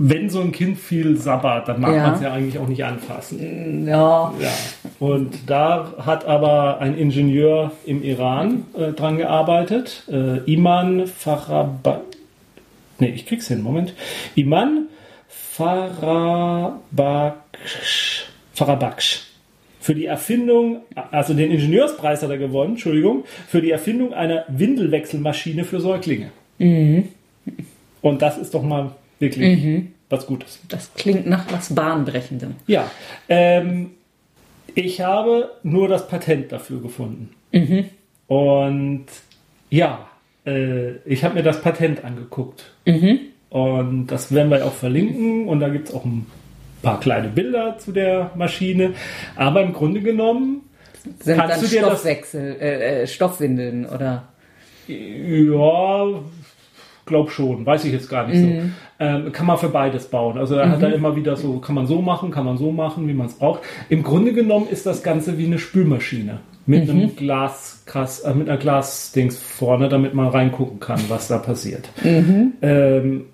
wenn 0.00 0.30
so 0.30 0.40
ein 0.40 0.52
Kind 0.52 0.78
viel 0.78 1.16
sabbert, 1.16 1.66
dann 1.68 1.80
mag 1.80 1.92
Ja. 1.94 2.06
man 2.06 2.14
es 2.14 2.20
ja 2.22 2.32
eigentlich 2.32 2.58
auch 2.58 2.68
nicht 2.68 2.84
anfassen. 2.84 3.84
Ja. 3.86 4.32
Ja. 4.40 4.48
Und 5.00 5.50
da 5.50 5.92
hat 5.98 6.24
aber 6.24 6.78
ein 6.80 6.96
Ingenieur 6.96 7.72
im 7.84 8.02
Iran 8.04 8.64
äh, 8.78 8.92
dran 8.92 9.18
gearbeitet. 9.18 10.04
Äh, 10.08 10.38
Iman 10.52 11.06
Faraba. 11.08 12.00
Nee, 13.00 13.08
ich 13.10 13.26
krieg's 13.26 13.48
hin, 13.48 13.60
Moment. 13.62 13.92
Iman 14.36 14.86
Farabaksh. 15.28 18.26
Farabaksh. 18.54 19.24
Für 19.80 19.94
die 19.94 20.06
Erfindung, 20.06 20.82
also 21.12 21.34
den 21.34 21.50
Ingenieurspreis 21.50 22.22
hat 22.22 22.30
er 22.30 22.38
gewonnen, 22.38 22.72
Entschuldigung, 22.72 23.24
für 23.46 23.62
die 23.62 23.70
Erfindung 23.70 24.12
einer 24.12 24.44
Windelwechselmaschine 24.48 25.64
für 25.64 25.80
Säuglinge. 25.80 26.30
Und 26.60 28.22
das 28.22 28.36
ist 28.38 28.54
doch 28.54 28.62
mal 28.62 28.90
wirklich 29.18 29.84
was 30.10 30.26
Gutes. 30.26 30.60
Das 30.68 30.92
klingt 30.94 31.26
nach 31.26 31.44
was 31.50 31.74
Bahnbrechendem. 31.74 32.54
Ja, 32.66 32.90
ähm, 33.28 33.90
ich 34.74 35.00
habe 35.00 35.50
nur 35.62 35.88
das 35.88 36.08
Patent 36.08 36.52
dafür 36.52 36.80
gefunden. 36.80 37.30
Und 38.26 39.06
ja, 39.70 40.06
äh, 40.46 40.96
ich 41.04 41.24
habe 41.24 41.34
mir 41.34 41.42
das 41.42 41.60
Patent 41.62 42.04
angeguckt. 42.04 42.64
Und 43.50 44.06
das 44.08 44.32
werden 44.34 44.50
wir 44.50 44.64
auch 44.66 44.72
verlinken. 44.74 45.48
Und 45.48 45.60
da 45.60 45.68
gibt 45.68 45.88
es 45.88 45.94
auch 45.94 46.04
ein 46.04 46.26
paar 46.82 47.00
kleine 47.00 47.28
Bilder 47.28 47.76
zu 47.78 47.92
der 47.92 48.30
Maschine. 48.36 48.94
Aber 49.36 49.62
im 49.62 49.72
Grunde 49.72 50.00
genommen, 50.00 50.62
Sind 51.20 51.36
Kannst 51.38 51.54
dann 51.56 51.60
du 51.62 51.66
dir 51.68 51.80
das- 51.80 51.90
Stoffwechsel, 51.90 52.56
äh, 52.60 53.02
äh, 53.02 53.06
Stoffwindeln 53.06 53.86
oder 53.86 54.28
ja, 54.86 56.06
glaube 57.08 57.30
schon, 57.30 57.66
weiß 57.66 57.84
ich 57.84 57.92
jetzt 57.92 58.08
gar 58.08 58.28
nicht 58.28 58.38
so. 58.40 58.46
Ähm, 59.00 59.32
kann 59.32 59.46
man 59.46 59.58
für 59.58 59.68
beides 59.68 60.06
bauen. 60.06 60.38
Also 60.38 60.54
er 60.54 60.70
hat 60.70 60.82
da 60.82 60.88
immer 60.88 61.16
wieder 61.16 61.36
so, 61.36 61.58
kann 61.58 61.74
man 61.74 61.86
so 61.86 62.00
machen, 62.00 62.30
kann 62.30 62.44
man 62.44 62.56
so 62.58 62.70
machen, 62.70 63.08
wie 63.08 63.14
man 63.14 63.26
es 63.26 63.34
braucht. 63.34 63.62
Im 63.88 64.02
Grunde 64.02 64.32
genommen 64.32 64.68
ist 64.70 64.86
das 64.86 65.02
Ganze 65.02 65.38
wie 65.38 65.46
eine 65.46 65.58
Spülmaschine 65.58 66.38
mit 66.66 66.88
einem 66.90 67.16
Glas, 67.16 67.84
äh, 67.94 68.34
mit 68.34 68.48
einer 68.48 68.58
Glasdings 68.58 69.38
vorne, 69.38 69.88
damit 69.88 70.14
man 70.14 70.28
reingucken 70.28 70.80
kann, 70.80 71.00
was 71.08 71.28
da 71.28 71.38
passiert. 71.38 71.88
Ähm, 72.60 73.24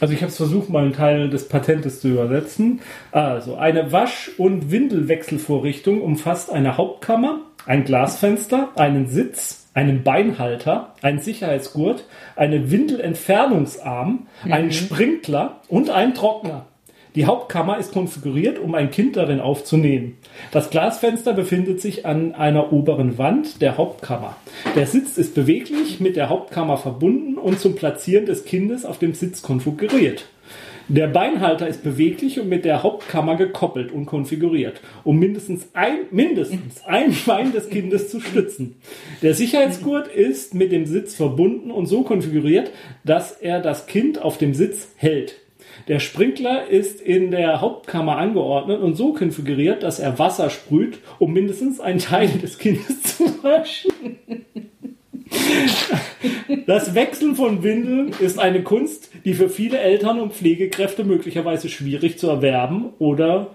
also 0.00 0.12
ich 0.12 0.20
habe 0.20 0.30
es 0.30 0.36
versucht, 0.36 0.68
mal 0.68 0.82
einen 0.82 0.92
Teil 0.92 1.30
des 1.30 1.48
Patentes 1.48 2.00
zu 2.00 2.08
übersetzen. 2.08 2.80
Also 3.12 3.56
eine 3.56 3.92
Wasch- 3.92 4.32
und 4.36 4.70
Windelwechselvorrichtung 4.70 6.02
umfasst 6.02 6.52
eine 6.52 6.76
Hauptkammer, 6.76 7.38
ein 7.66 7.84
Glasfenster, 7.84 8.70
einen 8.74 9.06
Sitz, 9.06 9.63
einen 9.74 10.02
Beinhalter, 10.04 10.94
einen 11.02 11.18
Sicherheitsgurt, 11.18 12.04
einen 12.36 12.70
Windelentfernungsarm, 12.70 14.26
einen 14.48 14.72
Sprinkler 14.72 15.60
und 15.68 15.90
einen 15.90 16.14
Trockner. 16.14 16.66
Die 17.14 17.26
Hauptkammer 17.26 17.78
ist 17.78 17.92
konfiguriert, 17.92 18.58
um 18.58 18.74
ein 18.74 18.90
Kind 18.90 19.16
darin 19.16 19.38
aufzunehmen. 19.38 20.16
Das 20.50 20.70
Glasfenster 20.70 21.32
befindet 21.32 21.80
sich 21.80 22.06
an 22.06 22.34
einer 22.34 22.72
oberen 22.72 23.18
Wand 23.18 23.62
der 23.62 23.76
Hauptkammer. 23.76 24.36
Der 24.74 24.88
Sitz 24.88 25.16
ist 25.16 25.34
beweglich 25.34 26.00
mit 26.00 26.16
der 26.16 26.28
Hauptkammer 26.28 26.76
verbunden 26.76 27.38
und 27.38 27.60
zum 27.60 27.76
Platzieren 27.76 28.26
des 28.26 28.44
Kindes 28.44 28.84
auf 28.84 28.98
dem 28.98 29.14
Sitz 29.14 29.42
konfiguriert. 29.42 30.26
Der 30.88 31.06
Beinhalter 31.06 31.66
ist 31.66 31.82
beweglich 31.82 32.38
und 32.38 32.48
mit 32.50 32.66
der 32.66 32.82
Hauptkammer 32.82 33.36
gekoppelt 33.36 33.90
und 33.90 34.04
konfiguriert, 34.04 34.82
um 35.02 35.18
mindestens 35.18 35.68
ein, 35.72 36.00
mindestens 36.10 36.84
ein 36.84 37.16
Bein 37.24 37.52
des 37.52 37.70
Kindes 37.70 38.10
zu 38.10 38.20
stützen. 38.20 38.76
Der 39.22 39.32
Sicherheitsgurt 39.32 40.08
ist 40.08 40.54
mit 40.54 40.72
dem 40.72 40.84
Sitz 40.84 41.14
verbunden 41.14 41.70
und 41.70 41.86
so 41.86 42.02
konfiguriert, 42.02 42.70
dass 43.02 43.32
er 43.32 43.60
das 43.60 43.86
Kind 43.86 44.20
auf 44.20 44.36
dem 44.36 44.52
Sitz 44.52 44.88
hält. 44.96 45.36
Der 45.88 46.00
Sprinkler 46.00 46.68
ist 46.68 47.00
in 47.00 47.30
der 47.30 47.62
Hauptkammer 47.62 48.18
angeordnet 48.18 48.80
und 48.80 48.94
so 48.94 49.14
konfiguriert, 49.14 49.82
dass 49.82 50.00
er 50.00 50.18
Wasser 50.18 50.50
sprüht, 50.50 50.98
um 51.18 51.32
mindestens 51.32 51.80
einen 51.80 51.98
Teil 51.98 52.28
des 52.28 52.58
Kindes 52.58 53.02
zu 53.02 53.24
waschen. 53.42 54.16
Das 56.66 56.94
Wechseln 56.94 57.36
von 57.36 57.62
Windeln 57.62 58.12
ist 58.20 58.38
eine 58.38 58.62
Kunst, 58.62 59.10
die 59.24 59.34
für 59.34 59.48
viele 59.48 59.78
Eltern 59.78 60.20
und 60.20 60.32
Pflegekräfte 60.34 61.04
möglicherweise 61.04 61.68
schwierig 61.68 62.18
zu 62.18 62.28
erwerben 62.28 62.90
oder, 62.98 63.48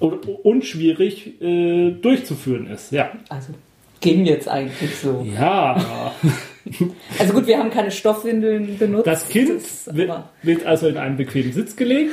oder 0.00 0.18
und 0.44 0.64
schwierig 0.64 1.40
äh, 1.40 1.90
durchzuführen 1.92 2.66
ist. 2.68 2.92
Ja. 2.92 3.10
Also 3.28 3.54
ging 4.00 4.26
jetzt 4.26 4.48
eigentlich 4.48 4.96
so. 4.96 5.26
Ja. 5.36 6.14
Also 7.18 7.32
gut, 7.32 7.46
wir 7.46 7.58
haben 7.58 7.70
keine 7.70 7.90
Stoffwindeln 7.90 8.78
benutzt. 8.78 9.06
Das 9.06 9.28
Kind 9.28 9.50
das- 9.56 9.94
wird, 9.94 10.12
wird 10.42 10.66
also 10.66 10.88
in 10.88 10.96
einen 10.96 11.16
bequemen 11.16 11.52
Sitz 11.52 11.76
gelegt 11.76 12.12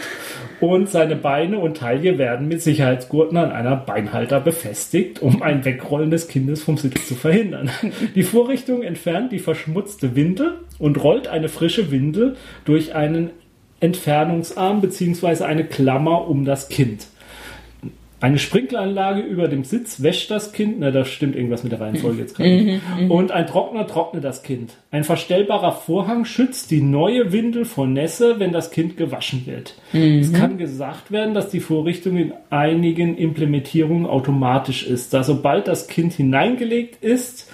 und 0.60 0.90
seine 0.90 1.16
Beine 1.16 1.60
und 1.60 1.78
Taille 1.78 2.18
werden 2.18 2.48
mit 2.48 2.62
Sicherheitsgurten 2.62 3.38
an 3.38 3.52
einer 3.52 3.76
Beinhalter 3.76 4.40
befestigt, 4.40 5.22
um 5.22 5.42
ein 5.42 5.66
Wegrollen 5.66 6.12
des 6.12 6.28
Kindes 6.28 6.64
vom 6.64 6.78
Sitz 6.78 7.08
zu 7.08 7.16
verhindern. 7.16 7.70
Die 8.16 8.24
Vorrichtung 8.24 8.82
entfernt 8.84 9.32
die 9.32 9.40
verschmutzte 9.40 10.16
Windel 10.16 10.60
und 10.80 11.02
rollt 11.04 11.28
eine 11.28 11.50
frische 11.50 11.92
Windel 11.92 12.36
durch 12.66 12.96
einen 12.96 13.32
Entfernungsarm 13.80 14.82
bzw. 14.82 15.44
eine 15.44 15.66
Klammer 15.66 16.28
um 16.28 16.46
das 16.46 16.70
Kind. 16.70 17.08
Eine 18.22 18.40
Sprinkleranlage 18.40 19.22
über 19.22 19.48
dem 19.48 19.64
Sitz 19.66 20.02
wäscht 20.02 20.32
das 20.32 20.54
Kind. 20.54 20.80
Na, 20.80 20.90
da 20.92 21.04
stimmt 21.06 21.36
irgendwas 21.36 21.64
mit 21.64 21.74
der 21.74 21.82
Reihenfolge 21.82 22.22
jetzt 22.22 22.36
gerade. 22.36 22.50
nicht. 22.64 23.10
Und 23.10 23.32
ein 23.32 23.46
Trockner 23.46 23.86
trocknet 23.88 24.24
das 24.24 24.42
Kind. 24.42 24.72
Ein 24.90 25.04
verstellbarer 25.04 25.74
Vorhang 25.74 26.26
schützt 26.26 26.72
die 26.72 26.82
neue 26.82 27.32
Windel 27.34 27.66
vor 27.66 27.88
Nässe, 27.88 28.40
wenn 28.40 28.52
das 28.54 28.72
Kind 28.72 28.96
gewaschen 28.98 29.46
wird. 29.46 29.76
Es 30.22 30.32
kann 30.34 30.58
gesagt 30.58 31.12
werden, 31.12 31.34
dass 31.34 31.50
die 31.50 31.60
Vorrichtung 31.60 32.18
in 32.18 32.34
einigen 32.50 33.18
Implementierungen 33.18 34.06
automatisch 34.06 34.88
ist, 34.88 35.14
da 35.14 35.24
sobald 35.24 35.68
das 35.68 35.88
Kind 35.88 36.14
hineingelegt 36.14 37.04
ist, 37.04 37.52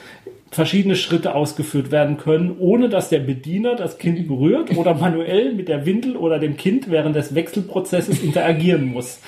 verschiedene 0.52 0.98
Schritte 0.98 1.34
ausgeführt 1.34 1.92
werden 1.92 2.18
können, 2.18 2.58
ohne 2.60 2.90
dass 2.90 3.08
der 3.08 3.20
Bediener 3.20 3.76
das 3.76 3.98
Kind 3.98 4.28
berührt 4.28 4.76
oder 4.76 4.94
manuell 4.94 5.54
mit 5.54 5.70
der 5.70 5.86
Windel 5.86 6.18
oder 6.18 6.40
dem 6.40 6.58
Kind 6.58 6.92
während 6.92 7.16
des 7.16 7.34
Wechselprozesses 7.34 8.22
interagieren 8.22 8.86
muss. 8.86 9.20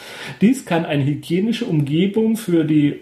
Dies 0.41 0.65
kann 0.65 0.85
eine 0.85 1.05
hygienische 1.05 1.65
Umgebung 1.65 2.35
für, 2.35 2.65
die, 2.65 2.99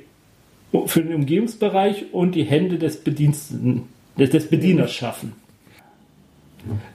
für 0.86 1.01
den 1.01 1.15
Umgebungsbereich 1.15 2.05
und 2.11 2.36
die 2.36 2.43
Hände 2.43 2.78
des 2.78 2.97
Bediensteten, 3.03 3.84
des, 4.17 4.30
des 4.30 4.47
Bedieners 4.47 4.93
schaffen. 4.93 5.34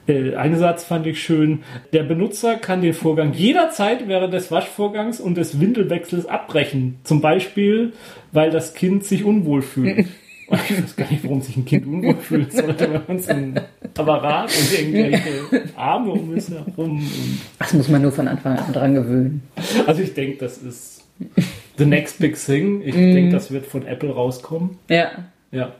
Äh, 0.07 0.35
Einen 0.35 0.57
Satz 0.57 0.85
fand 0.85 1.07
ich 1.07 1.21
schön. 1.21 1.59
Der 1.91 2.03
Benutzer 2.03 2.55
kann 2.55 2.81
den 2.81 2.93
Vorgang 2.93 3.33
jederzeit 3.33 4.07
während 4.07 4.33
des 4.33 4.49
Waschvorgangs 4.49 5.19
und 5.19 5.35
des 5.35 5.59
Windelwechsels 5.59 6.25
abbrechen. 6.25 6.99
Zum 7.03 7.19
Beispiel, 7.19 7.91
weil 8.31 8.49
das 8.49 8.75
Kind 8.75 9.03
sich 9.03 9.25
unwohl 9.25 9.61
fühlt. 9.61 10.07
Ich 10.49 10.81
weiß 10.83 10.95
gar 10.95 11.11
nicht, 11.11 11.23
warum 11.23 11.41
sich 11.41 11.57
ein 11.57 11.65
Kind 11.65 11.85
unwohl 11.87 12.15
fühlen 12.15 12.47
sollte, 12.49 12.91
wenn 12.93 13.01
man 13.07 13.19
so 13.19 13.31
ein 13.31 13.59
Apparat 13.97 14.49
und 14.57 14.79
irgendwelche 14.79 15.23
Arme 15.75 16.11
um 16.11 16.33
es 16.33 16.49
herum. 16.49 17.05
Das 17.59 17.73
muss 17.73 17.89
man 17.89 18.01
nur 18.01 18.11
von 18.13 18.27
Anfang 18.27 18.57
an 18.57 18.71
dran 18.73 18.93
gewöhnen. 18.93 19.41
also 19.85 20.01
ich 20.01 20.13
denke, 20.13 20.37
das 20.37 20.57
ist 20.59 21.03
the 21.77 21.85
next 21.85 22.19
big 22.19 22.35
thing. 22.37 22.81
Ich 22.85 22.95
denke, 22.95 23.31
das 23.31 23.51
wird 23.51 23.65
von 23.65 23.85
Apple 23.85 24.11
rauskommen. 24.13 24.77
Ja, 24.89 25.11
Ja. 25.51 25.73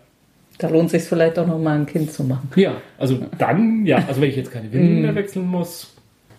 da 0.57 0.68
lohnt 0.70 0.89
sich 0.89 1.03
vielleicht 1.03 1.39
auch 1.39 1.47
noch 1.47 1.59
mal 1.59 1.76
ein 1.80 1.86
Kind 1.86 2.11
zu 2.11 2.24
machen. 2.26 2.49
Ja, 2.55 2.82
also 2.97 3.20
dann, 3.38 3.86
ja, 3.86 4.03
also 4.07 4.20
wenn 4.20 4.30
ich 4.30 4.36
jetzt 4.36 4.51
keine 4.51 4.72
Windeln 4.74 5.01
mehr 5.01 5.15
wechseln 5.15 5.45
muss 5.47 5.93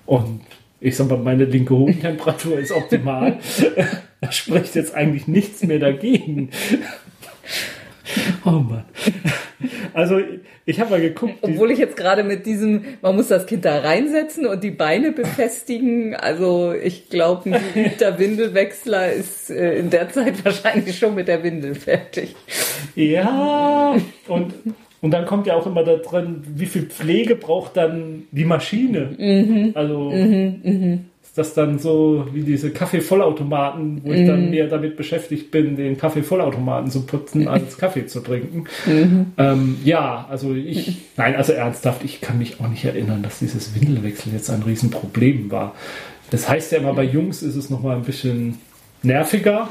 und 0.05 0.41
ich 0.81 0.97
sag 0.97 1.09
mal, 1.09 1.18
meine 1.18 1.45
linke 1.45 1.74
Hofentemperatur 1.74 2.59
ist 2.59 2.72
optimal, 2.72 3.39
da 4.20 4.31
spricht 4.33 4.74
jetzt 4.74 4.95
eigentlich 4.95 5.26
nichts 5.29 5.62
mehr 5.62 5.79
dagegen. 5.79 6.51
Oh 8.45 8.51
Mann. 8.51 8.84
Also 9.93 10.20
ich 10.66 10.80
habe 10.80 10.91
mal 10.91 11.01
geguckt, 11.01 11.34
Obwohl 11.41 11.70
ich 11.70 11.78
jetzt 11.78 11.97
gerade 11.97 12.22
mit 12.22 12.47
diesem, 12.47 12.84
man 13.03 13.16
muss 13.16 13.28
das 13.28 13.47
Kind 13.47 13.64
da 13.64 13.78
reinsetzen 13.80 14.47
und 14.47 14.62
die 14.62 14.70
Beine 14.70 15.12
befestigen. 15.12 16.14
Also 16.14 16.72
ich 16.72 17.09
glaube, 17.09 17.53
ein 17.53 17.61
guter 17.74 18.18
Windelwechsler 18.18 19.12
ist 19.12 19.51
äh, 19.51 19.78
in 19.78 19.91
der 19.91 20.11
Zeit 20.11 20.45
wahrscheinlich 20.45 20.99
schon 20.99 21.14
mit 21.14 21.28
der 21.28 21.43
Windel 21.43 21.74
fertig. 21.74 22.36
ja, 22.95 23.97
und, 24.28 24.55
und 25.01 25.11
dann 25.11 25.26
kommt 25.26 25.47
ja 25.47 25.55
auch 25.55 25.66
immer 25.66 25.82
da 25.84 25.97
drin, 25.97 26.43
wie 26.55 26.66
viel 26.66 26.82
Pflege 26.82 27.34
braucht 27.34 27.76
dann 27.76 28.24
die 28.30 28.45
Maschine. 28.45 29.72
Also 29.74 30.11
ist 31.18 31.18
das 31.39 31.55
dann 31.55 31.78
so 31.78 32.26
wie 32.32 32.43
diese 32.43 32.70
Kaffeevollautomaten, 32.70 34.03
wo 34.05 34.12
ich 34.12 34.26
dann 34.26 34.51
mehr 34.51 34.66
damit 34.66 34.97
beschäftigt 34.97 35.51
bin, 35.51 35.76
den 35.76 35.97
Kaffeevollautomaten 35.97 36.91
zu 36.91 37.07
putzen, 37.07 37.49
als 37.49 37.78
Kaffee 37.78 38.07
zu 38.07 38.20
trinken. 38.20 38.64
Ähm, 39.39 39.78
ja, 39.84 40.26
also 40.30 40.55
ich, 40.55 40.99
nein, 41.16 41.36
also 41.36 41.53
ernsthaft, 41.53 42.05
ich 42.05 42.20
kann 42.20 42.39
mich 42.39 42.61
auch 42.61 42.68
nicht 42.68 42.84
erinnern, 42.84 43.22
dass 43.22 43.39
dieses 43.39 43.74
Windelwechsel 43.80 44.32
jetzt 44.32 44.51
ein 44.51 44.62
Riesenproblem 44.62 45.51
war. 45.51 45.74
Das 46.30 46.49
heißt 46.49 46.72
ja 46.72 46.78
immer, 46.78 46.93
bei 46.95 47.05
Jungs 47.05 47.43
ist 47.43 47.57
es 47.57 47.70
nochmal 47.70 47.97
ein 47.97 48.03
bisschen 48.03 48.59
nerviger. 49.03 49.70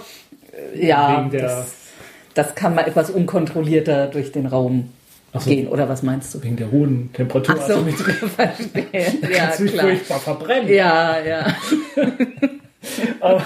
Ja, 0.75 1.19
Wegen 1.19 1.31
der- 1.31 1.41
das, 1.43 1.75
das 2.33 2.55
kann 2.55 2.73
mal 2.75 2.87
etwas 2.87 3.09
unkontrollierter 3.09 4.07
durch 4.07 4.31
den 4.31 4.45
Raum 4.47 4.89
so. 5.33 5.49
gehen. 5.49 5.67
Oder 5.67 5.87
was 5.89 6.03
meinst 6.03 6.33
du? 6.33 6.43
Wegen 6.43 6.55
der 6.57 6.71
hohen 6.71 7.11
Temperatur. 7.13 7.55
Ach 7.59 7.67
so, 7.67 7.73
Also 7.73 7.85
mit, 7.85 7.95
verstehe. 8.35 8.85
Ja, 9.31 9.37
kannst 9.45 9.59
du 9.59 9.65
klar. 9.65 9.85
furchtbar 9.87 10.19
verbrennen. 10.19 10.69
Ja, 10.73 11.19
ja. 11.25 11.55
Aber, 13.19 13.43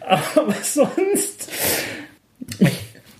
aber 0.00 0.52
sonst. 0.62 1.50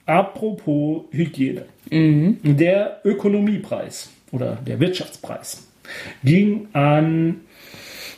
apropos 0.07 1.05
Hygiene. 1.11 1.64
Der 1.91 3.01
Ökonomiepreis 3.05 4.11
oder 4.33 4.57
der 4.66 4.81
Wirtschaftspreis 4.81 5.66
ging 6.25 6.68
an 6.72 7.43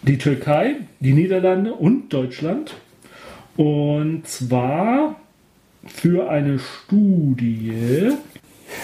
die 0.03 0.19
Türkei, 0.19 0.77
die 1.01 1.13
Niederlande 1.13 1.75
und 1.75 2.13
Deutschland. 2.13 2.75
Und 3.57 4.27
zwar 4.27 5.17
für 5.87 6.29
eine 6.29 6.59
Studie, 6.59 8.13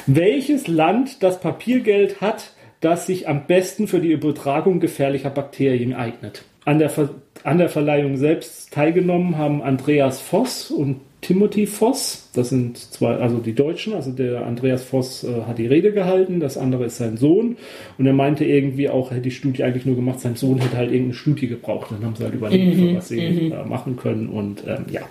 welches 0.07 0.69
Land 0.69 1.23
das 1.23 1.41
Papiergeld 1.41 2.21
hat, 2.21 2.53
das 2.81 3.07
sich 3.07 3.29
am 3.29 3.47
besten 3.47 3.87
für 3.87 4.01
die 4.01 4.13
Übertragung 4.13 4.81
gefährlicher 4.81 5.31
Bakterien 5.31 5.95
eignet. 5.95 6.45
An 6.65 6.79
der, 6.79 6.91
Ver 6.91 7.11
an 7.45 7.59
der 7.59 7.69
Verleihung 7.69 8.17
selbst 8.17 8.73
teilgenommen 8.73 9.37
haben 9.37 9.63
Andreas 9.63 10.21
Voss 10.21 10.71
und 10.71 11.01
Timothy 11.23 11.67
Voss. 11.67 12.29
Das 12.35 12.51
sind 12.51 12.77
zwei, 12.77 13.15
also 13.15 13.39
die 13.39 13.55
Deutschen. 13.55 13.95
Also 13.95 14.11
der 14.11 14.45
Andreas 14.45 14.83
Voss 14.83 15.25
äh, 15.25 15.43
hat 15.47 15.59
die 15.59 15.67
Rede 15.67 15.93
gehalten, 15.93 16.41
das 16.41 16.59
andere 16.59 16.85
ist 16.87 16.99
sein 16.99 17.17
Sohn. 17.17 17.57
Und 17.97 18.07
er 18.07 18.13
meinte 18.13 18.45
irgendwie 18.45 18.91
auch, 18.91 19.11
er 19.11 19.17
hätte 19.17 19.25
die 19.25 19.31
Studie 19.31 19.63
eigentlich 19.63 19.87
nur 19.87 19.97
gemacht, 19.97 20.21
sein 20.21 20.35
Sohn 20.35 20.59
hätte 20.59 20.77
halt 20.77 20.91
irgendeine 20.91 21.15
Studie 21.15 21.47
gebraucht. 21.47 21.93
Dann 21.93 22.05
haben 22.05 22.17
sie 22.17 22.25
halt 22.25 22.35
überlegt, 22.35 22.77
für 22.77 22.97
was 22.97 23.09
sie 23.09 23.21
äh, 23.21 23.65
machen 23.65 23.97
können. 23.97 24.29
Und 24.29 24.65
ähm, 24.67 24.87
ja. 24.91 25.03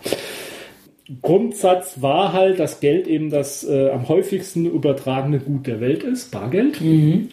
Grundsatz 1.22 2.02
war 2.02 2.32
halt, 2.32 2.60
dass 2.60 2.80
Geld 2.80 3.08
eben 3.08 3.30
das 3.30 3.68
äh, 3.68 3.90
am 3.90 4.08
häufigsten 4.08 4.66
übertragene 4.66 5.40
Gut 5.40 5.68
der 5.68 5.82
Welt 5.82 6.04
ist, 6.04 6.32
Bargeld, 6.32 6.82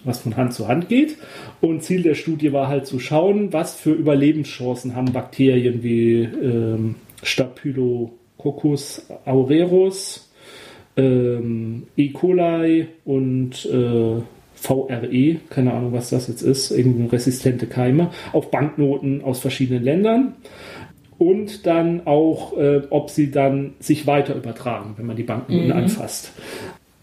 was 0.05 0.19
von 0.19 0.37
Hand 0.37 0.53
zu 0.55 0.67
Hand 0.67 0.89
geht. 0.89 1.17
Und 1.61 1.83
Ziel 1.83 2.03
der 2.03 2.15
Studie 2.15 2.53
war 2.53 2.69
halt 2.69 2.87
zu 2.87 2.99
schauen, 2.99 3.53
was 3.53 3.77
für 3.77 3.93
Überlebenschancen 3.93 4.97
haben 4.97 5.13
Bakterien 5.13 5.83
wie 5.83 6.23
ähm, 6.23 6.97
Staphylococcus 8.39 9.07
aureus, 9.25 10.29
ähm, 10.97 11.87
E. 11.97 12.11
coli 12.11 12.89
und 13.05 13.67
äh, 13.67 14.23
VRE, 14.55 15.37
keine 15.51 15.73
Ahnung, 15.73 15.93
was 15.93 16.11
das 16.11 16.29
jetzt 16.29 16.43
ist, 16.43 16.71
irgendwie 16.71 17.07
resistente 17.09 17.67
Keime, 17.67 18.11
auf 18.33 18.51
Banknoten 18.51 19.23
aus 19.23 19.41
verschiedenen 19.41 19.85
Ländern. 19.85 20.35
Und 21.19 21.67
dann 21.67 22.07
auch, 22.07 22.57
äh, 22.57 22.83
ob 22.91 23.11
sie 23.11 23.33
dann 23.33 23.75
sich 23.81 24.07
weiter 24.07 24.37
übertragen, 24.37 24.95
wenn 24.97 25.07
man 25.07 25.17
die 25.17 25.25
Banknoten 25.25 25.73
anfasst. 25.73 26.33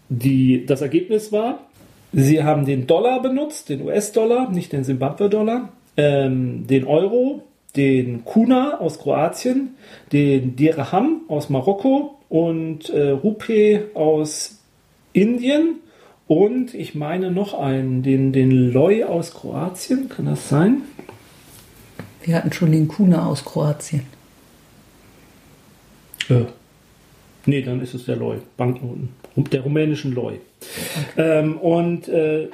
Die, 0.07 0.65
das 0.65 0.81
Ergebnis 0.81 1.33
war, 1.33 1.59
sie 2.13 2.41
haben 2.41 2.65
den 2.65 2.88
Dollar 2.88 3.21
benutzt, 3.21 3.67
den 3.67 3.81
US-Dollar, 3.81 4.49
nicht 4.51 4.71
den 4.71 4.86
Zimbabwe-Dollar, 4.86 5.69
ähm, 5.97 6.65
den 6.65 6.86
Euro, 6.86 7.43
den 7.76 8.26
Kuna 8.26 8.80
aus 8.80 8.99
Kroatien, 8.99 9.76
den 10.11 10.55
Dirham 10.55 11.21
aus 11.28 11.49
Marokko 11.49 12.19
und 12.30 12.89
äh, 12.89 13.09
Rupee 13.09 13.84
aus 13.93 14.59
Indien 15.13 15.80
und 16.28 16.73
ich 16.73 16.95
meine 16.95 17.32
noch 17.32 17.53
einen, 17.53 18.01
den, 18.01 18.34
den 18.34 18.71
Loi 18.71 19.03
aus 19.03 19.34
Kroatien, 19.34 20.09
kann 20.09 20.26
das 20.26 20.49
sein? 20.49 20.82
Wir 22.23 22.36
hatten 22.36 22.51
schon 22.51 22.71
den 22.71 22.88
Kuna 22.88 23.28
aus 23.28 23.45
Kroatien. 23.45 24.01
Äh, 26.30 26.45
nee, 27.45 27.61
dann 27.61 27.82
ist 27.82 27.93
es 27.93 28.05
der 28.05 28.15
Loi, 28.15 28.38
Banknoten, 28.57 29.09
der 29.36 29.61
rumänischen 29.61 30.13
Loi. 30.15 30.39
Ähm, 31.15 31.57
und 31.57 32.07
äh, 32.07 32.47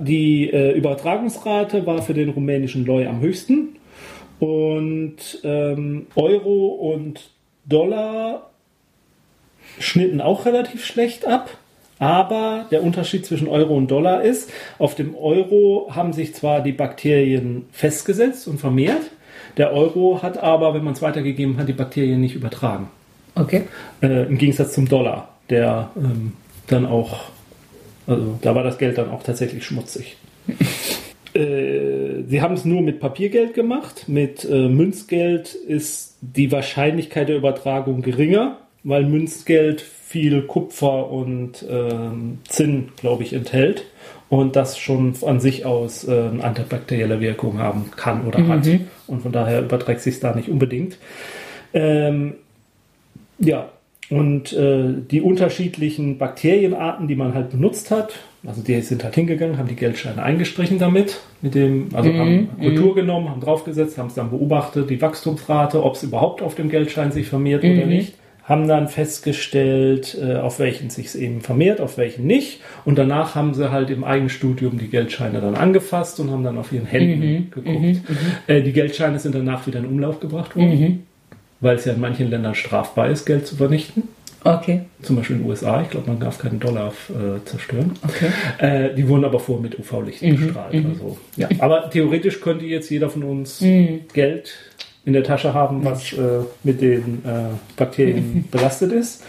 die 0.00 0.50
äh, 0.50 0.76
Übertragungsrate 0.76 1.86
war 1.86 2.02
für 2.02 2.12
den 2.12 2.28
rumänischen 2.28 2.84
Loi 2.84 3.06
am 3.06 3.20
höchsten. 3.20 3.76
Und 4.44 5.40
ähm, 5.42 6.06
Euro 6.16 6.66
und 6.66 7.30
Dollar 7.64 8.50
schnitten 9.78 10.20
auch 10.20 10.44
relativ 10.44 10.84
schlecht 10.84 11.26
ab. 11.26 11.48
Aber 11.98 12.66
der 12.70 12.82
Unterschied 12.82 13.24
zwischen 13.24 13.48
Euro 13.48 13.74
und 13.74 13.90
Dollar 13.90 14.22
ist, 14.22 14.52
auf 14.78 14.94
dem 14.96 15.14
Euro 15.14 15.88
haben 15.94 16.12
sich 16.12 16.34
zwar 16.34 16.60
die 16.60 16.72
Bakterien 16.72 17.64
festgesetzt 17.72 18.46
und 18.46 18.58
vermehrt, 18.60 19.10
der 19.56 19.72
Euro 19.72 20.20
hat 20.22 20.36
aber, 20.36 20.74
wenn 20.74 20.84
man 20.84 20.92
es 20.92 21.00
weitergegeben 21.00 21.56
hat, 21.56 21.66
die 21.66 21.72
Bakterien 21.72 22.20
nicht 22.20 22.34
übertragen. 22.34 22.90
Okay. 23.34 23.62
Äh, 24.02 24.26
Im 24.26 24.36
Gegensatz 24.36 24.74
zum 24.74 24.86
Dollar, 24.86 25.30
der 25.48 25.90
ähm, 25.96 26.34
dann 26.66 26.84
auch, 26.84 27.30
also 28.06 28.38
da 28.42 28.54
war 28.54 28.62
das 28.62 28.76
Geld 28.76 28.98
dann 28.98 29.10
auch 29.10 29.22
tatsächlich 29.22 29.64
schmutzig. 29.64 30.18
äh, 31.34 31.83
sie 32.34 32.42
haben 32.42 32.54
es 32.54 32.64
nur 32.64 32.82
mit 32.82 32.98
Papiergeld 32.98 33.54
gemacht. 33.54 34.08
Mit 34.08 34.44
äh, 34.44 34.68
Münzgeld 34.68 35.54
ist 35.54 36.16
die 36.20 36.50
Wahrscheinlichkeit 36.50 37.28
der 37.28 37.36
Übertragung 37.36 38.02
geringer, 38.02 38.58
weil 38.82 39.04
Münzgeld 39.04 39.80
viel 39.80 40.42
Kupfer 40.42 41.12
und 41.12 41.64
ähm, 41.70 42.38
Zinn, 42.48 42.88
glaube 42.96 43.22
ich, 43.22 43.34
enthält 43.34 43.84
und 44.30 44.56
das 44.56 44.80
schon 44.80 45.14
an 45.24 45.38
sich 45.38 45.64
aus 45.64 46.08
äh, 46.08 46.30
antibakterielle 46.40 47.20
Wirkung 47.20 47.60
haben 47.60 47.92
kann 47.94 48.26
oder 48.26 48.40
hat. 48.48 48.66
Und 49.06 49.22
von 49.22 49.30
daher 49.30 49.62
überträgt 49.62 50.00
sich 50.00 50.18
da 50.18 50.34
nicht 50.34 50.48
unbedingt. 50.48 50.98
Ähm, 51.72 52.34
ja, 53.38 53.68
und 54.10 54.52
äh, 54.54 54.92
die 55.08 55.20
unterschiedlichen 55.20 56.18
Bakterienarten, 56.18 57.06
die 57.06 57.14
man 57.14 57.32
halt 57.32 57.50
benutzt 57.50 57.92
hat, 57.92 58.18
also 58.46 58.62
die 58.62 58.80
sind 58.80 59.04
halt 59.04 59.14
hingegangen, 59.14 59.58
haben 59.58 59.68
die 59.68 59.76
Geldscheine 59.76 60.22
eingestrichen 60.22 60.78
damit, 60.78 61.20
mit 61.40 61.54
dem, 61.54 61.88
also 61.94 62.12
haben 62.12 62.48
Kultur 62.58 62.94
genommen, 62.94 63.30
haben 63.30 63.40
draufgesetzt, 63.40 63.96
haben 63.98 64.08
es 64.08 64.14
dann 64.14 64.30
beobachtet, 64.30 64.90
die 64.90 65.00
Wachstumsrate, 65.00 65.82
ob 65.82 65.94
es 65.94 66.02
überhaupt 66.02 66.42
auf 66.42 66.54
dem 66.54 66.68
Geldschein 66.68 67.12
sich 67.12 67.26
vermehrt 67.26 67.64
oder 67.64 67.86
nicht, 67.86 68.14
haben 68.44 68.68
dann 68.68 68.88
festgestellt, 68.88 70.18
äh, 70.20 70.36
auf 70.36 70.58
welchen 70.58 70.90
sich 70.90 71.18
eben 71.18 71.40
vermehrt, 71.40 71.80
auf 71.80 71.96
welchen 71.96 72.26
nicht. 72.26 72.60
Und 72.84 72.98
danach 72.98 73.34
haben 73.34 73.54
sie 73.54 73.70
halt 73.70 73.88
im 73.88 74.04
Eigenstudium 74.04 74.76
die 74.76 74.88
Geldscheine 74.88 75.40
dann 75.40 75.54
angefasst 75.54 76.20
und 76.20 76.30
haben 76.30 76.44
dann 76.44 76.58
auf 76.58 76.70
ihren 76.70 76.84
Händen 76.84 77.50
geguckt. 77.50 78.02
Äh, 78.46 78.60
die 78.60 78.72
Geldscheine 78.72 79.18
sind 79.18 79.34
danach 79.34 79.66
wieder 79.66 79.78
in 79.78 79.86
Umlauf 79.86 80.20
gebracht 80.20 80.54
worden 80.56 80.70
weil 81.60 81.76
es 81.76 81.86
ja 81.86 81.94
in 81.94 82.00
manchen 82.00 82.30
Ländern 82.30 82.54
strafbar 82.54 83.08
ist, 83.08 83.24
Geld 83.24 83.46
zu 83.46 83.56
vernichten. 83.56 84.04
Okay. 84.44 84.82
Zum 85.00 85.16
Beispiel 85.16 85.36
in 85.36 85.42
den 85.42 85.50
USA. 85.50 85.80
Ich 85.82 85.90
glaube, 85.90 86.08
man 86.10 86.20
darf 86.20 86.38
keinen 86.38 86.60
Dollar 86.60 86.92
äh, 87.08 87.44
zerstören. 87.46 87.92
Okay. 88.02 88.28
Äh, 88.58 88.94
die 88.94 89.08
wurden 89.08 89.24
aber 89.24 89.40
vorher 89.40 89.62
mit 89.62 89.78
UV-Licht 89.78 90.20
bestrahlt. 90.20 90.74
Also, 90.74 91.16
ja. 91.36 91.48
Aber 91.58 91.88
theoretisch 91.88 92.40
könnte 92.42 92.66
jetzt 92.66 92.90
jeder 92.90 93.08
von 93.08 93.24
uns 93.24 93.64
Geld 94.12 94.52
in 95.06 95.12
der 95.14 95.24
Tasche 95.24 95.54
haben, 95.54 95.84
was 95.84 96.12
äh, 96.12 96.40
mit 96.62 96.80
den 96.80 97.22
äh, 97.24 97.54
Bakterien 97.76 98.44
belastet 98.50 98.92
ist. 98.92 99.24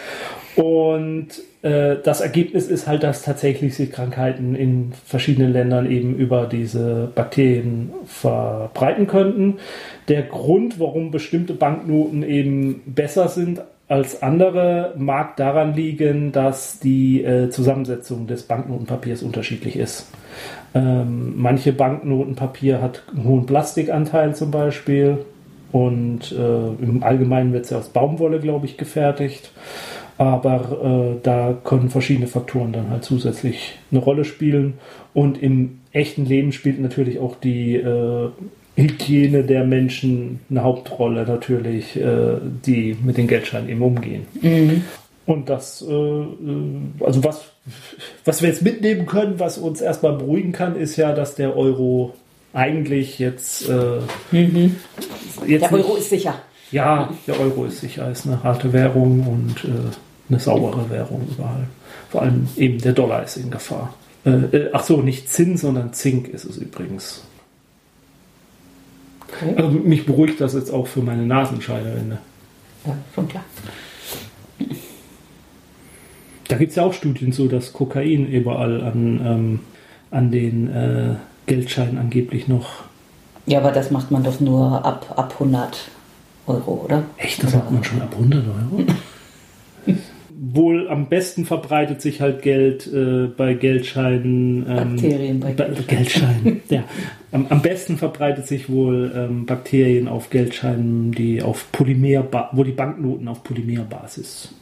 Und 0.56 1.28
äh, 1.64 1.98
das 2.02 2.22
Ergebnis 2.22 2.68
ist 2.68 2.88
halt, 2.88 3.04
dass 3.04 3.24
tatsächlich 3.24 3.76
sich 3.76 3.92
Krankheiten 3.92 4.56
in 4.56 4.94
verschiedenen 5.06 5.52
Ländern 5.52 5.90
eben 5.90 6.16
über 6.16 6.46
diese 6.46 7.12
Bakterien 7.14 7.92
verbreiten 8.06 9.08
könnten. 9.08 9.56
Der 10.08 10.24
Grund, 10.24 10.80
warum 10.80 11.12
bestimmte 11.12 11.54
Banknoten 11.54 12.24
eben 12.24 12.82
besser 12.86 13.28
sind 13.28 13.62
als 13.88 14.24
andere, 14.24 14.94
mag 14.98 15.38
daran 15.38 15.74
liegen, 15.74 16.32
dass 16.32 16.80
die 16.80 17.24
äh, 17.24 17.50
Zusammensetzung 17.50 18.26
des 18.26 18.44
Banknotenpapiers 18.44 19.22
unterschiedlich 19.22 19.76
ist. 19.78 20.10
Ähm, 20.74 21.34
manche 21.38 21.72
Banknotenpapier 21.72 22.82
hat 22.82 23.04
einen 23.14 23.26
hohen 23.26 23.46
Plastikanteil 23.46 24.36
zum 24.36 24.52
Beispiel 24.52 25.20
und 25.72 26.32
äh, 26.32 26.84
im 26.84 27.04
Allgemeinen 27.04 27.54
wird 27.54 27.66
es 27.66 27.72
ja 27.72 27.78
aus 27.78 27.90
Baumwolle, 27.90 28.40
glaube 28.40 28.66
ich, 28.66 28.78
gefertigt. 28.78 29.52
Aber 30.18 31.16
äh, 31.16 31.20
da 31.22 31.58
können 31.64 31.90
verschiedene 31.90 32.28
Faktoren 32.28 32.72
dann 32.72 32.90
halt 32.90 33.04
zusätzlich 33.04 33.78
eine 33.92 34.00
Rolle 34.00 34.24
spielen. 34.24 34.76
Und 35.14 35.42
im 35.42 35.82
echten 35.92 36.26
Leben 36.26 36.54
spielt 36.54 36.80
natürlich 36.80 37.20
auch 37.20 37.36
die 37.36 37.76
äh, 37.76 38.30
Hygiene 38.76 39.44
der 39.44 39.64
Menschen 39.64 40.40
eine 40.50 40.64
Hauptrolle, 40.64 41.26
natürlich, 41.26 41.96
äh, 41.96 42.38
die 42.66 42.98
mit 43.04 43.18
den 43.18 43.28
Geldscheinen 43.28 43.70
eben 43.70 43.82
umgehen. 43.82 44.26
Und 45.26 45.50
das, 45.50 45.82
äh, 45.82 45.92
äh, 45.94 46.26
also 47.04 47.24
was, 47.24 47.42
was 48.26 48.42
wir 48.42 48.50
jetzt 48.50 48.62
mitnehmen 48.62 49.06
können, 49.06 49.40
was 49.40 49.58
uns 49.58 49.82
erstmal 49.82 50.14
beruhigen 50.14 50.52
kann, 50.52 50.76
ist 50.76 50.98
ja, 50.98 51.14
dass 51.14 51.36
der 51.36 51.56
Euro 51.58 52.14
eigentlich 52.54 53.18
jetzt, 53.20 53.68
äh, 53.70 54.00
Mhm. 54.32 54.76
jetzt 55.48 55.64
Der 55.64 55.74
Euro 55.74 55.88
nicht- 55.94 56.00
ist 56.00 56.10
sicher. 56.10 56.36
ja, 56.72 57.10
der 57.28 57.40
Euro 57.40 57.66
ist 57.66 57.82
sicher, 57.82 58.10
ist 58.12 58.26
eine 58.28 58.44
harte 58.44 58.72
Währung 58.72 59.26
und 59.26 59.64
äh, 59.66 59.72
eine 60.30 60.40
saubere 60.40 60.90
Währung 60.90 61.28
überall. 61.32 61.68
Vor 62.10 62.22
allem 62.22 62.48
eben 62.58 62.80
der 62.80 62.94
Dollar 62.94 63.24
ist 63.24 63.38
in 63.38 63.50
Gefahr. 63.52 63.94
Äh, 64.26 64.70
ach 64.74 64.84
so, 64.84 65.02
nicht 65.02 65.30
Zinn, 65.30 65.58
sondern 65.58 65.94
Zink 65.94 66.28
ist 66.30 66.46
es 66.46 66.58
übrigens. 66.58 67.24
Okay. 69.42 69.56
Also 69.58 69.70
mich 69.70 70.06
beruhigt 70.06 70.40
das 70.42 70.54
jetzt 70.54 70.72
auch 70.72 70.88
für 70.88 71.02
meine 71.02 71.26
Nasenscheidewände. 71.26 72.18
Ja, 72.86 72.98
schon 73.14 73.28
klar. 73.28 73.44
Da 76.48 76.58
gibt 76.58 76.70
es 76.70 76.76
ja 76.76 76.84
auch 76.84 76.94
Studien 76.94 77.32
so, 77.32 77.48
dass 77.48 77.74
Kokain 77.74 78.28
überall 78.28 78.82
an, 78.82 79.22
ähm, 79.26 79.60
an 80.12 80.32
den 80.32 80.72
äh, 80.72 81.16
Geldscheinen 81.48 81.98
angeblich 81.98 82.48
noch. 82.48 82.84
Ja, 83.48 83.60
aber 83.60 83.72
das 83.72 83.92
macht 83.92 84.12
man 84.12 84.24
doch 84.24 84.40
nur 84.40 84.86
ab, 84.86 85.14
ab 85.16 85.34
100 85.34 85.90
Euro, 86.48 86.84
oder? 86.86 87.04
Echt, 87.18 87.44
das 87.44 87.54
macht 87.54 87.72
man 87.72 87.84
schon 87.84 88.02
ab 88.02 88.14
100 88.14 88.44
Euro? 88.46 88.84
Wohl 90.38 90.90
am 90.90 91.08
besten 91.08 91.46
verbreitet 91.46 92.02
sich 92.02 92.20
halt 92.20 92.42
Geld 92.42 92.88
äh, 92.92 93.28
bei 93.28 93.54
Geldscheinen. 93.54 94.66
Ähm, 94.68 94.96
Bakterien 94.96 95.40
bei 95.40 95.52
Ba- 95.54 95.70
Geldscheinen. 95.88 96.62
ja. 96.70 96.84
Am, 97.32 97.48
am 97.50 97.62
besten 97.62 97.98
verbreitet 97.98 98.46
sich 98.48 98.70
wohl 98.70 99.12
ähm, 99.16 99.46
Bakterien 99.46 100.08
auf 100.08 100.30
Geldscheinen, 100.30 101.12
die 101.12 101.42
auf 101.42 101.72
Polymer, 101.72 102.28
wo 102.52 102.64
die 102.64 102.72
Banknoten 102.72 103.28
auf 103.28 103.44
Polymerbasis 103.44 104.54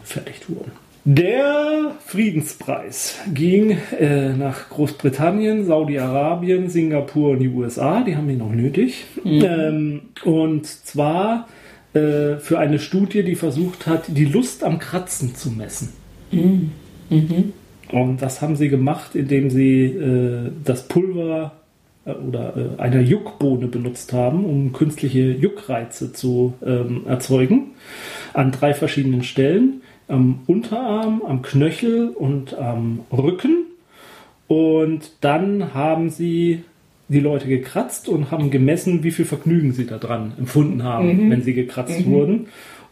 gefertigt 0.00 0.48
wurden. 0.48 0.72
Der 1.06 1.92
Friedenspreis 2.06 3.18
ging 3.34 3.76
äh, 4.00 4.32
nach 4.32 4.70
Großbritannien, 4.70 5.66
Saudi-Arabien, 5.66 6.70
Singapur 6.70 7.32
und 7.32 7.40
die 7.40 7.48
USA. 7.50 8.02
Die 8.02 8.16
haben 8.16 8.30
ihn 8.30 8.38
noch 8.38 8.52
nötig. 8.52 9.04
Ähm, 9.24 10.00
und 10.24 10.66
zwar 10.66 11.46
äh, 11.94 12.38
für 12.38 12.58
eine 12.58 12.78
Studie, 12.78 13.22
die 13.22 13.36
versucht 13.36 13.86
hat, 13.86 14.04
die 14.08 14.24
Lust 14.24 14.64
am 14.64 14.78
Kratzen 14.78 15.34
zu 15.34 15.50
messen. 15.50 15.92
Und 17.92 18.22
das 18.22 18.42
haben 18.42 18.56
sie 18.56 18.68
gemacht, 18.68 19.14
indem 19.14 19.50
sie 19.50 19.84
äh, 19.84 20.50
das 20.64 20.88
Pulver 20.88 21.52
äh, 22.04 22.12
oder 22.12 22.56
äh, 22.56 22.80
einer 22.80 23.00
Juckbohne 23.00 23.68
benutzt 23.68 24.12
haben, 24.12 24.44
um 24.44 24.72
künstliche 24.72 25.30
Juckreize 25.30 26.12
zu 26.12 26.54
ähm, 26.64 27.02
erzeugen. 27.06 27.72
An 28.32 28.50
drei 28.50 28.74
verschiedenen 28.74 29.22
Stellen. 29.22 29.82
Am 30.08 30.40
Unterarm, 30.46 31.22
am 31.26 31.42
Knöchel 31.42 32.08
und 32.08 32.58
am 32.58 33.00
Rücken. 33.10 33.66
Und 34.48 35.12
dann 35.22 35.72
haben 35.72 36.10
sie 36.10 36.64
die 37.08 37.20
Leute 37.20 37.46
gekratzt 37.48 38.08
und 38.08 38.30
haben 38.30 38.50
gemessen, 38.50 39.02
wie 39.04 39.10
viel 39.10 39.24
Vergnügen 39.26 39.72
sie 39.72 39.86
daran 39.86 40.32
empfunden 40.38 40.82
haben, 40.82 41.30
wenn 41.30 41.42
sie 41.42 41.54
gekratzt 41.54 42.06
wurden. 42.06 42.46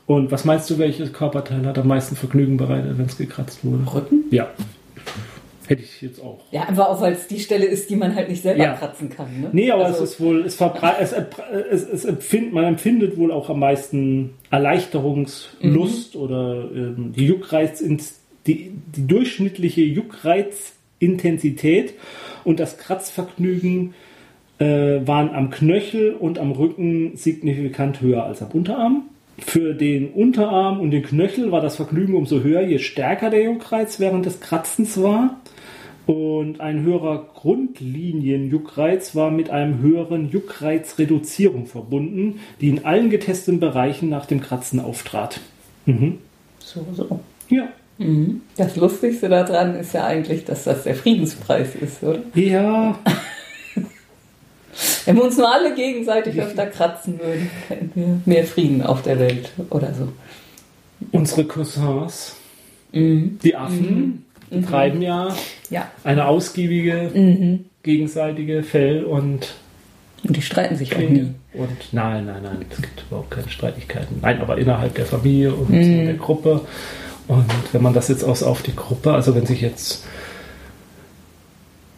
Und 0.07 0.31
was 0.31 0.45
meinst 0.45 0.69
du, 0.69 0.79
welches 0.79 1.13
Körperteil 1.13 1.65
hat 1.65 1.79
am 1.79 1.89
meisten 1.89 2.17
Vergnügen 2.17 2.57
bereitet, 2.57 2.99
wenn 2.99 3.07
es 3.07 3.17
gekratzt 3.17 3.65
wurde? 3.65 3.85
Rücken? 3.95 4.25
Ja. 4.31 4.49
Hätte 5.69 5.83
ich 5.83 6.03
jetzt 6.03 6.21
auch. 6.21 6.41
Ja, 6.51 6.63
einfach 6.65 6.89
auch, 6.89 7.01
weil 7.01 7.13
es 7.15 7.29
die 7.29 7.39
Stelle 7.39 7.65
ist, 7.65 7.89
die 7.89 7.97
man 7.97 8.15
halt 8.15 8.29
nicht 8.29 8.43
selber 8.43 8.63
Ja. 8.65 8.75
kratzen 8.75 9.09
kann. 9.09 9.29
Ne? 9.41 9.49
Nee, 9.53 9.71
aber 9.71 9.87
Also, 9.87 10.03
es 10.05 10.11
ist 10.13 10.21
wohl, 10.21 10.45
es, 10.45 10.61
es, 10.61 11.13
es, 11.71 11.83
es 11.89 12.05
empfind, 12.05 12.53
man 12.53 12.65
empfindet 12.65 13.17
wohl 13.17 13.31
auch 13.31 13.49
am 13.49 13.61
meisten 13.61 14.31
Erleichterungslust 14.51 16.17
oder 16.17 16.69
ähm, 16.75 17.13
die 17.17 17.27
Juckreiz, 17.27 17.83
die, 18.47 18.73
die 18.97 19.07
durchschnittliche 19.07 19.83
Juckreizintensität 19.83 21.95
und 22.45 22.61
das 22.61 22.79
Kratzvergnügen 22.79 23.95
äh, 24.63 25.07
waren 25.07 25.35
am 25.35 25.51
Knöchel 25.51 26.13
und 26.13 26.39
am 26.39 26.53
Rücken 26.53 27.17
signifikant 27.17 28.01
höher 28.01 28.25
als 28.25 28.43
am 28.43 28.51
Unterarm. 28.53 29.03
Für 29.39 29.75
den 29.75 30.11
Unterarm 30.11 30.79
und 30.79 30.93
den 30.93 31.03
Knöchel 31.03 31.51
war 31.51 31.61
das 31.61 31.77
Vergnügen 31.77 32.15
umso 32.15 32.43
höher, 32.43 32.63
je 32.63 32.79
stärker 32.79 33.31
der 33.31 33.43
Juckreiz 33.43 33.99
während 33.99 34.25
des 34.25 34.41
Kratzens 34.41 35.03
war. 35.03 35.41
Und 36.07 36.61
ein 36.61 36.83
höherer 36.83 37.29
Grundlinien-Juckreiz 37.35 39.15
war 39.15 39.31
mit 39.31 39.51
einem 39.51 39.81
höheren 39.81 40.31
Juckreizreduzierung 40.31 41.67
verbunden, 41.67 42.41
die 42.61 42.69
in 42.69 42.85
allen 42.85 43.09
getesteten 43.09 43.61
Bereichen 43.61 44.09
nach 44.09 44.27
dem 44.27 44.41
Kratzen 44.41 44.81
auftrat. 44.81 45.41
Mhm. 45.87 46.19
So, 46.59 46.87
so. 46.93 47.21
Ja. 47.49 47.69
Das 48.57 48.77
Lustigste 48.77 49.29
daran 49.29 49.77
ist 49.77 49.95
ja 49.95 50.05
eigentlich, 50.05 50.45
dass 50.45 50.65
das 50.65 50.85
der 50.85 50.95
Friedenspreis 50.95 51.75
ist, 51.77 52.03
oder? 52.03 52.19
Ja, 52.35 52.99
Wenn 55.05 55.17
wir 55.17 55.25
uns 55.25 55.37
nur 55.37 55.53
alle 55.53 55.75
gegenseitig 55.75 56.41
öfter 56.41 56.67
kratzen 56.67 57.19
würden, 57.21 57.51
hätten 57.69 57.91
wir 57.95 58.21
mehr 58.25 58.45
Frieden 58.45 58.83
auf 58.83 59.03
der 59.03 59.19
Welt 59.19 59.51
oder 59.71 59.93
so. 59.95 60.09
unsere 61.11 61.45
Cousins, 61.45 62.37
die 62.93 63.57
Affen, 63.57 64.25
treiben 64.69 65.03
ja 65.03 65.35
Ja. 65.71 65.91
eine 66.05 66.27
ausgiebige 66.27 67.59
gegenseitige 67.83 68.63
Fell- 68.63 69.05
und 69.05 69.55
Und 70.25 70.37
die 70.37 70.43
streiten 70.43 70.77
sich 70.77 70.95
auch 70.95 71.01
nie. 71.01 71.35
Und 71.55 71.69
nein, 71.93 72.27
nein, 72.27 72.43
nein, 72.45 72.65
es 72.71 72.81
gibt 72.81 73.03
überhaupt 73.09 73.31
keine 73.33 73.49
Streitigkeiten. 73.49 74.21
Nein, 74.23 74.41
aber 74.41 74.57
innerhalb 74.57 74.95
der 74.95 75.05
Familie 75.07 75.53
und 75.53 75.73
der 75.73 76.15
Gruppe. 76.15 76.61
Und 77.29 77.45
wenn 77.73 77.83
man 77.83 77.93
das 77.93 78.09
jetzt 78.09 78.23
aus 78.25 78.43
auf 78.45 78.63
die 78.63 78.75
Gruppe, 78.77 79.13
also 79.13 79.35
wenn 79.35 79.47
sich 79.47 79.61
jetzt 79.61 80.05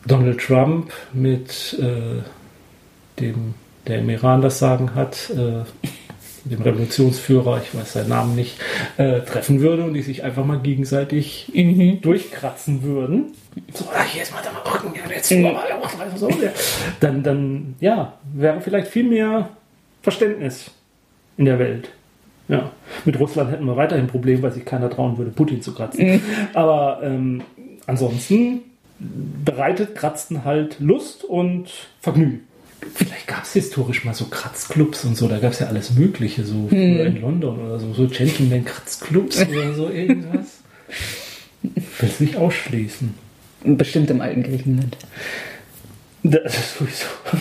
Donald 0.06 0.38
Trump 0.40 0.92
mit 1.12 1.78
äh, 1.80 2.22
dem, 3.24 3.54
der 3.86 3.98
im 3.98 4.10
Iran 4.10 4.42
das 4.42 4.58
Sagen 4.58 4.94
hat, 4.94 5.30
äh, 5.30 5.64
dem 6.44 6.62
Revolutionsführer, 6.62 7.62
ich 7.62 7.78
weiß 7.78 7.94
seinen 7.94 8.10
Namen 8.10 8.36
nicht, 8.36 8.58
äh, 8.98 9.20
treffen 9.20 9.60
würde 9.60 9.84
und 9.84 9.94
die 9.94 10.02
sich 10.02 10.24
einfach 10.24 10.44
mal 10.44 10.58
gegenseitig 10.58 11.50
durchkratzen 12.02 12.82
würden. 12.82 13.32
So, 13.72 13.86
ah, 13.86 14.04
hier 14.04 14.22
ist 14.22 14.32
mal 14.32 14.42
da 14.44 14.52
mal 14.52 14.60
Rücken, 14.70 14.94
ja, 14.94 15.10
jetzt 15.10 15.30
mhm. 15.30 15.46
so, 16.16 16.28
ja. 16.28 16.50
Dann, 17.00 17.22
dann, 17.22 17.76
ja, 17.80 18.14
wäre 18.34 18.60
vielleicht 18.60 18.88
viel 18.88 19.04
mehr 19.04 19.48
Verständnis 20.02 20.70
in 21.36 21.46
der 21.46 21.58
Welt. 21.58 21.88
Ja, 22.48 22.72
mit 23.06 23.18
Russland 23.18 23.50
hätten 23.50 23.64
wir 23.64 23.76
weiterhin 23.76 24.04
ein 24.04 24.10
Problem, 24.10 24.42
weil 24.42 24.52
sich 24.52 24.66
keiner 24.66 24.90
trauen 24.90 25.16
würde, 25.16 25.30
Putin 25.30 25.62
zu 25.62 25.72
kratzen. 25.72 26.20
Aber 26.52 27.00
ähm, 27.02 27.42
ansonsten 27.86 28.60
bereitet 28.98 29.94
Kratzen 29.94 30.44
halt 30.44 30.78
Lust 30.78 31.24
und 31.24 31.70
Vergnügen. 32.00 32.46
Vielleicht 32.94 33.26
gab 33.26 33.44
es 33.44 33.52
historisch 33.52 34.04
mal 34.04 34.14
so 34.14 34.26
Kratzclubs 34.26 35.04
und 35.04 35.16
so, 35.16 35.28
da 35.28 35.38
gab 35.38 35.52
es 35.52 35.60
ja 35.60 35.68
alles 35.68 35.92
Mögliche, 35.92 36.44
so 36.44 36.68
früher 36.68 37.06
in 37.06 37.20
London 37.20 37.58
oder 37.58 37.78
so, 37.78 37.92
so 37.94 38.06
Gentleman-Kratzclubs 38.06 39.46
oder 39.46 39.74
so 39.74 39.90
irgendwas. 39.90 40.60
Will 41.62 42.08
es 42.08 42.20
nicht 42.20 42.36
ausschließen. 42.36 43.14
Bestimmt 43.64 44.10
im 44.10 44.20
alten 44.20 44.42
Griechenland. 44.42 44.96
Das 46.22 46.54
ist 46.54 46.78
sowieso. 46.78 47.06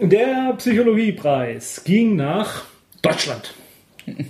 Der 0.00 0.54
Psychologiepreis 0.56 1.82
ging 1.84 2.14
nach 2.14 2.66
Deutschland. 3.02 3.54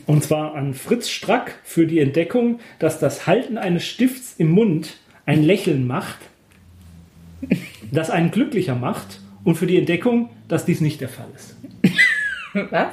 Und 0.07 0.25
zwar 0.25 0.55
an 0.55 0.75
Fritz 0.75 1.09
Strack 1.09 1.57
für 1.63 1.87
die 1.87 2.01
Entdeckung, 2.01 2.61
dass 2.79 2.99
das 2.99 3.27
Halten 3.27 3.59
eines 3.59 3.85
Stifts 3.85 4.35
im 4.39 4.51
Mund 4.51 4.97
ein 5.27 5.43
Lächeln 5.43 5.87
macht, 5.87 6.19
das 7.93 8.11
einen 8.11 8.31
glücklicher 8.31 8.75
macht 8.75 9.21
und 9.45 9.57
für 9.57 9.67
die 9.67 9.77
Entdeckung, 9.77 10.31
dass 10.49 10.65
dies 10.65 10.81
nicht 10.81 11.01
der 11.01 11.09
Fall 11.09 11.29
ist. 11.35 11.57
Was? 12.71 12.89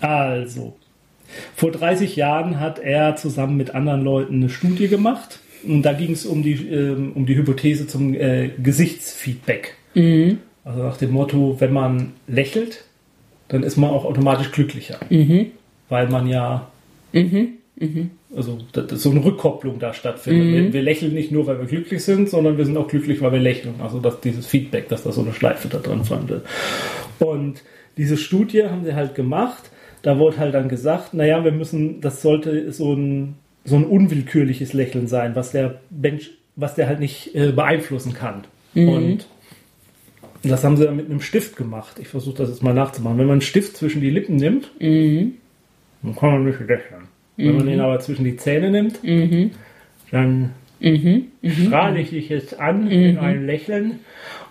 Also, 0.00 0.76
vor 1.54 1.70
30 1.70 2.16
Jahren 2.16 2.58
hat 2.58 2.78
er 2.78 3.16
zusammen 3.16 3.56
mit 3.56 3.74
anderen 3.74 4.02
Leuten 4.02 4.34
eine 4.36 4.48
Studie 4.48 4.88
gemacht. 4.88 5.40
Und 5.62 5.82
da 5.82 5.92
ging 5.92 6.12
es 6.12 6.24
um 6.24 6.42
die, 6.42 6.54
ähm, 6.68 7.12
um 7.14 7.26
die 7.26 7.36
Hypothese 7.36 7.86
zum 7.86 8.14
äh, 8.14 8.48
Gesichtsfeedback. 8.62 9.76
Also 10.64 10.82
nach 10.82 10.96
dem 10.96 11.10
Motto, 11.10 11.56
wenn 11.58 11.72
man 11.72 12.12
lächelt, 12.26 12.84
dann 13.48 13.62
ist 13.62 13.76
man 13.76 13.90
auch 13.90 14.04
automatisch 14.04 14.52
glücklicher. 14.52 14.98
Weil 15.88 16.08
man 16.08 16.26
ja, 16.28 16.70
also 18.34 18.58
so 18.92 19.10
eine 19.10 19.24
Rückkopplung 19.24 19.78
da 19.78 19.92
stattfindet. 19.92 20.46
Wir, 20.52 20.72
wir 20.72 20.82
lächeln 20.82 21.12
nicht 21.14 21.32
nur, 21.32 21.46
weil 21.46 21.58
wir 21.58 21.66
glücklich 21.66 22.04
sind, 22.04 22.28
sondern 22.28 22.58
wir 22.58 22.64
sind 22.64 22.76
auch 22.76 22.86
glücklich, 22.86 23.20
weil 23.20 23.32
wir 23.32 23.40
lächeln. 23.40 23.74
Also 23.80 23.98
dass 23.98 24.20
dieses 24.20 24.46
Feedback, 24.46 24.88
dass 24.88 25.02
da 25.02 25.12
so 25.12 25.22
eine 25.22 25.32
Schleife 25.32 25.68
da 25.68 25.78
dran 25.78 26.04
fand. 26.04 26.32
Und 27.18 27.62
diese 27.96 28.16
Studie 28.16 28.64
haben 28.64 28.84
sie 28.84 28.94
halt 28.94 29.14
gemacht. 29.14 29.70
Da 30.02 30.18
wurde 30.18 30.38
halt 30.38 30.54
dann 30.54 30.68
gesagt, 30.68 31.12
naja, 31.12 31.44
wir 31.44 31.52
müssen, 31.52 32.00
das 32.00 32.22
sollte 32.22 32.72
so 32.72 32.94
ein, 32.94 33.34
so 33.64 33.76
ein 33.76 33.84
unwillkürliches 33.84 34.72
Lächeln 34.72 35.08
sein, 35.08 35.34
was 35.34 35.50
der 35.50 35.80
Mensch, 35.90 36.30
was 36.56 36.74
der 36.74 36.86
halt 36.86 37.00
nicht 37.00 37.34
äh, 37.34 37.52
beeinflussen 37.52 38.14
kann. 38.14 38.44
Und 38.88 39.26
das 40.42 40.64
haben 40.64 40.76
sie 40.78 40.84
dann 40.84 40.96
mit 40.96 41.06
einem 41.10 41.20
Stift 41.20 41.56
gemacht. 41.56 41.98
Ich 41.98 42.08
versuche 42.08 42.38
das 42.38 42.48
jetzt 42.48 42.62
mal 42.62 42.72
nachzumachen. 42.72 43.18
Wenn 43.18 43.26
man 43.26 43.34
einen 43.34 43.40
Stift 43.42 43.76
zwischen 43.76 44.00
die 44.00 44.08
Lippen 44.08 44.36
nimmt, 44.36 44.70
dann 46.02 46.16
kann 46.16 46.30
man 46.30 46.44
nicht 46.44 46.60
lächeln. 46.60 47.08
Wenn 47.48 47.56
man 47.56 47.66
den 47.66 47.80
aber 47.80 47.98
zwischen 48.00 48.24
die 48.24 48.36
Zähne 48.36 48.70
nimmt, 48.70 49.00
dann 50.10 50.52
strahle 51.42 52.00
ich 52.00 52.10
dich 52.10 52.28
jetzt 52.28 52.58
an 52.58 52.90
in 52.90 53.18
ein 53.18 53.46
Lächeln. 53.46 54.00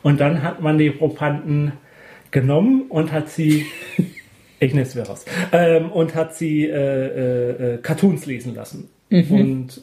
Und 0.02 0.20
dann 0.20 0.44
hat 0.44 0.62
man 0.62 0.78
die 0.78 0.92
Probanden 0.92 1.74
genommen 2.32 2.84
und 2.90 3.12
hat 3.12 3.30
sie, 3.30 3.66
ich 4.60 4.74
nenne 4.74 4.86
es 4.86 4.96
wieder 4.96 5.08
raus, 5.08 5.26
ähm, 5.52 5.92
und 5.92 6.16
hat 6.16 6.36
sie 6.36 6.66
äh, 6.66 6.74
äh, 6.76 7.74
äh, 7.76 7.78
Cartoons 7.80 8.26
lesen 8.26 8.56
lassen. 8.56 8.90
Und 9.34 9.82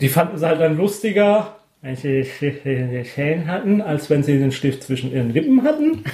die 0.00 0.08
fanden 0.08 0.36
es 0.36 0.42
halt 0.42 0.60
dann 0.60 0.76
lustiger, 0.76 1.58
wenn 1.84 1.96
sie 1.96 2.24
die 2.40 3.02
Zähne 3.02 3.46
hatten, 3.48 3.82
als 3.82 4.08
wenn 4.08 4.22
sie 4.22 4.38
den 4.38 4.52
Stift 4.52 4.84
zwischen 4.84 5.12
ihren 5.12 5.30
Lippen 5.32 5.64
hatten. 5.64 6.04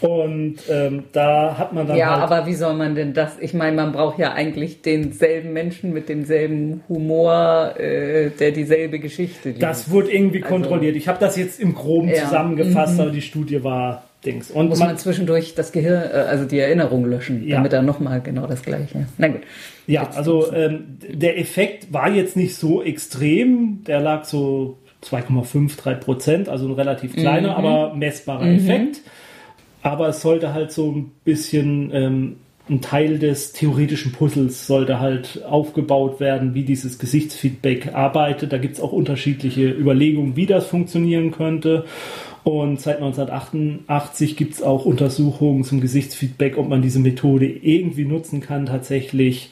Und 0.00 0.58
ähm, 0.70 1.02
da 1.12 1.58
hat 1.58 1.72
man 1.72 1.88
dann 1.88 1.96
Ja, 1.96 2.20
halt... 2.20 2.30
aber 2.30 2.46
wie 2.46 2.54
soll 2.54 2.74
man 2.74 2.94
denn 2.94 3.12
das? 3.12 3.36
Ich 3.40 3.52
meine, 3.52 3.74
man 3.74 3.90
braucht 3.90 4.20
ja 4.20 4.34
eigentlich 4.34 4.82
denselben 4.82 5.52
Menschen 5.52 5.92
mit 5.92 6.08
demselben 6.08 6.82
Humor, 6.88 7.74
äh, 7.76 8.30
der 8.30 8.52
dieselbe 8.52 9.00
Geschichte 9.00 9.48
liest. 9.50 9.62
Das 9.62 9.90
wurde 9.90 10.12
irgendwie 10.12 10.40
kontrolliert. 10.40 10.94
Ich 10.94 11.08
habe 11.08 11.18
das 11.18 11.36
jetzt 11.36 11.58
im 11.58 11.74
Groben 11.74 12.08
Ja. 12.08 12.22
zusammengefasst, 12.24 13.00
aber 13.00 13.10
die 13.10 13.22
Studie 13.22 13.64
war 13.64 14.04
Dings. 14.24 14.52
Und 14.52 14.68
muss 14.68 14.78
man, 14.78 14.88
man 14.90 14.98
zwischendurch 14.98 15.56
das 15.56 15.72
Gehirn, 15.72 16.04
äh, 16.08 16.18
also 16.18 16.44
die 16.44 16.60
Erinnerung 16.60 17.04
löschen, 17.04 17.44
Ja. 17.46 17.56
damit 17.56 17.72
er 17.72 17.82
nochmal 17.82 18.20
genau 18.20 18.46
das 18.46 18.62
Gleiche. 18.62 19.06
Na 19.18 19.26
gut. 19.26 19.40
ja, 19.88 20.08
also 20.14 20.52
ähm, 20.52 20.98
der 21.12 21.38
Effekt 21.40 21.92
war 21.92 22.10
jetzt 22.12 22.36
nicht 22.36 22.54
so 22.54 22.80
extrem. 22.80 23.82
Der 23.88 24.00
lag 24.00 24.24
so 24.24 24.78
2,5, 25.10 25.76
3 25.76 25.94
Prozent, 25.94 26.48
also 26.48 26.66
ein 26.66 26.72
relativ 26.72 27.14
kleiner, 27.14 27.56
aber 27.56 27.94
messbarer 27.94 28.46
Effekt. 28.46 29.00
Aber 29.82 30.08
es 30.08 30.20
sollte 30.20 30.52
halt 30.52 30.72
so 30.72 30.90
ein 30.90 31.12
bisschen 31.24 31.90
ähm, 31.92 32.36
ein 32.68 32.80
Teil 32.80 33.18
des 33.18 33.52
theoretischen 33.52 34.12
Puzzles 34.12 34.66
sollte 34.66 34.98
halt 34.98 35.44
aufgebaut 35.44 36.18
werden, 36.18 36.54
wie 36.54 36.64
dieses 36.64 36.98
Gesichtsfeedback 36.98 37.94
arbeitet. 37.94 38.52
Da 38.52 38.58
gibt 38.58 38.74
es 38.74 38.80
auch 38.80 38.92
unterschiedliche 38.92 39.70
Überlegungen, 39.70 40.34
wie 40.34 40.46
das 40.46 40.66
funktionieren 40.66 41.30
könnte. 41.30 41.84
Und 42.42 42.80
seit 42.80 42.96
1988 42.96 44.36
gibt 44.36 44.54
es 44.54 44.62
auch 44.62 44.84
Untersuchungen 44.84 45.64
zum 45.64 45.80
Gesichtsfeedback, 45.80 46.58
ob 46.58 46.68
man 46.68 46.82
diese 46.82 46.98
Methode 46.98 47.46
irgendwie 47.46 48.04
nutzen 48.04 48.40
kann, 48.40 48.66
tatsächlich, 48.66 49.50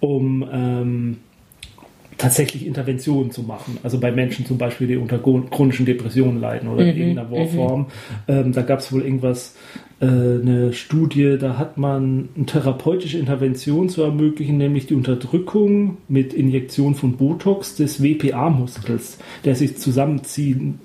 um 0.00 0.46
ähm, 0.52 1.16
tatsächlich 2.20 2.66
Interventionen 2.66 3.30
zu 3.30 3.42
machen. 3.42 3.78
Also 3.82 3.98
bei 3.98 4.12
Menschen 4.12 4.44
zum 4.44 4.58
Beispiel, 4.58 4.86
die 4.86 4.96
unter 4.96 5.18
chronischen 5.18 5.86
Depressionen 5.86 6.40
leiden 6.40 6.68
oder 6.68 6.84
in 6.84 6.96
irgendeiner 6.96 7.46
Form. 7.46 7.86
Ähm, 8.28 8.52
da 8.52 8.62
gab 8.62 8.80
es 8.80 8.92
wohl 8.92 9.02
irgendwas, 9.02 9.56
äh, 10.00 10.04
eine 10.04 10.72
Studie, 10.74 11.38
da 11.40 11.56
hat 11.56 11.78
man 11.78 12.28
eine 12.36 12.46
therapeutische 12.46 13.18
Intervention 13.18 13.88
zu 13.88 14.02
ermöglichen, 14.02 14.58
nämlich 14.58 14.86
die 14.86 14.94
Unterdrückung 14.94 15.96
mit 16.08 16.34
Injektion 16.34 16.94
von 16.94 17.16
Botox 17.16 17.76
des 17.76 18.02
WPA-Muskels, 18.02 19.18
der 19.44 19.54
sich 19.54 19.78
zusammenziehen 19.78 20.78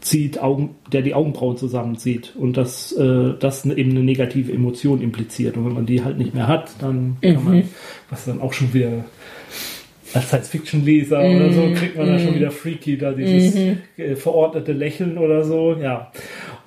zieht, 0.00 0.40
Augen, 0.40 0.76
der 0.92 1.02
die 1.02 1.12
Augenbrauen 1.12 1.56
zusammenzieht 1.56 2.34
und 2.36 2.56
das, 2.56 2.92
äh, 2.92 3.34
das 3.38 3.66
eben 3.66 3.90
eine 3.90 4.02
negative 4.02 4.52
Emotion 4.52 5.02
impliziert. 5.02 5.56
Und 5.56 5.66
wenn 5.66 5.74
man 5.74 5.86
die 5.86 6.02
halt 6.02 6.16
nicht 6.18 6.34
mehr 6.34 6.46
hat, 6.46 6.70
dann 6.80 7.16
kann 7.20 7.44
man, 7.44 7.64
was 8.08 8.24
dann 8.24 8.40
auch 8.40 8.52
schon 8.52 8.72
wieder 8.72 9.04
als 10.14 10.28
Science-Fiction-Leser 10.28 11.20
oder 11.20 11.52
so, 11.52 11.70
kriegt 11.74 11.96
man 11.96 12.06
dann 12.06 12.20
schon 12.20 12.34
wieder 12.34 12.50
freaky, 12.50 12.96
da 12.96 13.12
dieses 13.12 13.54
äh, 13.96 14.16
verordnete 14.16 14.72
Lächeln 14.72 15.18
oder 15.18 15.44
so, 15.44 15.76
ja. 15.80 16.12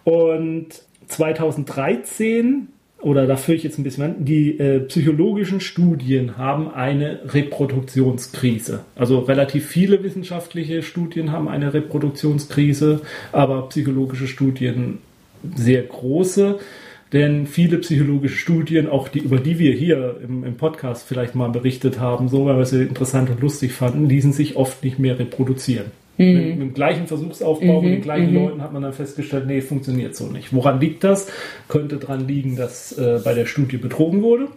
Und 0.04 0.68
2013 1.08 2.68
oder 3.02 3.26
da 3.26 3.36
führe 3.36 3.56
ich 3.56 3.64
jetzt 3.64 3.80
ein 3.80 3.84
bisschen 3.84 4.04
an, 4.04 4.26
die 4.26 4.60
äh, 4.60 4.80
psychologischen 4.82 5.60
Studien 5.60 6.38
haben 6.38 6.72
eine 6.72 7.22
Reproduktionskrise. 7.34 8.86
Also 8.96 9.20
relativ 9.20 9.68
viele 9.68 10.04
wissenschaftliche 10.04 10.84
Studien 10.84 11.32
haben 11.32 11.48
eine 11.48 11.74
Reproduktionskrise, 11.74 13.02
aber 13.32 13.70
psychologische 13.70 14.28
Studien 14.28 15.00
sehr 15.56 15.82
große. 15.82 16.60
Denn 17.14 17.46
viele 17.46 17.78
psychologische 17.80 18.38
Studien, 18.38 18.88
auch 18.88 19.10
die, 19.10 19.20
über 19.20 19.38
die 19.38 19.60
wir 19.60 19.74
hier 19.74 20.18
im, 20.24 20.46
im 20.46 20.56
Podcast 20.56 21.06
vielleicht 21.06 21.36
mal 21.36 21.50
berichtet 21.50 22.00
haben, 22.00 22.30
so 22.30 22.46
weil 22.46 22.58
wir 22.58 22.66
sie 22.66 22.84
interessant 22.84 23.30
und 23.30 23.42
lustig 23.42 23.74
fanden, 23.74 24.08
ließen 24.08 24.32
sich 24.32 24.56
oft 24.56 24.84
nicht 24.84 24.98
mehr 24.98 25.20
reproduzieren. 25.20 25.88
Mit, 26.18 26.46
mit 26.46 26.62
dem 26.62 26.74
gleichen 26.74 27.08
Versuchsaufbau, 27.08 27.82
mit 27.82 27.94
den 27.94 28.02
gleichen 28.02 28.34
Leuten 28.34 28.62
hat 28.62 28.74
man 28.74 28.84
dann 28.84 28.94
festgestellt, 28.94 29.48
nee, 29.48 29.62
funktioniert 29.62 30.16
so 30.16 30.28
nicht. 30.28 30.54
Woran 30.54 30.80
liegt 30.80 31.04
das? 31.04 31.28
Könnte 31.68 31.98
daran 31.98 32.28
liegen, 32.28 32.56
dass 32.56 32.98
äh, 32.98 33.20
bei 33.24 33.34
der 33.34 33.46
Studie 33.46 33.78
betrogen 33.78 34.22
wurde. 34.22 34.48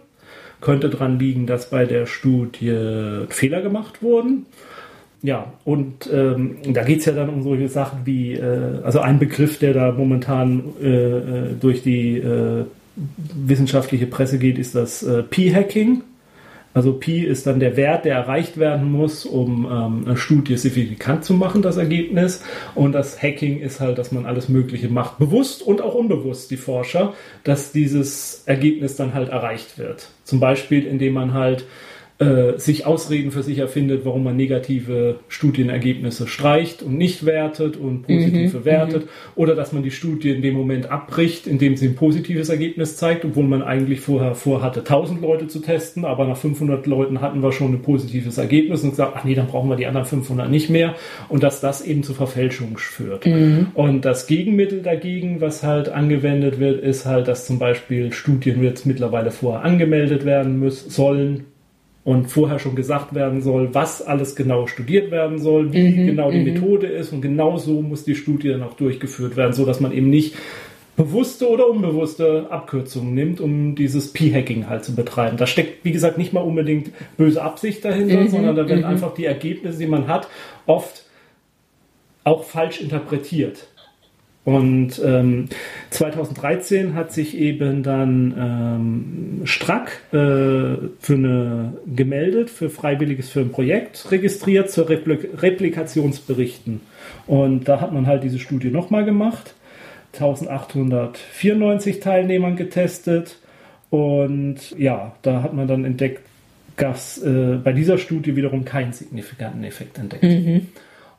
Könnte 0.61 0.89
daran 0.89 1.19
liegen, 1.19 1.47
dass 1.47 1.69
bei 1.69 1.85
der 1.85 2.05
Studie 2.05 3.25
Fehler 3.29 3.61
gemacht 3.61 4.01
wurden. 4.01 4.45
Ja, 5.25 5.53
und 5.63 6.07
ähm, 6.13 6.57
da 6.67 6.83
geht 6.83 6.99
es 6.99 7.05
ja 7.05 7.13
dann 7.13 7.29
um 7.29 7.41
solche 7.41 7.67
Sachen 7.67 8.05
wie, 8.05 8.33
äh, 8.33 8.81
also 8.83 8.99
ein 8.99 9.17
Begriff, 9.17 9.57
der 9.57 9.73
da 9.73 9.91
momentan 9.91 10.63
äh, 10.79 10.87
äh, 10.87 11.21
durch 11.59 11.81
die 11.81 12.17
äh, 12.17 12.65
wissenschaftliche 12.95 14.05
Presse 14.05 14.37
geht, 14.37 14.59
ist 14.59 14.75
das 14.75 15.01
äh, 15.01 15.23
P-Hacking. 15.23 16.03
Also 16.75 16.93
Pi 16.93 17.23
ist 17.23 17.47
dann 17.47 17.59
der 17.59 17.75
Wert, 17.75 18.05
der 18.05 18.15
erreicht 18.15 18.57
werden 18.57 18.91
muss, 18.91 19.25
um 19.25 19.65
ähm, 19.65 20.03
eine 20.05 20.17
Studie 20.17 20.57
signifikant 20.57 21.23
zu 21.23 21.33
machen, 21.33 21.63
das 21.63 21.77
Ergebnis. 21.77 22.43
Und 22.75 22.91
das 22.91 23.23
Hacking 23.23 23.61
ist 23.61 23.79
halt, 23.79 23.97
dass 23.97 24.11
man 24.11 24.27
alles 24.27 24.47
Mögliche 24.47 24.89
macht, 24.89 25.17
bewusst 25.17 25.63
und 25.63 25.81
auch 25.81 25.95
unbewusst, 25.95 26.51
die 26.51 26.57
Forscher, 26.57 27.13
dass 27.43 27.71
dieses 27.71 28.43
Ergebnis 28.45 28.95
dann 28.95 29.15
halt 29.15 29.29
erreicht 29.29 29.79
wird. 29.79 30.09
Zum 30.23 30.39
Beispiel, 30.39 30.85
indem 30.85 31.13
man 31.13 31.33
halt 31.33 31.65
äh, 32.17 32.57
sich 32.57 32.85
Ausreden 32.85 33.31
für 33.31 33.43
sich 33.43 33.57
erfindet, 33.57 34.05
warum 34.05 34.23
man 34.23 34.37
negative 34.37 35.19
Studienergebnisse 35.27 36.27
streicht 36.27 36.81
und 36.81 36.97
nicht 36.97 37.25
wertet 37.25 37.75
und 37.75 38.03
positive 38.03 38.63
wertet. 38.63 39.09
Oder 39.35 39.53
dass 39.53 39.73
man 39.73 39.83
die 39.83 39.91
Studie 39.91 40.29
in 40.29 40.41
dem 40.41 40.53
Moment 40.53 40.89
abbricht, 40.89 41.45
indem 41.45 41.75
sie 41.75 41.87
ein 41.87 41.95
positives 41.95 42.47
Ergebnis 42.47 42.95
zeigt, 42.95 43.25
obwohl 43.25 43.43
man 43.43 43.61
eigentlich 43.61 43.99
vorher 43.99 44.33
vorhatte, 44.33 44.79
1000 44.79 45.21
Leute 45.21 45.47
zu 45.47 45.59
testen, 45.59 46.05
aber 46.05 46.25
nach 46.25 46.37
500 46.37 46.87
Leuten 46.87 47.19
hatten 47.19 47.43
wir 47.43 47.51
schon 47.51 47.73
ein 47.73 47.81
positives 47.81 48.37
Ergebnis 48.37 48.83
und 48.83 48.91
gesagt, 48.91 49.13
ach 49.17 49.25
nee, 49.25 49.35
dann 49.35 49.47
brauchen 49.47 49.69
wir 49.69 49.75
die 49.75 49.85
anderen 49.85 50.05
500 50.05 50.49
nicht 50.49 50.69
mehr. 50.69 50.95
Und 51.27 51.43
dass 51.43 51.59
das 51.59 51.81
eben 51.81 52.03
zu 52.03 52.13
Verfälschungen 52.13 52.77
führt. 52.77 53.25
Und 53.73 54.05
das 54.05 54.27
Gegenmittel 54.27 54.81
dagegen, 54.81 55.41
was 55.41 55.63
halt 55.63 55.89
angewendet 55.89 56.59
wird, 56.59 56.81
ist 56.81 57.05
halt, 57.05 57.27
dass 57.27 57.45
zum 57.45 57.59
Beispiel 57.59 58.13
Studien 58.13 58.63
jetzt 58.63 58.85
mittlerweile 58.85 59.31
vorher 59.31 59.65
angemeldet 59.65 60.23
werden 60.23 60.59
müssen, 60.59 60.89
sollen, 60.89 61.45
und 62.05 62.27
vorher 62.27 62.59
schon 62.59 62.75
gesagt 62.75 63.15
werden 63.15 63.41
soll, 63.41 63.73
was 63.73 64.01
alles 64.01 64.35
genau 64.35 64.67
studiert 64.67 65.09
werden 65.11 65.39
soll, 65.39 65.73
wie 65.73 66.05
genau 66.05 66.31
die 66.31 66.43
Methode 66.43 66.85
ist 66.85 67.11
und 67.11 67.21
genau 67.21 67.57
so 67.57 67.81
muss 67.81 68.05
die 68.05 68.15
Studie 68.15 68.49
dann 68.49 68.61
auch 68.61 68.75
durchgeführt 68.75 69.35
werden, 69.35 69.53
so 69.53 69.65
dass 69.65 69.79
man 69.79 69.91
eben 69.91 70.11
nicht 70.11 70.35
bewusste 70.95 71.49
oder 71.49 71.67
unbewusste 71.67 72.45
Abkürzungen 72.51 73.15
nimmt, 73.15 73.41
um 73.41 73.75
dieses 73.75 74.13
P-Hacking 74.13 74.69
halt 74.69 74.85
zu 74.85 74.95
betreiben. 74.95 75.37
Da 75.37 75.47
steckt, 75.47 75.83
wie 75.83 75.91
gesagt, 75.91 76.19
nicht 76.19 76.31
mal 76.31 76.41
unbedingt 76.41 76.91
böse 77.17 77.41
Absicht 77.41 77.83
dahinter, 77.83 78.27
sondern 78.27 78.55
da 78.55 78.69
werden 78.69 78.85
einfach 78.85 79.15
die 79.15 79.25
Ergebnisse, 79.25 79.79
die 79.79 79.87
man 79.87 80.07
hat, 80.07 80.29
oft 80.67 81.05
auch 82.23 82.43
falsch 82.43 82.81
interpretiert. 82.81 83.67
Und 84.45 85.01
ähm, 85.03 85.49
2013 85.89 86.93
hat 86.93 87.11
sich 87.11 87.35
eben 87.35 87.81
dann 87.81 88.35
ähm, 88.37 89.41
Strack 89.45 90.03
äh, 90.11 90.15
für 90.99 91.13
eine 91.15 91.73
gemeldet, 91.87 92.51
für 92.51 92.69
freiwilliges 92.69 93.29
für 93.29 93.39
ein 93.39 93.49
Projekt 93.51 94.11
registriert 94.11 94.69
zur 94.69 94.87
Repli 94.87 95.17
Replikationsberichten. 95.35 96.81
Und 97.25 97.67
da 97.67 97.81
hat 97.81 97.91
man 97.91 98.05
halt 98.05 98.23
diese 98.23 98.37
Studie 98.37 98.69
nochmal 98.69 99.03
gemacht, 99.03 99.55
1894 100.13 101.99
Teilnehmern 101.99 102.55
getestet 102.55 103.39
und 103.89 104.77
ja, 104.77 105.15
da 105.23 105.41
hat 105.41 105.53
man 105.55 105.67
dann 105.67 105.85
entdeckt, 105.85 106.21
dass 106.77 107.17
äh, 107.17 107.57
bei 107.63 107.73
dieser 107.73 107.97
Studie 107.97 108.35
wiederum 108.35 108.63
keinen 108.63 108.93
signifikanten 108.93 109.63
Effekt 109.63 109.97
entdeckt. 109.97 110.23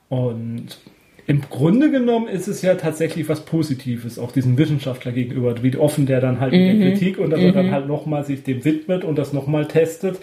Und 0.08 0.78
im 1.26 1.40
Grunde 1.42 1.90
genommen 1.90 2.28
ist 2.28 2.46
es 2.46 2.62
ja 2.62 2.76
tatsächlich 2.76 3.28
was 3.28 3.44
Positives, 3.44 4.18
auch 4.18 4.30
diesem 4.30 4.58
Wissenschaftler 4.58 5.10
gegenüber, 5.10 5.60
wie 5.62 5.76
offen 5.76 6.06
der 6.06 6.20
dann 6.20 6.38
halt 6.38 6.52
in 6.52 6.78
der 6.78 6.90
Kritik 6.90 7.18
und 7.18 7.30
dass 7.30 7.40
er 7.40 7.52
dann 7.52 7.72
halt 7.72 7.88
nochmal 7.88 8.24
sich 8.24 8.44
dem 8.44 8.64
widmet 8.64 9.02
und 9.02 9.16
das 9.16 9.32
nochmal 9.32 9.66
testet. 9.66 10.18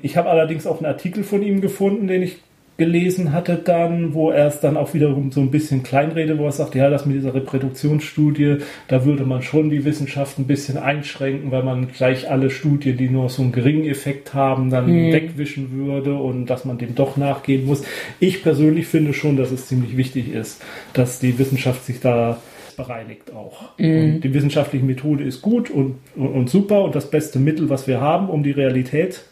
Ich 0.00 0.16
habe 0.16 0.30
allerdings 0.30 0.66
auch 0.66 0.78
einen 0.78 0.86
Artikel 0.86 1.22
von 1.22 1.42
ihm 1.42 1.60
gefunden, 1.60 2.06
den 2.06 2.22
ich 2.22 2.38
gelesen 2.78 3.32
hatte 3.32 3.56
dann, 3.56 4.14
wo 4.14 4.30
er 4.30 4.46
es 4.46 4.60
dann 4.60 4.76
auch 4.76 4.94
wiederum 4.94 5.32
so 5.32 5.40
ein 5.40 5.50
bisschen 5.50 5.82
kleinredet, 5.82 6.38
wo 6.38 6.44
er 6.44 6.52
sagt, 6.52 6.76
ja, 6.76 6.88
das 6.88 7.06
mit 7.06 7.16
dieser 7.16 7.34
Reproduktionsstudie, 7.34 8.58
da 8.86 9.04
würde 9.04 9.24
man 9.24 9.42
schon 9.42 9.68
die 9.68 9.84
Wissenschaft 9.84 10.38
ein 10.38 10.46
bisschen 10.46 10.78
einschränken, 10.78 11.50
weil 11.50 11.64
man 11.64 11.88
gleich 11.88 12.30
alle 12.30 12.50
Studien, 12.50 12.96
die 12.96 13.10
nur 13.10 13.28
so 13.30 13.42
einen 13.42 13.50
geringen 13.50 13.84
Effekt 13.84 14.32
haben, 14.32 14.70
dann 14.70 14.86
wegwischen 14.86 15.72
würde 15.72 16.14
und 16.14 16.46
dass 16.46 16.64
man 16.64 16.78
dem 16.78 16.94
doch 16.94 17.16
nachgehen 17.16 17.66
muss. 17.66 17.82
Ich 18.20 18.44
persönlich 18.44 18.86
finde 18.86 19.12
schon, 19.12 19.36
dass 19.36 19.50
es 19.50 19.66
ziemlich 19.66 19.96
wichtig 19.96 20.32
ist, 20.32 20.62
dass 20.92 21.18
die 21.18 21.36
Wissenschaft 21.36 21.84
sich 21.84 21.98
da 21.98 22.40
bereinigt 22.76 23.34
auch. 23.34 23.76
Und 24.14 24.20
die 24.20 24.32
wissenschaftliche 24.32 24.84
Methode 24.84 25.24
ist 25.24 25.42
gut 25.42 25.68
und, 25.68 25.96
und, 26.14 26.28
und 26.28 26.48
super 26.48 26.84
und 26.84 26.94
das 26.94 27.10
beste 27.10 27.40
Mittel, 27.40 27.68
was 27.70 27.88
wir 27.88 28.00
haben, 28.00 28.28
um 28.30 28.44
die 28.44 28.52
Realität 28.52 29.24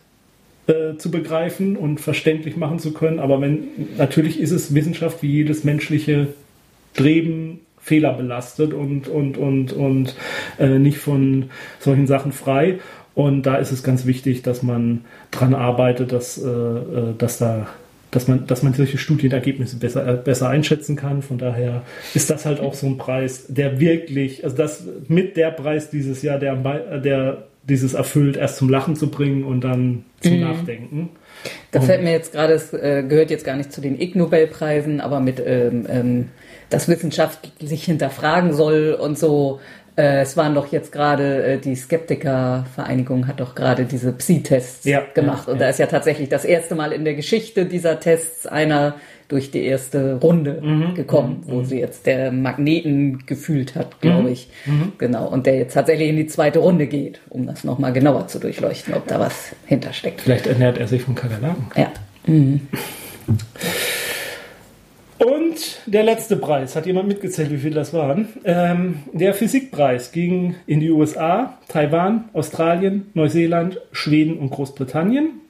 äh, 0.66 0.96
zu 0.96 1.10
begreifen 1.10 1.76
und 1.76 2.00
verständlich 2.00 2.56
machen 2.56 2.78
zu 2.78 2.92
können. 2.92 3.18
Aber 3.18 3.40
wenn 3.40 3.68
natürlich 3.98 4.40
ist 4.40 4.50
es 4.50 4.74
Wissenschaft 4.74 5.22
wie 5.22 5.30
jedes 5.30 5.64
menschliche 5.64 6.28
Streben 6.92 7.60
fehlerbelastet 7.80 8.72
und, 8.72 9.06
und, 9.06 9.38
und, 9.38 9.72
und 9.72 10.16
äh, 10.58 10.78
nicht 10.78 10.98
von 10.98 11.50
solchen 11.78 12.06
Sachen 12.06 12.32
frei. 12.32 12.78
Und 13.14 13.44
da 13.44 13.56
ist 13.56 13.70
es 13.70 13.82
ganz 13.82 14.06
wichtig, 14.06 14.42
dass 14.42 14.62
man 14.62 15.04
dran 15.30 15.54
arbeitet, 15.54 16.12
dass, 16.12 16.36
äh, 16.38 16.48
äh 16.48 17.14
dass 17.16 17.38
da 17.38 17.68
dass 18.10 18.28
man, 18.28 18.46
dass 18.46 18.62
man 18.62 18.72
solche 18.72 18.96
Studienergebnisse 18.96 19.76
besser, 19.76 20.06
äh, 20.06 20.16
besser 20.16 20.48
einschätzen 20.48 20.96
kann. 20.96 21.22
Von 21.22 21.38
daher 21.38 21.82
ist 22.14 22.30
das 22.30 22.46
halt 22.46 22.60
auch 22.60 22.72
so 22.72 22.86
ein 22.86 22.96
Preis, 22.96 23.46
der 23.48 23.78
wirklich, 23.78 24.42
also 24.42 24.56
das 24.56 24.84
mit 25.08 25.36
der 25.36 25.50
Preis 25.50 25.90
dieses 25.90 26.22
Jahr, 26.22 26.38
der, 26.38 26.56
der 27.00 27.44
dieses 27.68 27.94
erfüllt, 27.94 28.36
erst 28.36 28.56
zum 28.56 28.68
Lachen 28.68 28.96
zu 28.96 29.10
bringen 29.10 29.44
und 29.44 29.62
dann 29.62 30.04
zum 30.20 30.34
mhm. 30.34 30.40
Nachdenken. 30.40 31.10
Da 31.72 31.80
fällt 31.80 32.02
mir 32.02 32.12
jetzt 32.12 32.32
gerade, 32.32 32.54
es 32.54 32.72
äh, 32.72 33.04
gehört 33.06 33.30
jetzt 33.30 33.44
gar 33.44 33.56
nicht 33.56 33.72
zu 33.72 33.80
den 33.80 34.00
Ig 34.00 34.16
Nobelpreisen, 34.16 35.00
aber 35.00 35.20
mit, 35.20 35.42
ähm, 35.44 35.86
ähm, 35.88 36.28
dass 36.70 36.88
Wissenschaft 36.88 37.52
sich 37.60 37.84
hinterfragen 37.84 38.52
soll 38.52 38.96
und 38.98 39.18
so. 39.18 39.60
Äh, 39.96 40.20
es 40.20 40.36
waren 40.36 40.54
doch 40.54 40.66
jetzt 40.72 40.92
gerade, 40.92 41.44
äh, 41.44 41.58
die 41.58 41.74
Skeptikervereinigung 41.74 43.26
hat 43.26 43.40
doch 43.40 43.54
gerade 43.54 43.84
diese 43.84 44.12
Psi-Tests 44.12 44.84
ja, 44.84 45.02
gemacht. 45.14 45.46
Ja, 45.46 45.52
und 45.52 45.58
ja. 45.58 45.64
da 45.64 45.70
ist 45.70 45.78
ja 45.78 45.86
tatsächlich 45.86 46.28
das 46.28 46.44
erste 46.44 46.74
Mal 46.74 46.92
in 46.92 47.04
der 47.04 47.14
Geschichte 47.14 47.66
dieser 47.66 47.98
Tests 48.00 48.46
einer 48.46 48.96
durch 49.29 49.51
die 49.51 49.64
erste 49.64 50.14
Runde 50.14 50.61
mhm, 50.62 50.95
gekommen, 50.95 51.43
mhm, 51.47 51.53
wo 51.53 51.62
sie 51.62 51.79
jetzt 51.79 52.07
der 52.07 52.33
Magneten 52.33 53.27
gefühlt 53.27 53.74
hat, 53.74 54.01
glaube 54.01 54.22
mhm, 54.22 54.29
ich. 54.29 54.49
Mhm. 54.66 54.93
Genau. 54.99 55.29
Und 55.29 55.47
der 55.47 55.57
jetzt 55.57 55.74
tatsächlich 55.74 56.09
in 56.09 56.16
die 56.16 56.27
zweite 56.27 56.61
Runde 56.61 56.87
geht, 56.87 57.20
um 57.29 57.47
das 57.47 57.64
nochmal 57.64 57.93
genauer 57.93 58.29
zu 58.29 58.39
durchleuchten, 58.39 58.95
ob 58.95 59.07
da 59.07 59.18
was 59.18 59.55
hintersteckt. 59.66 60.20
Vielleicht 60.20 60.47
ernährt 60.47 60.79
er 60.79 60.87
sich 60.87 61.03
von 61.03 61.14
Kakerlaken. 61.14 61.66
Ja. 61.77 61.93
Mhm. 62.27 62.61
Und 65.18 65.81
der 65.87 66.03
letzte 66.03 66.37
Preis, 66.37 66.77
hat 66.77 66.87
jemand 66.87 67.09
mitgezählt, 67.09 67.51
wie 67.51 67.57
viel 67.57 67.72
das 67.72 67.95
waren? 67.95 68.29
Ähm, 68.45 68.99
der 69.12 69.33
Physikpreis 69.33 70.12
ging 70.12 70.57
in 70.66 70.81
die 70.81 70.91
USA, 70.91 71.59
Taiwan, 71.68 72.29
Australien, 72.35 73.07
Neuseeland, 73.14 73.81
Schweden 73.93 74.39
und 74.39 74.51
Großbritannien. 74.51 75.41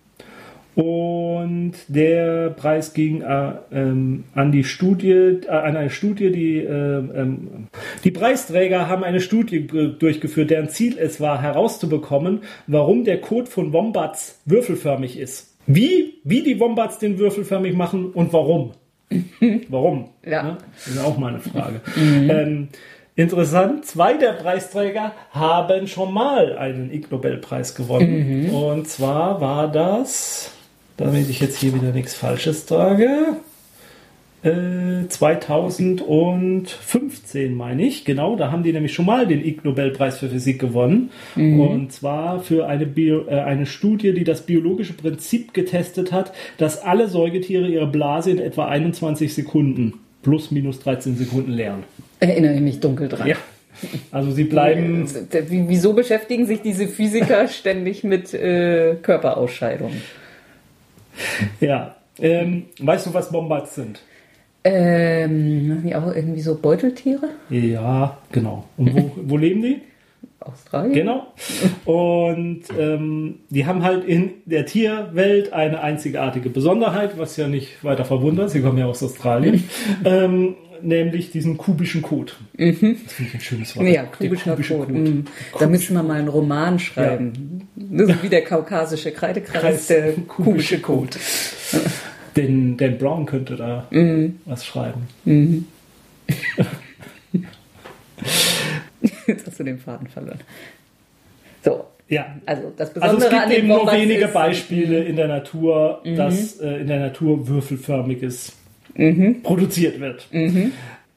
Und 0.76 1.72
der 1.88 2.50
Preis 2.50 2.92
ging 2.92 3.22
äh, 3.22 3.52
ähm, 3.72 4.24
an 4.34 4.52
die 4.52 4.62
Studie, 4.62 5.10
äh, 5.10 5.48
an 5.48 5.74
eine 5.74 5.88
Studie, 5.88 6.30
die 6.30 6.58
äh, 6.58 6.68
ähm, 6.68 7.68
die 8.04 8.10
Preisträger 8.10 8.86
haben 8.86 9.02
eine 9.02 9.22
Studie 9.22 9.66
durchgeführt, 9.66 10.50
deren 10.50 10.68
Ziel 10.68 10.98
es 10.98 11.18
war, 11.18 11.40
herauszubekommen, 11.40 12.42
warum 12.66 13.04
der 13.04 13.22
Code 13.22 13.46
von 13.46 13.72
Wombats 13.72 14.42
würfelförmig 14.44 15.18
ist. 15.18 15.56
Wie, 15.66 16.20
wie 16.24 16.42
die 16.42 16.60
Wombats 16.60 16.98
den 16.98 17.18
würfelförmig 17.18 17.74
machen 17.74 18.10
und 18.10 18.34
warum. 18.34 18.72
warum? 19.70 20.10
Ja. 20.26 20.42
Ne? 20.42 20.58
Das 20.74 20.88
ist 20.88 21.02
auch 21.02 21.16
mal 21.16 21.28
eine 21.28 21.40
Frage. 21.40 21.80
Mhm. 21.96 22.30
Ähm, 22.30 22.68
Interessant, 23.18 23.86
zwei 23.86 24.18
der 24.18 24.32
Preisträger 24.32 25.12
haben 25.30 25.86
schon 25.86 26.12
mal 26.12 26.58
einen 26.58 26.92
Ig 26.92 27.10
Nobelpreis 27.10 27.74
gewonnen. 27.74 28.48
Mhm. 28.48 28.54
Und 28.54 28.88
zwar 28.88 29.40
war 29.40 29.72
das 29.72 30.52
damit 30.96 31.28
ich 31.28 31.40
jetzt 31.40 31.58
hier 31.58 31.74
wieder 31.74 31.92
nichts 31.92 32.14
Falsches 32.14 32.66
sage. 32.66 33.36
Äh, 34.42 35.08
2015 35.08 37.54
meine 37.54 37.84
ich, 37.84 38.04
genau, 38.04 38.36
da 38.36 38.52
haben 38.52 38.62
die 38.62 38.72
nämlich 38.72 38.94
schon 38.94 39.06
mal 39.06 39.26
den 39.26 39.44
Ig 39.44 39.64
Nobelpreis 39.64 40.18
für 40.18 40.28
Physik 40.28 40.60
gewonnen. 40.60 41.10
Mhm. 41.34 41.60
Und 41.60 41.92
zwar 41.92 42.40
für 42.40 42.66
eine, 42.66 42.86
Bio, 42.86 43.26
äh, 43.26 43.40
eine 43.40 43.66
Studie, 43.66 44.12
die 44.12 44.22
das 44.24 44.42
biologische 44.42 44.92
Prinzip 44.92 45.52
getestet 45.52 46.12
hat, 46.12 46.32
dass 46.58 46.82
alle 46.82 47.08
Säugetiere 47.08 47.66
ihre 47.66 47.88
Blase 47.88 48.30
in 48.30 48.38
etwa 48.38 48.68
21 48.68 49.34
Sekunden 49.34 49.94
plus 50.22 50.50
minus 50.50 50.80
13 50.80 51.16
Sekunden 51.16 51.52
leeren. 51.52 51.84
Erinnere 52.20 52.54
ich 52.54 52.60
mich 52.60 52.80
dunkel 52.80 53.08
dran. 53.08 53.28
Ja. 53.28 53.36
Also 54.10 54.30
sie 54.30 54.44
bleiben. 54.44 55.06
Wieso 55.48 55.92
beschäftigen 55.92 56.46
sich 56.46 56.62
diese 56.62 56.88
Physiker 56.88 57.46
ständig 57.48 58.04
mit 58.04 58.32
äh, 58.32 58.94
Körperausscheidungen? 59.02 60.00
Ja. 61.60 61.96
Ähm, 62.18 62.66
weißt 62.80 63.06
du, 63.06 63.14
was 63.14 63.30
Bombards 63.30 63.74
sind? 63.74 64.00
Ähm, 64.64 65.92
auch 65.94 66.14
irgendwie 66.14 66.40
so 66.40 66.56
Beuteltiere? 66.56 67.28
Ja, 67.50 68.18
genau. 68.32 68.64
Und 68.76 68.94
wo, 68.94 69.12
wo 69.16 69.36
leben 69.36 69.62
die? 69.62 69.82
Australien. 70.40 70.92
Genau. 70.92 71.26
Und 71.84 72.62
ähm, 72.78 73.40
die 73.50 73.66
haben 73.66 73.82
halt 73.82 74.04
in 74.04 74.34
der 74.44 74.66
Tierwelt 74.66 75.52
eine 75.52 75.80
einzigartige 75.80 76.50
Besonderheit, 76.50 77.18
was 77.18 77.36
ja 77.36 77.48
nicht 77.48 77.82
weiter 77.84 78.04
verwundert. 78.04 78.50
Sie 78.50 78.62
kommen 78.62 78.78
ja 78.78 78.86
aus 78.86 79.02
Australien. 79.02 79.64
ähm, 80.04 80.56
nämlich 80.82 81.30
diesen 81.30 81.56
kubischen 81.56 82.02
Code. 82.02 82.32
Mhm. 82.56 82.98
Das 83.04 83.12
finde 83.12 83.28
ich 83.28 83.34
ein 83.34 83.40
schönes 83.40 83.76
Wort. 83.76 83.86
Ja, 83.86 84.04
kubischer 84.04 84.50
kubische 84.52 84.74
Code. 84.74 84.92
Code. 84.92 84.98
Mhm. 84.98 85.24
Da 85.58 85.66
müssen 85.66 85.94
wir 85.94 86.02
mal 86.02 86.18
einen 86.18 86.28
Roman 86.28 86.78
schreiben. 86.78 87.68
Ja. 87.76 88.04
Ist 88.04 88.22
wie 88.22 88.28
der 88.28 88.44
kaukasische 88.44 89.12
Kreidekreis, 89.12 89.60
Kreis, 89.60 89.86
der 89.88 90.12
kubische 90.28 90.80
Code. 90.80 91.16
Den 92.36 92.76
Dan 92.76 92.98
Brown 92.98 93.24
könnte 93.24 93.56
da 93.56 93.86
mhm. 93.90 94.40
was 94.44 94.66
schreiben. 94.66 95.08
Mhm. 95.24 95.64
Jetzt 99.26 99.46
hast 99.46 99.58
du 99.58 99.64
den 99.64 99.78
Faden 99.78 100.06
verloren. 100.06 100.40
So. 101.64 101.84
Ja, 102.08 102.36
also 102.46 102.72
das 102.76 102.92
Besondere 102.92 103.24
also 103.24 103.36
es 103.36 103.42
gibt 103.48 103.58
eben 103.58 103.68
nur 103.68 103.90
wenige 103.90 104.28
Beispiele 104.28 105.02
in 105.02 105.16
der 105.16 105.26
Natur, 105.26 106.02
mhm. 106.04 106.16
dass 106.16 106.60
äh, 106.60 106.76
in 106.76 106.86
der 106.86 107.00
Natur 107.00 107.48
würfelförmiges 107.48 108.52
mhm. 108.96 109.42
produziert 109.42 110.00
wird. 110.00 110.26
Mhm. 110.32 110.72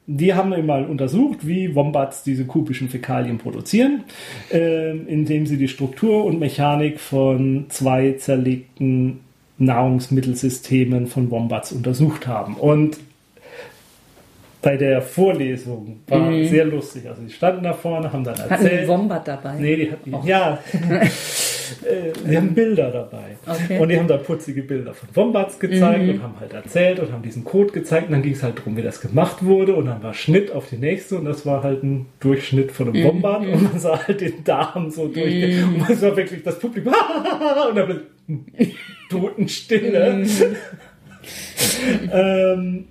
Die 0.06 0.34
haben 0.34 0.50
wir 0.50 0.62
mal 0.62 0.86
untersucht, 0.86 1.46
wie 1.46 1.74
Wombats 1.74 2.24
diese 2.24 2.44
kubischen 2.44 2.88
Fäkalien 2.88 3.38
produzieren, 3.38 4.04
äh, 4.52 4.90
indem 4.90 5.46
sie 5.46 5.56
die 5.56 5.68
Struktur 5.68 6.24
und 6.24 6.40
Mechanik 6.40 6.98
von 6.98 7.66
zwei 7.68 8.12
zerlegten 8.12 9.20
Nahrungsmittelsystemen 9.58 11.06
von 11.06 11.30
Wombats 11.30 11.70
untersucht 11.70 12.26
haben. 12.26 12.54
Und 12.54 12.98
bei 14.62 14.76
der 14.76 15.00
Vorlesung 15.00 16.00
war 16.06 16.30
mhm. 16.30 16.44
sehr 16.46 16.64
lustig. 16.64 17.08
Also 17.08 17.22
die 17.22 17.32
standen 17.32 17.64
da 17.64 17.72
vorne, 17.72 18.12
haben 18.12 18.24
dann 18.24 18.34
erzählt. 18.34 18.50
Hatten 18.50 18.82
die 18.82 18.88
Wombat 18.88 19.28
dabei? 19.28 19.54
Nee, 19.58 19.76
die 19.76 19.90
hatten, 19.90 20.14
oh. 20.14 20.22
ja. 20.24 20.58
Äh, 21.84 22.12
die 22.28 22.36
haben 22.36 22.52
Bilder 22.52 22.90
dabei. 22.90 23.36
Okay. 23.46 23.78
Und 23.78 23.88
die 23.88 23.98
haben 23.98 24.08
da 24.08 24.16
putzige 24.16 24.62
Bilder 24.62 24.92
von 24.92 25.08
Wombats 25.14 25.58
gezeigt 25.58 26.02
mhm. 26.02 26.10
und 26.10 26.22
haben 26.22 26.34
halt 26.40 26.52
erzählt 26.52 26.98
und 26.98 27.12
haben 27.12 27.22
diesen 27.22 27.44
Code 27.44 27.72
gezeigt. 27.72 28.06
Und 28.06 28.12
dann 28.12 28.22
ging 28.22 28.32
es 28.32 28.42
halt 28.42 28.58
darum, 28.58 28.76
wie 28.76 28.82
das 28.82 29.00
gemacht 29.00 29.44
wurde. 29.44 29.76
Und 29.76 29.86
dann 29.86 30.02
war 30.02 30.12
Schnitt 30.12 30.50
auf 30.50 30.68
die 30.68 30.76
nächste 30.76 31.16
und 31.16 31.26
das 31.26 31.46
war 31.46 31.62
halt 31.62 31.82
ein 31.82 32.06
Durchschnitt 32.18 32.72
von 32.72 32.88
einem 32.88 33.00
mhm. 33.00 33.06
Wombat. 33.06 33.46
Und 33.46 33.62
man 33.62 33.78
sah 33.78 34.04
halt 34.04 34.20
den 34.20 34.42
Darm 34.44 34.90
so 34.90 35.08
durch. 35.08 35.32
Mhm. 35.32 35.68
Und 35.68 35.78
man 35.78 35.96
sah 35.96 36.16
wirklich 36.16 36.42
das 36.42 36.58
Publikum. 36.58 36.92
und 37.68 37.76
dann 37.76 37.88
wird 37.88 38.06
Totenstille. 39.08 40.24
Mhm. 40.24 40.56
ähm, 42.12 42.84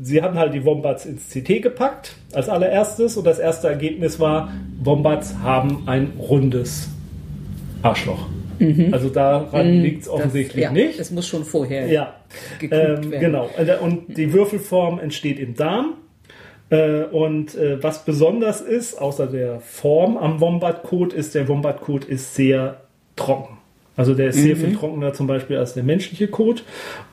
sie 0.00 0.22
haben 0.22 0.38
halt 0.38 0.54
die 0.54 0.64
Wombats 0.64 1.06
ins 1.06 1.28
CT 1.30 1.62
gepackt 1.62 2.14
als 2.32 2.48
allererstes 2.48 3.16
und 3.16 3.26
das 3.26 3.38
erste 3.38 3.68
Ergebnis 3.68 4.18
war, 4.18 4.52
Wombats 4.82 5.36
haben 5.42 5.82
ein 5.86 6.12
rundes 6.18 6.88
Arschloch. 7.82 8.26
Mhm. 8.58 8.88
Also 8.92 9.10
daran 9.10 9.76
mhm, 9.76 9.82
liegt 9.82 10.02
es 10.02 10.08
offensichtlich 10.08 10.64
das, 10.64 10.74
ja, 10.74 10.86
nicht. 10.86 10.98
Es 10.98 11.10
muss 11.10 11.26
schon 11.26 11.44
vorher. 11.44 11.86
Ja, 11.86 12.14
ähm, 12.62 13.10
genau. 13.10 13.50
Und 13.80 14.16
die 14.16 14.32
Würfelform 14.32 14.98
entsteht 14.98 15.38
im 15.38 15.54
Darm. 15.54 15.94
Äh, 16.68 17.04
und 17.04 17.54
äh, 17.54 17.82
was 17.82 18.04
besonders 18.04 18.60
ist, 18.60 19.00
außer 19.00 19.26
der 19.26 19.60
Form 19.60 20.16
am 20.16 20.40
Wombat-Kot, 20.40 21.12
ist, 21.12 21.34
der 21.34 21.48
Wombat-Kot 21.48 22.04
ist 22.06 22.34
sehr 22.34 22.80
trocken. 23.14 23.55
Also 23.96 24.14
der 24.14 24.28
ist 24.28 24.36
mhm. 24.36 24.42
sehr 24.42 24.56
viel 24.56 24.74
trockener 24.74 25.12
zum 25.14 25.26
Beispiel 25.26 25.56
als 25.56 25.74
der 25.74 25.82
menschliche 25.82 26.28
Kot. 26.28 26.64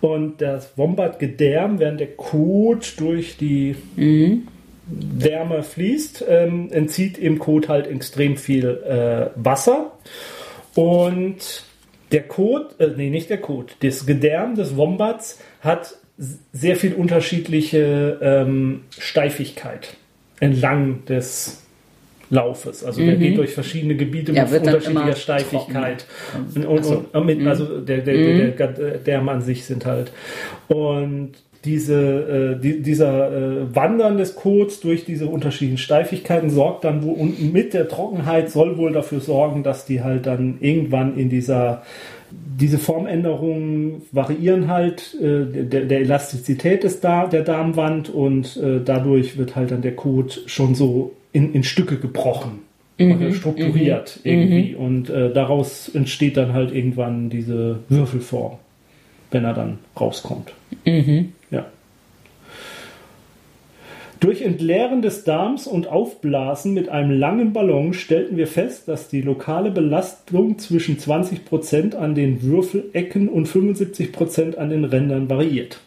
Und 0.01 0.41
das 0.41 0.77
Wombat-Gedärm, 0.77 1.79
während 1.79 1.99
der 1.99 2.07
Kot 2.07 2.95
durch 2.99 3.38
die 3.38 3.75
mhm. 3.95 4.47
Wärme 4.86 5.63
fließt, 5.63 6.25
ähm, 6.27 6.69
entzieht 6.71 7.17
im 7.17 7.39
Kot 7.39 7.69
halt 7.69 7.88
extrem 7.88 8.36
viel 8.38 8.65
äh, 8.65 9.29
Wasser. 9.36 9.93
Und 10.75 11.63
der 12.11 12.23
Kot, 12.23 12.79
äh, 12.79 12.91
nee, 12.95 13.09
nicht 13.09 13.29
der 13.29 13.39
Kot, 13.39 13.77
das 13.81 14.05
Gedärm 14.05 14.55
des 14.55 14.75
Wombats 14.75 15.39
hat 15.61 15.95
sehr 16.51 16.75
viel 16.75 16.93
unterschiedliche 16.93 18.19
ähm, 18.21 18.81
Steifigkeit 18.97 19.97
entlang 20.39 21.05
des 21.05 21.62
Laufes. 22.34 22.84
Also 22.84 23.01
mhm. 23.01 23.05
der 23.05 23.15
geht 23.15 23.38
durch 23.38 23.53
verschiedene 23.53 23.95
Gebiete 23.95 24.34
ja, 24.34 24.45
mit 24.45 24.61
unterschiedlicher 24.61 25.15
Steifigkeit. 25.15 26.05
Und, 26.55 26.65
und, 26.65 26.84
so. 26.84 27.05
und 27.13 27.25
mit, 27.25 27.39
mhm. 27.39 27.47
also 27.47 27.79
der, 27.79 27.99
der, 27.99 28.13
der, 28.15 28.51
der, 28.51 28.67
der 28.67 28.97
Därme 28.97 29.31
an 29.31 29.41
sich 29.41 29.65
sind 29.65 29.86
halt. 29.86 30.11
Und 30.67 31.34
diese, 31.63 32.57
äh, 32.57 32.59
die, 32.59 32.81
dieser 32.81 33.31
äh, 33.31 33.75
Wandern 33.75 34.17
des 34.17 34.36
Codes 34.36 34.81
durch 34.81 35.05
diese 35.05 35.27
unterschiedlichen 35.27 35.77
Steifigkeiten 35.77 36.49
sorgt 36.49 36.84
dann 36.84 37.03
wo, 37.03 37.11
und 37.11 37.53
mit 37.53 37.73
der 37.73 37.88
Trockenheit 37.88 38.49
soll 38.49 38.77
wohl 38.77 38.91
dafür 38.91 39.21
sorgen, 39.21 39.63
dass 39.63 39.86
die 39.86 40.01
halt 40.01 40.25
dann 40.25 40.57
irgendwann 40.59 41.17
in 41.17 41.29
dieser 41.29 41.84
diese 42.59 42.79
Formänderungen 42.79 44.01
variieren 44.11 44.67
halt 44.67 45.15
äh, 45.21 45.45
der, 45.45 45.86
der, 45.86 45.99
Elastizität 45.99 46.84
des 46.84 46.99
Dar 46.99 47.29
der 47.29 47.43
Darmwand 47.43 48.09
und 48.09 48.57
äh, 48.57 48.79
dadurch 48.84 49.38
wird 49.38 49.55
halt 49.55 49.69
dann 49.69 49.84
der 49.84 49.95
Kot 49.95 50.41
schon 50.47 50.73
so 50.73 51.11
in, 51.34 51.53
in 51.53 51.63
Stücke 51.63 51.97
gebrochen 51.97 52.59
mhm. 52.97 53.15
oder 53.15 53.34
strukturiert 53.34 54.19
mhm. 54.23 54.31
irgendwie. 54.31 54.71
Mhm. 54.71 54.77
Und 54.77 55.09
äh, 55.09 55.34
daraus 55.34 55.89
entsteht 55.89 56.38
dann 56.38 56.53
halt 56.53 56.73
irgendwann 56.73 57.29
diese 57.29 57.79
Würfelform, 57.89 58.57
wenn 59.31 59.43
er 59.43 59.53
dann 59.53 59.79
rauskommt. 59.99 60.53
Mhm. 60.86 61.34
Ja. 61.51 61.65
Durch 64.19 64.41
Entleeren 64.41 65.01
des 65.01 65.25
Darms 65.25 65.67
und 65.67 65.88
Aufblasen 65.88 66.73
mit 66.73 66.88
einem 66.88 67.11
langen 67.11 67.51
Ballon 67.51 67.93
stellten 67.93 68.38
wir 68.38 68.47
fest, 68.47 68.88
dass 68.88 69.09
die 69.09 69.21
lokale 69.21 69.69
Belastung 69.69 70.57
zwischen 70.59 70.97
20% 70.97 71.95
an 71.95 72.15
den 72.15 72.41
Würfelecken 72.41 73.27
und 73.27 73.49
75% 73.49 74.55
an 74.55 74.69
den 74.69 74.86
Rändern 74.86 75.29
variiert. 75.29 75.81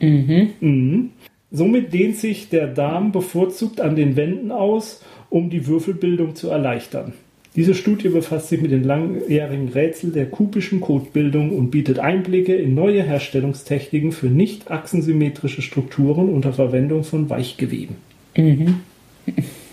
Mhm. 0.00 0.50
Mhm. 0.60 1.10
Somit 1.50 1.92
dehnt 1.92 2.16
sich 2.16 2.48
der 2.50 2.66
Darm 2.66 3.12
bevorzugt 3.12 3.80
an 3.80 3.96
den 3.96 4.16
Wänden 4.16 4.52
aus, 4.52 5.02
um 5.30 5.50
die 5.50 5.66
Würfelbildung 5.66 6.34
zu 6.34 6.50
erleichtern. 6.50 7.12
Diese 7.56 7.74
Studie 7.74 8.10
befasst 8.10 8.48
sich 8.48 8.60
mit 8.60 8.70
den 8.70 8.84
langjährigen 8.84 9.68
Rätseln 9.68 10.12
der 10.12 10.26
kubischen 10.26 10.80
Kotbildung 10.80 11.56
und 11.56 11.70
bietet 11.70 11.98
Einblicke 11.98 12.54
in 12.54 12.74
neue 12.74 13.02
Herstellungstechniken 13.02 14.12
für 14.12 14.28
nicht 14.28 14.70
achsensymmetrische 14.70 15.62
Strukturen 15.62 16.28
unter 16.28 16.52
Verwendung 16.52 17.04
von 17.04 17.28
Weichgeweben. 17.30 17.96
Mhm. 18.36 18.80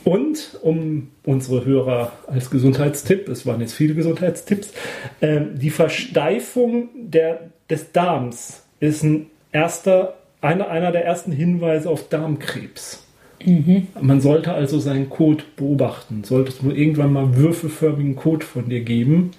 Und 0.04 0.60
um 0.62 1.10
unsere 1.24 1.66
Hörer 1.66 2.14
als 2.28 2.50
Gesundheitstipp, 2.50 3.28
es 3.28 3.46
waren 3.46 3.62
jetzt 3.62 3.74
viele 3.74 3.96
Gesundheitstipps, 3.96 4.74
äh, 5.20 5.42
die 5.54 5.72
Versteifung 5.72 6.90
der, 6.96 7.52
des 7.70 7.92
Darms 7.92 8.64
ist 8.80 9.04
ein 9.04 9.28
erster, 9.52 10.18
einer, 10.42 10.70
einer 10.70 10.92
der 10.92 11.06
ersten 11.06 11.32
Hinweise 11.32 11.90
auf 11.90 12.10
Darmkrebs. 12.10 13.04
Mhm. 13.44 13.88
Man 14.00 14.22
sollte 14.22 14.54
also 14.54 14.80
seinen 14.80 15.10
Code 15.10 15.44
beobachten. 15.56 16.24
Sollte 16.24 16.50
es 16.52 16.62
nur 16.62 16.76
irgendwann 16.76 17.14
mal 17.14 17.36
würfelförmigen 17.36 18.16
Code 18.16 18.46
von 18.46 18.70
dir 18.70 18.82
geben, 18.82 19.32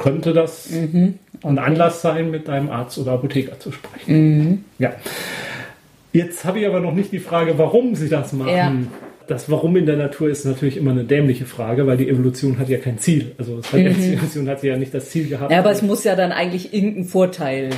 könnte 0.00 0.32
das 0.32 0.70
mhm. 0.70 1.14
okay. 1.42 1.48
ein 1.48 1.58
Anlass 1.58 2.02
sein, 2.02 2.30
mit 2.30 2.48
deinem 2.48 2.70
Arzt 2.70 2.98
oder 2.98 3.12
Apotheker 3.12 3.58
zu 3.58 3.72
sprechen. 3.72 4.38
Mhm. 4.38 4.64
Ja. 4.78 4.92
Jetzt 6.12 6.44
habe 6.44 6.60
ich 6.60 6.66
aber 6.66 6.80
noch 6.80 6.94
nicht 6.94 7.12
die 7.12 7.18
Frage, 7.18 7.58
warum 7.58 7.94
sie 7.94 8.08
das 8.08 8.32
machen. 8.32 8.50
Ja. 8.50 8.72
Das 9.26 9.48
Warum 9.48 9.76
in 9.76 9.86
der 9.86 9.96
Natur 9.96 10.28
ist 10.28 10.44
natürlich 10.44 10.76
immer 10.76 10.90
eine 10.90 11.04
dämliche 11.04 11.44
Frage, 11.44 11.86
weil 11.86 11.96
die 11.96 12.08
Evolution 12.08 12.58
hat 12.58 12.68
ja 12.68 12.78
kein 12.78 12.98
Ziel. 12.98 13.30
Also 13.38 13.58
hat 13.58 13.72
mhm. 13.74 13.94
die 14.00 14.14
Evolution 14.14 14.48
hat 14.48 14.60
ja 14.64 14.76
nicht 14.76 14.92
das 14.92 15.10
Ziel 15.10 15.28
gehabt. 15.28 15.52
Ja, 15.52 15.60
aber 15.60 15.70
es 15.70 15.82
muss 15.82 16.02
ja 16.02 16.16
dann 16.16 16.32
eigentlich 16.32 16.74
irgendeinen 16.74 17.04
Vorteil 17.04 17.70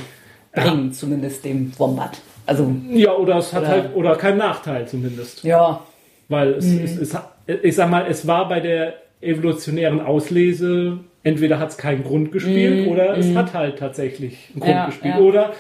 bringen, 0.53 0.86
ja. 0.86 0.92
zumindest 0.92 1.44
dem 1.44 1.72
Wombat. 1.78 2.20
Also, 2.46 2.74
ja, 2.90 3.14
oder 3.14 3.38
es 3.38 3.53
hat 3.53 3.62
oder, 3.62 3.70
halt, 3.70 3.94
oder 3.94 4.16
kein 4.16 4.36
Nachteil 4.36 4.88
zumindest. 4.88 5.44
Ja. 5.44 5.80
Weil 6.28 6.55
es, 6.55 6.66
mhm. 6.66 6.84
es, 6.84 6.96
es, 6.96 7.18
ich 7.62 7.74
sag 7.74 7.90
mal, 7.90 8.07
es 8.09 8.26
war 8.26 8.48
bei 8.48 8.61
der 8.61 8.94
evolutionären 9.20 10.00
Auslese, 10.00 10.98
entweder 11.22 11.59
hat 11.59 11.70
es 11.70 11.76
keinen 11.76 12.03
Grund 12.03 12.32
gespielt 12.32 12.86
mhm. 12.86 12.92
oder 12.92 13.16
es 13.16 13.28
mhm. 13.28 13.38
hat 13.38 13.55
halt 13.55 13.78
tatsächlich 13.78 14.50
einen 14.53 14.61
Grund 14.61 14.74
ja, 14.74 14.86
gespielt. 14.86 15.14
Ja. 15.14 15.20
Oder 15.20 15.53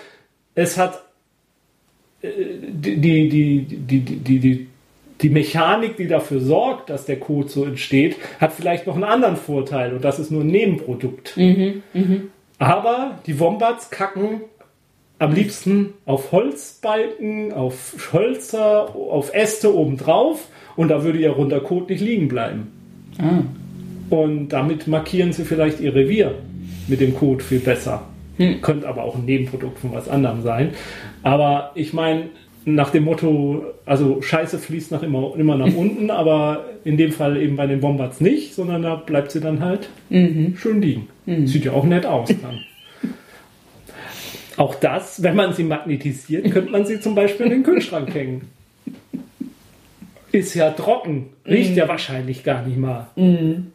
es 0.54 0.76
hat 0.76 1.02
äh, 2.22 2.28
die, 2.68 3.00
die, 3.00 3.28
die, 3.28 3.76
die, 3.76 4.00
die, 4.00 4.38
die, 4.40 4.66
die 5.20 5.30
Mechanik, 5.30 5.96
die 5.96 6.08
dafür 6.08 6.40
sorgt, 6.40 6.90
dass 6.90 7.04
der 7.04 7.20
Code 7.20 7.48
so 7.48 7.64
entsteht, 7.64 8.16
hat 8.40 8.52
vielleicht 8.52 8.86
noch 8.86 8.94
einen 8.94 9.04
anderen 9.04 9.36
Vorteil 9.36 9.94
und 9.94 10.04
das 10.04 10.18
ist 10.18 10.32
nur 10.32 10.42
ein 10.42 10.48
Nebenprodukt. 10.48 11.36
Mhm, 11.36 11.82
mh. 11.94 12.16
Aber 12.58 13.18
die 13.26 13.38
Wombats 13.38 13.90
kacken 13.90 14.42
am 15.22 15.32
liebsten 15.32 15.90
auf 16.04 16.32
Holzbalken, 16.32 17.52
auf 17.52 18.10
Hölzer, 18.12 18.92
auf 18.96 19.32
Äste 19.32 19.72
obendrauf 19.72 20.48
und 20.74 20.88
da 20.88 21.04
würde 21.04 21.20
ihr 21.20 21.30
runder 21.30 21.60
Kot 21.60 21.90
nicht 21.90 22.00
liegen 22.00 22.26
bleiben. 22.26 22.72
Ah. 23.18 23.42
Und 24.10 24.48
damit 24.48 24.88
markieren 24.88 25.32
sie 25.32 25.44
vielleicht 25.44 25.78
ihr 25.80 25.94
Revier 25.94 26.34
mit 26.88 27.00
dem 27.00 27.14
Kot 27.14 27.40
viel 27.40 27.60
besser. 27.60 28.02
Hm. 28.36 28.62
Könnte 28.62 28.88
aber 28.88 29.04
auch 29.04 29.14
ein 29.14 29.24
Nebenprodukt 29.24 29.78
von 29.78 29.92
was 29.92 30.08
anderem 30.08 30.42
sein. 30.42 30.70
Aber 31.22 31.70
ich 31.76 31.92
meine, 31.92 32.24
nach 32.64 32.90
dem 32.90 33.04
Motto, 33.04 33.64
also 33.86 34.20
Scheiße 34.22 34.58
fließt 34.58 34.90
nach 34.90 35.04
immer, 35.04 35.34
immer 35.36 35.56
nach 35.56 35.72
unten, 35.76 36.10
aber 36.10 36.64
in 36.82 36.96
dem 36.96 37.12
Fall 37.12 37.36
eben 37.36 37.54
bei 37.54 37.68
den 37.68 37.80
Bombards 37.80 38.20
nicht, 38.20 38.54
sondern 38.54 38.82
da 38.82 38.96
bleibt 38.96 39.30
sie 39.30 39.40
dann 39.40 39.60
halt 39.60 39.88
mhm. 40.10 40.56
schön 40.56 40.82
liegen. 40.82 41.06
Mhm. 41.26 41.46
Sieht 41.46 41.64
ja 41.64 41.72
auch 41.72 41.84
nett 41.84 42.06
aus 42.06 42.28
dann. 42.42 42.58
Auch 44.56 44.74
das, 44.74 45.22
wenn 45.22 45.36
man 45.36 45.54
sie 45.54 45.64
magnetisiert, 45.64 46.50
könnte 46.50 46.70
man 46.70 46.84
sie 46.84 47.00
zum 47.00 47.14
Beispiel 47.14 47.46
in 47.46 47.52
den 47.52 47.62
Kühlschrank 47.62 48.12
hängen. 48.14 48.50
Ist 50.30 50.54
ja 50.54 50.70
trocken, 50.70 51.30
riecht 51.46 51.74
mm. 51.74 51.78
ja 51.78 51.88
wahrscheinlich 51.88 52.42
gar 52.42 52.62
nicht 52.62 52.78
mal. 52.78 53.08
Mm. 53.16 53.68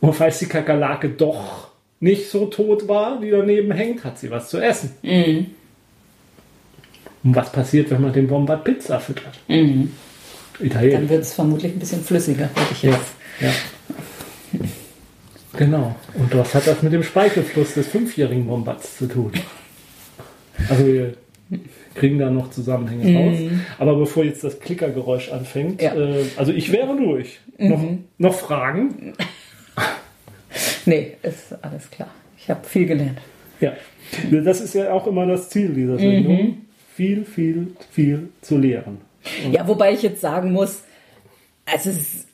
Und 0.00 0.14
falls 0.14 0.38
die 0.38 0.46
Kakerlake 0.46 1.10
doch 1.10 1.68
nicht 2.00 2.28
so 2.28 2.46
tot 2.46 2.88
war, 2.88 3.20
die 3.20 3.30
daneben 3.30 3.70
hängt, 3.72 4.04
hat 4.04 4.18
sie 4.18 4.30
was 4.30 4.48
zu 4.48 4.58
essen. 4.58 4.92
Mm. 5.02 5.46
Und 7.24 7.36
was 7.36 7.52
passiert, 7.52 7.90
wenn 7.90 8.00
man 8.00 8.12
den 8.12 8.26
Bombard 8.26 8.64
Pizza 8.64 8.98
füttert? 8.98 9.38
Mm. 9.48 9.84
Italienisch. 10.58 10.98
Dann 10.98 11.08
wird 11.08 11.22
es 11.22 11.34
vermutlich 11.34 11.72
ein 11.72 11.78
bisschen 11.78 12.02
flüssiger, 12.02 12.48
würde 12.54 12.72
ich 12.72 12.82
jetzt. 12.82 13.12
Ja, 13.40 13.48
ja. 13.48 14.68
Genau. 15.56 15.94
Und 16.14 16.34
was 16.34 16.54
hat 16.54 16.66
das 16.66 16.82
mit 16.82 16.92
dem 16.92 17.02
Speichelfluss 17.02 17.74
des 17.74 17.86
fünfjährigen 17.86 18.46
Bombards 18.46 18.96
zu 18.96 19.06
tun? 19.06 19.32
Also 20.68 20.86
wir 20.86 21.14
kriegen 21.94 22.18
da 22.18 22.30
noch 22.30 22.50
Zusammenhänge 22.50 23.04
mhm. 23.04 23.16
raus. 23.16 23.38
Aber 23.78 23.96
bevor 23.96 24.24
jetzt 24.24 24.44
das 24.44 24.60
Klickergeräusch 24.60 25.30
anfängt, 25.30 25.82
ja. 25.82 25.94
äh, 25.94 26.24
also 26.36 26.52
ich 26.52 26.72
wäre 26.72 26.96
durch. 26.96 27.40
Mhm. 27.58 27.68
Noch, 27.68 27.84
noch 28.18 28.34
Fragen? 28.34 29.12
nee, 30.86 31.12
ist 31.22 31.54
alles 31.62 31.90
klar. 31.90 32.10
Ich 32.38 32.48
habe 32.50 32.66
viel 32.66 32.86
gelernt. 32.86 33.18
Ja, 33.60 33.72
das 34.30 34.60
ist 34.60 34.74
ja 34.74 34.92
auch 34.92 35.06
immer 35.06 35.26
das 35.26 35.48
Ziel 35.50 35.68
dieser 35.68 35.98
Sendung. 35.98 36.42
Mhm. 36.42 36.56
Viel, 36.94 37.24
viel, 37.24 37.68
viel 37.90 38.28
zu 38.40 38.58
lehren. 38.58 38.98
Und 39.44 39.52
ja, 39.52 39.66
wobei 39.66 39.92
ich 39.92 40.02
jetzt 40.02 40.20
sagen 40.20 40.52
muss, 40.52 40.82
also 41.64 41.90
es 41.90 42.26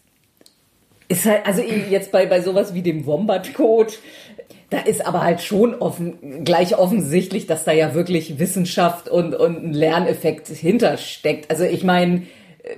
ist 1.08 1.26
halt, 1.26 1.46
also 1.46 1.62
jetzt 1.62 2.10
bei, 2.12 2.26
bei 2.26 2.40
sowas 2.40 2.74
wie 2.74 2.82
dem 2.82 3.06
Wombat-Code, 3.06 3.92
da 4.70 4.78
ist 4.80 5.06
aber 5.06 5.22
halt 5.22 5.40
schon 5.40 5.74
offen, 5.74 6.44
gleich 6.44 6.76
offensichtlich, 6.76 7.46
dass 7.46 7.64
da 7.64 7.72
ja 7.72 7.94
wirklich 7.94 8.38
Wissenschaft 8.38 9.08
und, 9.08 9.34
und 9.34 9.64
ein 9.64 9.72
Lerneffekt 9.72 10.48
hintersteckt. 10.48 11.50
Also 11.50 11.64
ich 11.64 11.84
meine, 11.84 12.22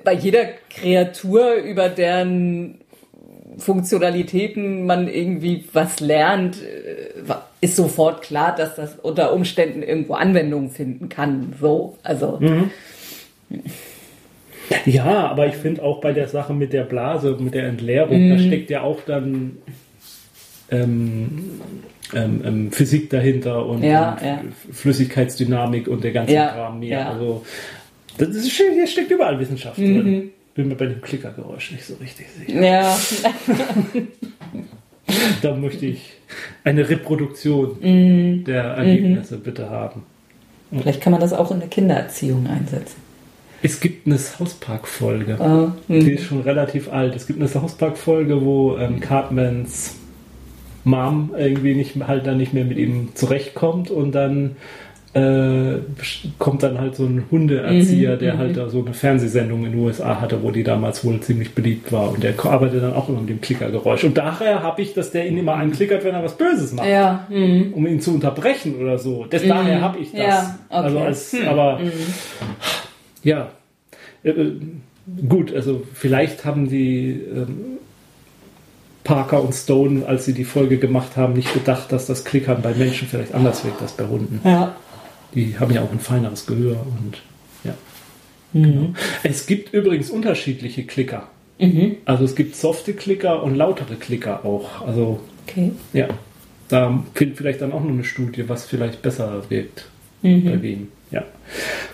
bei 0.05 0.13
jeder 0.13 0.45
Kreatur, 0.69 1.55
über 1.55 1.89
deren 1.89 2.79
Funktionalitäten 3.59 4.87
man 4.87 5.09
irgendwie 5.09 5.65
was 5.73 6.01
lernt, 6.01 6.63
äh, 6.63 7.35
ist 7.61 7.77
sofort 7.77 8.23
klar, 8.23 8.55
dass 8.55 8.77
das 8.77 8.97
unter 9.03 9.33
Umständen 9.33 9.83
irgendwo 9.83 10.15
Anwendung 10.15 10.71
finden 10.71 11.09
kann. 11.09 11.55
So, 11.61 11.99
also. 12.03 12.39
Mhm. 12.41 12.71
Ja, 14.87 15.29
aber 15.29 15.49
ich 15.49 15.57
finde 15.57 15.83
auch 15.83 16.01
bei 16.01 16.13
der 16.13 16.29
Sache 16.29 16.55
mit 16.55 16.73
der 16.73 16.85
Blase, 16.85 17.37
mit 17.41 17.55
der 17.55 17.67
Entleerung, 17.67 18.29
mhm. 18.29 18.31
da 18.31 18.39
steckt 18.39 18.71
ja 18.71 18.83
auch 18.83 19.01
dann 19.05 19.59
ähm, 20.71 21.61
ähm, 22.15 22.43
ähm, 22.45 22.73
Physik 22.73 23.11
dahinter 23.11 23.67
und, 23.67 23.83
ja, 23.83 24.13
und 24.13 24.25
ja. 24.25 24.43
Flüssigkeitsdynamik 24.73 25.89
und 25.89 26.03
der 26.03 26.13
ganze 26.13 26.35
ja, 26.35 26.49
Kram 26.49 26.81
mehr. 26.81 27.09
Also 27.09 27.45
das 28.19 28.29
ist, 28.31 28.51
hier 28.51 28.87
steckt 28.87 29.11
überall 29.11 29.39
Wissenschaft 29.39 29.79
mhm. 29.79 30.03
drin. 30.03 30.31
Bin 30.55 30.69
mir 30.69 30.75
bei 30.75 30.87
dem 30.87 31.01
Klickergeräusch 31.01 31.73
nicht 31.73 31.85
so 31.85 31.95
richtig 31.95 32.27
sicher. 32.31 32.61
Ja. 32.61 32.97
da 35.43 35.55
möchte 35.55 35.87
ich 35.87 36.13
eine 36.65 36.89
Reproduktion 36.89 37.77
mhm. 37.81 38.45
der 38.45 38.65
Ergebnisse 38.65 39.37
mhm. 39.37 39.43
bitte 39.43 39.71
haben. 39.71 40.03
Vielleicht 40.73 41.01
kann 41.01 41.13
man 41.13 41.21
das 41.21 41.33
auch 41.33 41.51
in 41.51 41.61
der 41.61 41.69
Kindererziehung 41.69 42.47
einsetzen. 42.47 42.97
Es 43.63 43.81
gibt 43.81 44.07
eine 44.07 44.19
South 44.19 44.55
Park-Folge. 44.55 45.37
Oh, 45.39 45.71
die 45.89 46.13
ist 46.13 46.25
schon 46.25 46.41
relativ 46.41 46.91
alt. 46.91 47.15
Es 47.15 47.27
gibt 47.27 47.39
eine 47.39 47.49
South 47.49 47.75
Park-Folge, 47.75 48.43
wo 48.43 48.79
ähm, 48.79 49.01
Cartmans 49.01 49.97
Mom 50.85 51.31
irgendwie 51.37 51.75
nicht 51.75 51.97
halt 52.07 52.27
dann 52.27 52.39
nicht 52.39 52.55
mehr 52.55 52.65
mit 52.65 52.79
ihm 52.79 53.11
zurechtkommt 53.15 53.91
und 53.91 54.13
dann 54.13 54.57
äh, 55.13 55.79
kommt 56.39 56.63
dann 56.63 56.79
halt 56.79 56.95
so 56.95 57.05
ein 57.05 57.25
Hundeerzieher, 57.31 58.15
mhm, 58.15 58.19
der 58.21 58.39
halt 58.39 58.51
mhm. 58.51 58.55
da 58.55 58.69
so 58.69 58.85
eine 58.85 58.95
Fernsehsendung 58.95 59.65
in 59.65 59.73
den 59.73 59.81
USA 59.81 60.21
hatte, 60.21 60.43
wo 60.43 60.53
die 60.53 60.63
damals 60.63 61.05
wohl 61.05 61.19
ziemlich 61.21 61.53
beliebt 61.53 61.91
war 61.91 62.13
und 62.13 62.23
der 62.23 62.35
arbeitet 62.45 62.83
dann 62.85 62.93
auch 62.93 63.09
immer 63.09 63.21
mit 63.21 63.31
dem 63.31 63.41
Klickergeräusch. 63.41 64.05
Und 64.05 64.17
daher 64.17 64.63
habe 64.63 64.83
ich, 64.83 64.95
dass 64.95 65.11
der 65.11 65.27
ihn 65.27 65.37
immer 65.37 65.55
anklickert, 65.55 66.05
wenn 66.05 66.15
er 66.15 66.23
was 66.23 66.37
Böses 66.39 66.73
macht. 66.73 66.89
Ja. 66.89 67.27
Mhm. 67.29 67.73
Um 67.75 67.87
ihn 67.89 68.01
zu 68.01 68.15
unterbrechen 68.15 68.77
oder 68.81 68.99
so. 68.99 69.27
Das, 69.29 69.43
Daher 69.43 69.79
mhm. 69.79 69.83
habe 69.83 69.99
ich 69.99 70.13
das. 70.13 70.21
Ja, 70.21 70.59
okay. 70.69 70.85
Also 70.85 70.99
als, 71.01 71.33
hm. 71.33 71.49
aber 71.49 71.79
mhm. 71.81 71.91
ja. 73.25 73.49
Äh, 74.23 74.35
gut, 75.29 75.53
also 75.53 75.83
vielleicht 75.93 76.45
haben 76.45 76.69
die 76.69 77.21
ähm, 77.35 77.80
Parker 79.11 79.43
und 79.43 79.53
Stone, 79.55 80.07
als 80.07 80.25
sie 80.25 80.35
die 80.35 80.45
Folge 80.45 80.79
gemacht 80.79 81.17
haben, 81.17 81.33
nicht 81.33 81.53
bedacht, 81.53 81.91
dass 81.93 82.07
das 82.07 82.25
Klickern 82.25 82.63
bei 82.63 82.75
Menschen 82.75 83.09
vielleicht 83.09 83.35
anders 83.35 83.65
wirkt 83.65 83.83
als 83.83 83.93
bei 83.93 84.07
Hunden. 84.07 84.41
Ja. 84.45 84.77
Die 85.35 85.59
haben 85.59 85.73
ja 85.73 85.83
auch 85.83 85.91
ein 85.91 86.01
feineres 86.01 86.47
Gehör 86.47 86.87
und 86.87 87.19
ja. 87.65 87.75
Genau. 88.53 88.95
Es 89.23 89.47
gibt 89.47 89.75
übrigens 89.75 90.11
unterschiedliche 90.11 90.85
Klicker. 90.85 91.29
Also 92.05 92.25
es 92.25 92.35
gibt 92.35 92.57
softe 92.57 92.95
Klicker 92.95 93.43
und 93.43 93.55
lautere 93.55 93.97
Klicker 93.97 94.45
auch. 94.45 94.87
Also 94.87 95.21
Okay. 95.47 95.73
ja, 95.93 96.09
da 96.69 97.03
fehlt 97.15 97.37
vielleicht 97.37 97.61
dann 97.61 97.73
auch 97.73 97.83
noch 97.83 97.91
eine 97.91 98.05
Studie, 98.05 98.49
was 98.49 98.65
vielleicht 98.65 99.03
besser 99.03 99.43
wirkt 99.49 99.87
bei 100.23 100.63
wem. 100.63 100.89
Ja. 101.11 101.25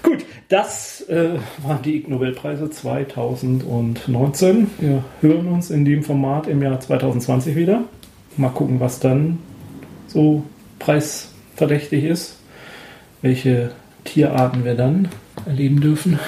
Gut, 0.03 0.25
das 0.48 1.01
äh, 1.09 1.39
waren 1.62 1.82
die 1.82 1.97
Ig 1.97 2.09
Nobelpreise 2.09 2.70
2019. 2.70 4.70
Wir 4.78 5.05
hören 5.20 5.48
uns 5.48 5.70
in 5.70 5.85
dem 5.85 6.05
Format 6.05 6.47
im 6.47 6.62
Jahr 6.62 6.78
2020 6.78 7.56
wieder. 7.56 7.85
Mal 8.36 8.51
gucken, 8.51 8.78
was 8.78 9.01
dann 9.01 9.39
so 10.06 10.44
preisverdächtig 10.78 12.05
ist, 12.05 12.36
welche 13.23 13.73
Tierarten 14.05 14.64
wir 14.64 14.74
dann 14.74 15.09
erleben 15.47 15.81
dürfen. 15.81 16.18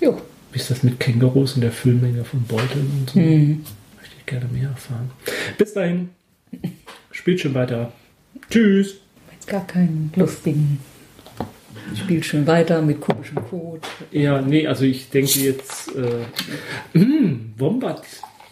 Jo. 0.00 0.20
Wie 0.52 0.58
ist 0.58 0.70
das 0.70 0.82
mit 0.82 1.00
Kängurus 1.00 1.54
und 1.54 1.62
der 1.62 1.72
Füllmenge 1.72 2.24
von 2.24 2.42
Beuteln 2.42 2.90
und 3.00 3.10
so? 3.10 3.18
Möchte 3.18 4.14
ich 4.18 4.26
gerne 4.26 4.46
mehr 4.52 4.68
erfahren. 4.68 5.10
Bis 5.58 5.72
dahin. 5.72 6.10
Spielt 7.10 7.40
schon 7.40 7.54
weiter. 7.54 7.92
Tschüss. 8.50 8.98
Jetzt 9.32 9.48
gar 9.48 9.66
keinen 9.66 10.12
lustigen. 10.14 10.78
Spielt 11.96 12.24
schön 12.24 12.46
weiter 12.46 12.80
mit 12.82 13.00
komischem 13.00 13.36
Code. 13.48 13.80
Ja, 14.10 14.40
nee, 14.40 14.66
also 14.66 14.84
ich 14.84 15.10
denke 15.10 15.40
jetzt, 15.40 15.90
äh, 15.94 16.98
mm, 16.98 17.54
Wombat, 17.58 18.02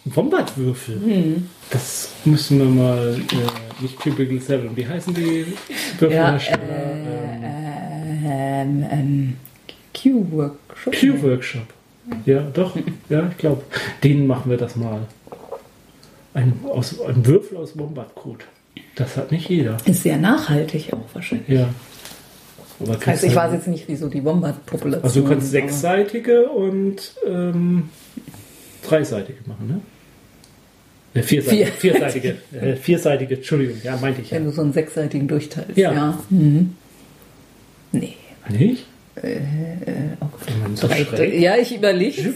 Wombatwürfel. 0.05 1.41
Das 1.69 2.09
müssen 2.25 2.59
wir 2.59 2.65
mal, 2.65 3.15
äh, 3.15 3.81
nicht 3.81 3.99
Typical 3.99 4.39
Seven, 4.39 4.75
wie 4.75 4.87
heißen 4.87 5.13
die 5.13 5.45
Würfelhersteller? 5.99 6.59
Ähm, 8.23 8.85
ähm, 8.91 9.37
Q-Workshop. 9.93 10.93
Q-Workshop. 10.93 11.67
Ja, 12.25 12.41
doch, 12.41 12.75
ja, 13.09 13.27
ich 13.29 13.37
glaube, 13.37 13.63
denen 14.03 14.27
machen 14.27 14.49
wir 14.49 14.57
das 14.57 14.75
mal. 14.75 15.07
Ein, 16.33 16.59
aus, 16.63 16.99
ein 17.01 17.25
Würfel 17.25 17.57
aus 17.57 17.77
Wombatkot. 17.77 18.45
Das 18.95 19.17
hat 19.17 19.31
nicht 19.31 19.49
jeder. 19.49 19.77
Ist 19.85 20.03
sehr 20.03 20.17
nachhaltig 20.17 20.93
auch 20.93 21.13
wahrscheinlich. 21.13 21.47
Ja. 21.49 21.69
Aber 22.83 22.95
Das 22.95 23.05
heißt, 23.07 23.23
ich 23.23 23.35
weiß 23.35 23.53
jetzt 23.53 23.67
nicht, 23.67 23.85
wieso 23.87 24.07
die 24.07 24.23
Wombat-Population. 24.23 25.03
Also 25.03 25.21
du 25.21 25.27
kannst 25.27 25.51
sechsseitige 25.51 26.49
und 26.49 27.15
ähm, 27.27 27.89
dreiseitige 28.87 29.39
machen, 29.45 29.67
ne? 29.67 29.81
Ne, 31.13 31.23
vierseitige. 31.23 31.65
Vier. 31.65 31.93
Vierseitige. 31.93 32.37
Äh, 32.61 32.75
vierseitige, 32.75 33.35
Entschuldigung, 33.35 33.77
ja, 33.83 33.97
meinte 33.97 34.21
ich 34.21 34.31
ja. 34.31 34.37
Wenn 34.37 34.45
du 34.45 34.51
so 34.51 34.61
einen 34.61 34.73
sechsseitigen 34.73 35.27
durchteilst. 35.27 35.77
Ja. 35.77 36.19
Mhm. 36.29 36.75
Nee. 37.91 38.15
Nicht? 38.49 38.85
Äh, 39.15 39.37
oh 40.21 40.27
Gott. 40.31 40.77
So 40.77 40.87
Drei-. 40.87 41.37
Ja, 41.37 41.57
ich 41.57 41.75
überlege. 41.75 42.33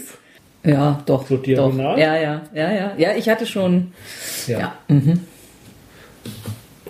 Ja, 0.64 1.02
doch. 1.06 1.28
So 1.28 1.38
diagonal? 1.38 1.94
Doch. 1.96 2.02
Ja, 2.02 2.18
ja, 2.18 2.42
ja, 2.54 2.72
ja. 2.72 2.94
Ja, 2.98 3.16
ich 3.16 3.30
hatte 3.30 3.46
schon. 3.46 3.94
Ja. 4.48 4.60
Ja. 4.60 4.78
Mhm. 4.88 5.22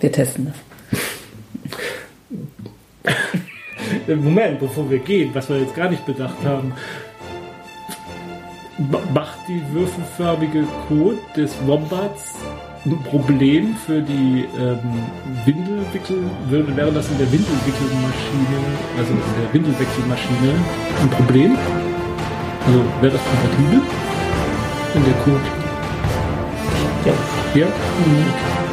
Wir 0.00 0.12
testen 0.12 0.52
das. 0.52 0.56
Moment, 4.22 4.60
bevor 4.60 4.88
wir 4.90 4.98
gehen, 4.98 5.30
was 5.34 5.48
wir 5.48 5.58
jetzt 5.58 5.74
gar 5.74 5.88
nicht 5.90 6.04
bedacht 6.06 6.36
haben. 6.44 6.72
Ma- 8.78 9.00
Macht 9.14 9.38
die 9.48 9.62
würfelförmige 9.72 10.64
Kot 10.88 11.18
des 11.36 11.54
Wombats 11.66 12.34
ein 12.84 13.02
Problem 13.10 13.74
für 13.84 14.00
die 14.00 14.44
ähm, 14.56 14.78
Windelwickel, 15.44 16.18
wäre 16.50 16.92
das 16.92 17.08
in 17.10 17.18
der 17.18 17.32
Windelwickelmaschine, 17.32 18.58
also 18.98 19.12
in 19.12 19.18
der 19.42 19.52
Windelwechselmaschine 19.54 20.54
ein 21.02 21.10
Problem? 21.10 21.56
Also 22.66 22.80
wäre 23.00 23.12
das 23.14 23.22
kompatibel? 23.24 23.80
In 24.94 25.04
der 25.04 25.14
Kot? 25.24 25.40
Ja. 27.06 27.60
Ja? 27.60 27.66
Mhm. 27.66 28.65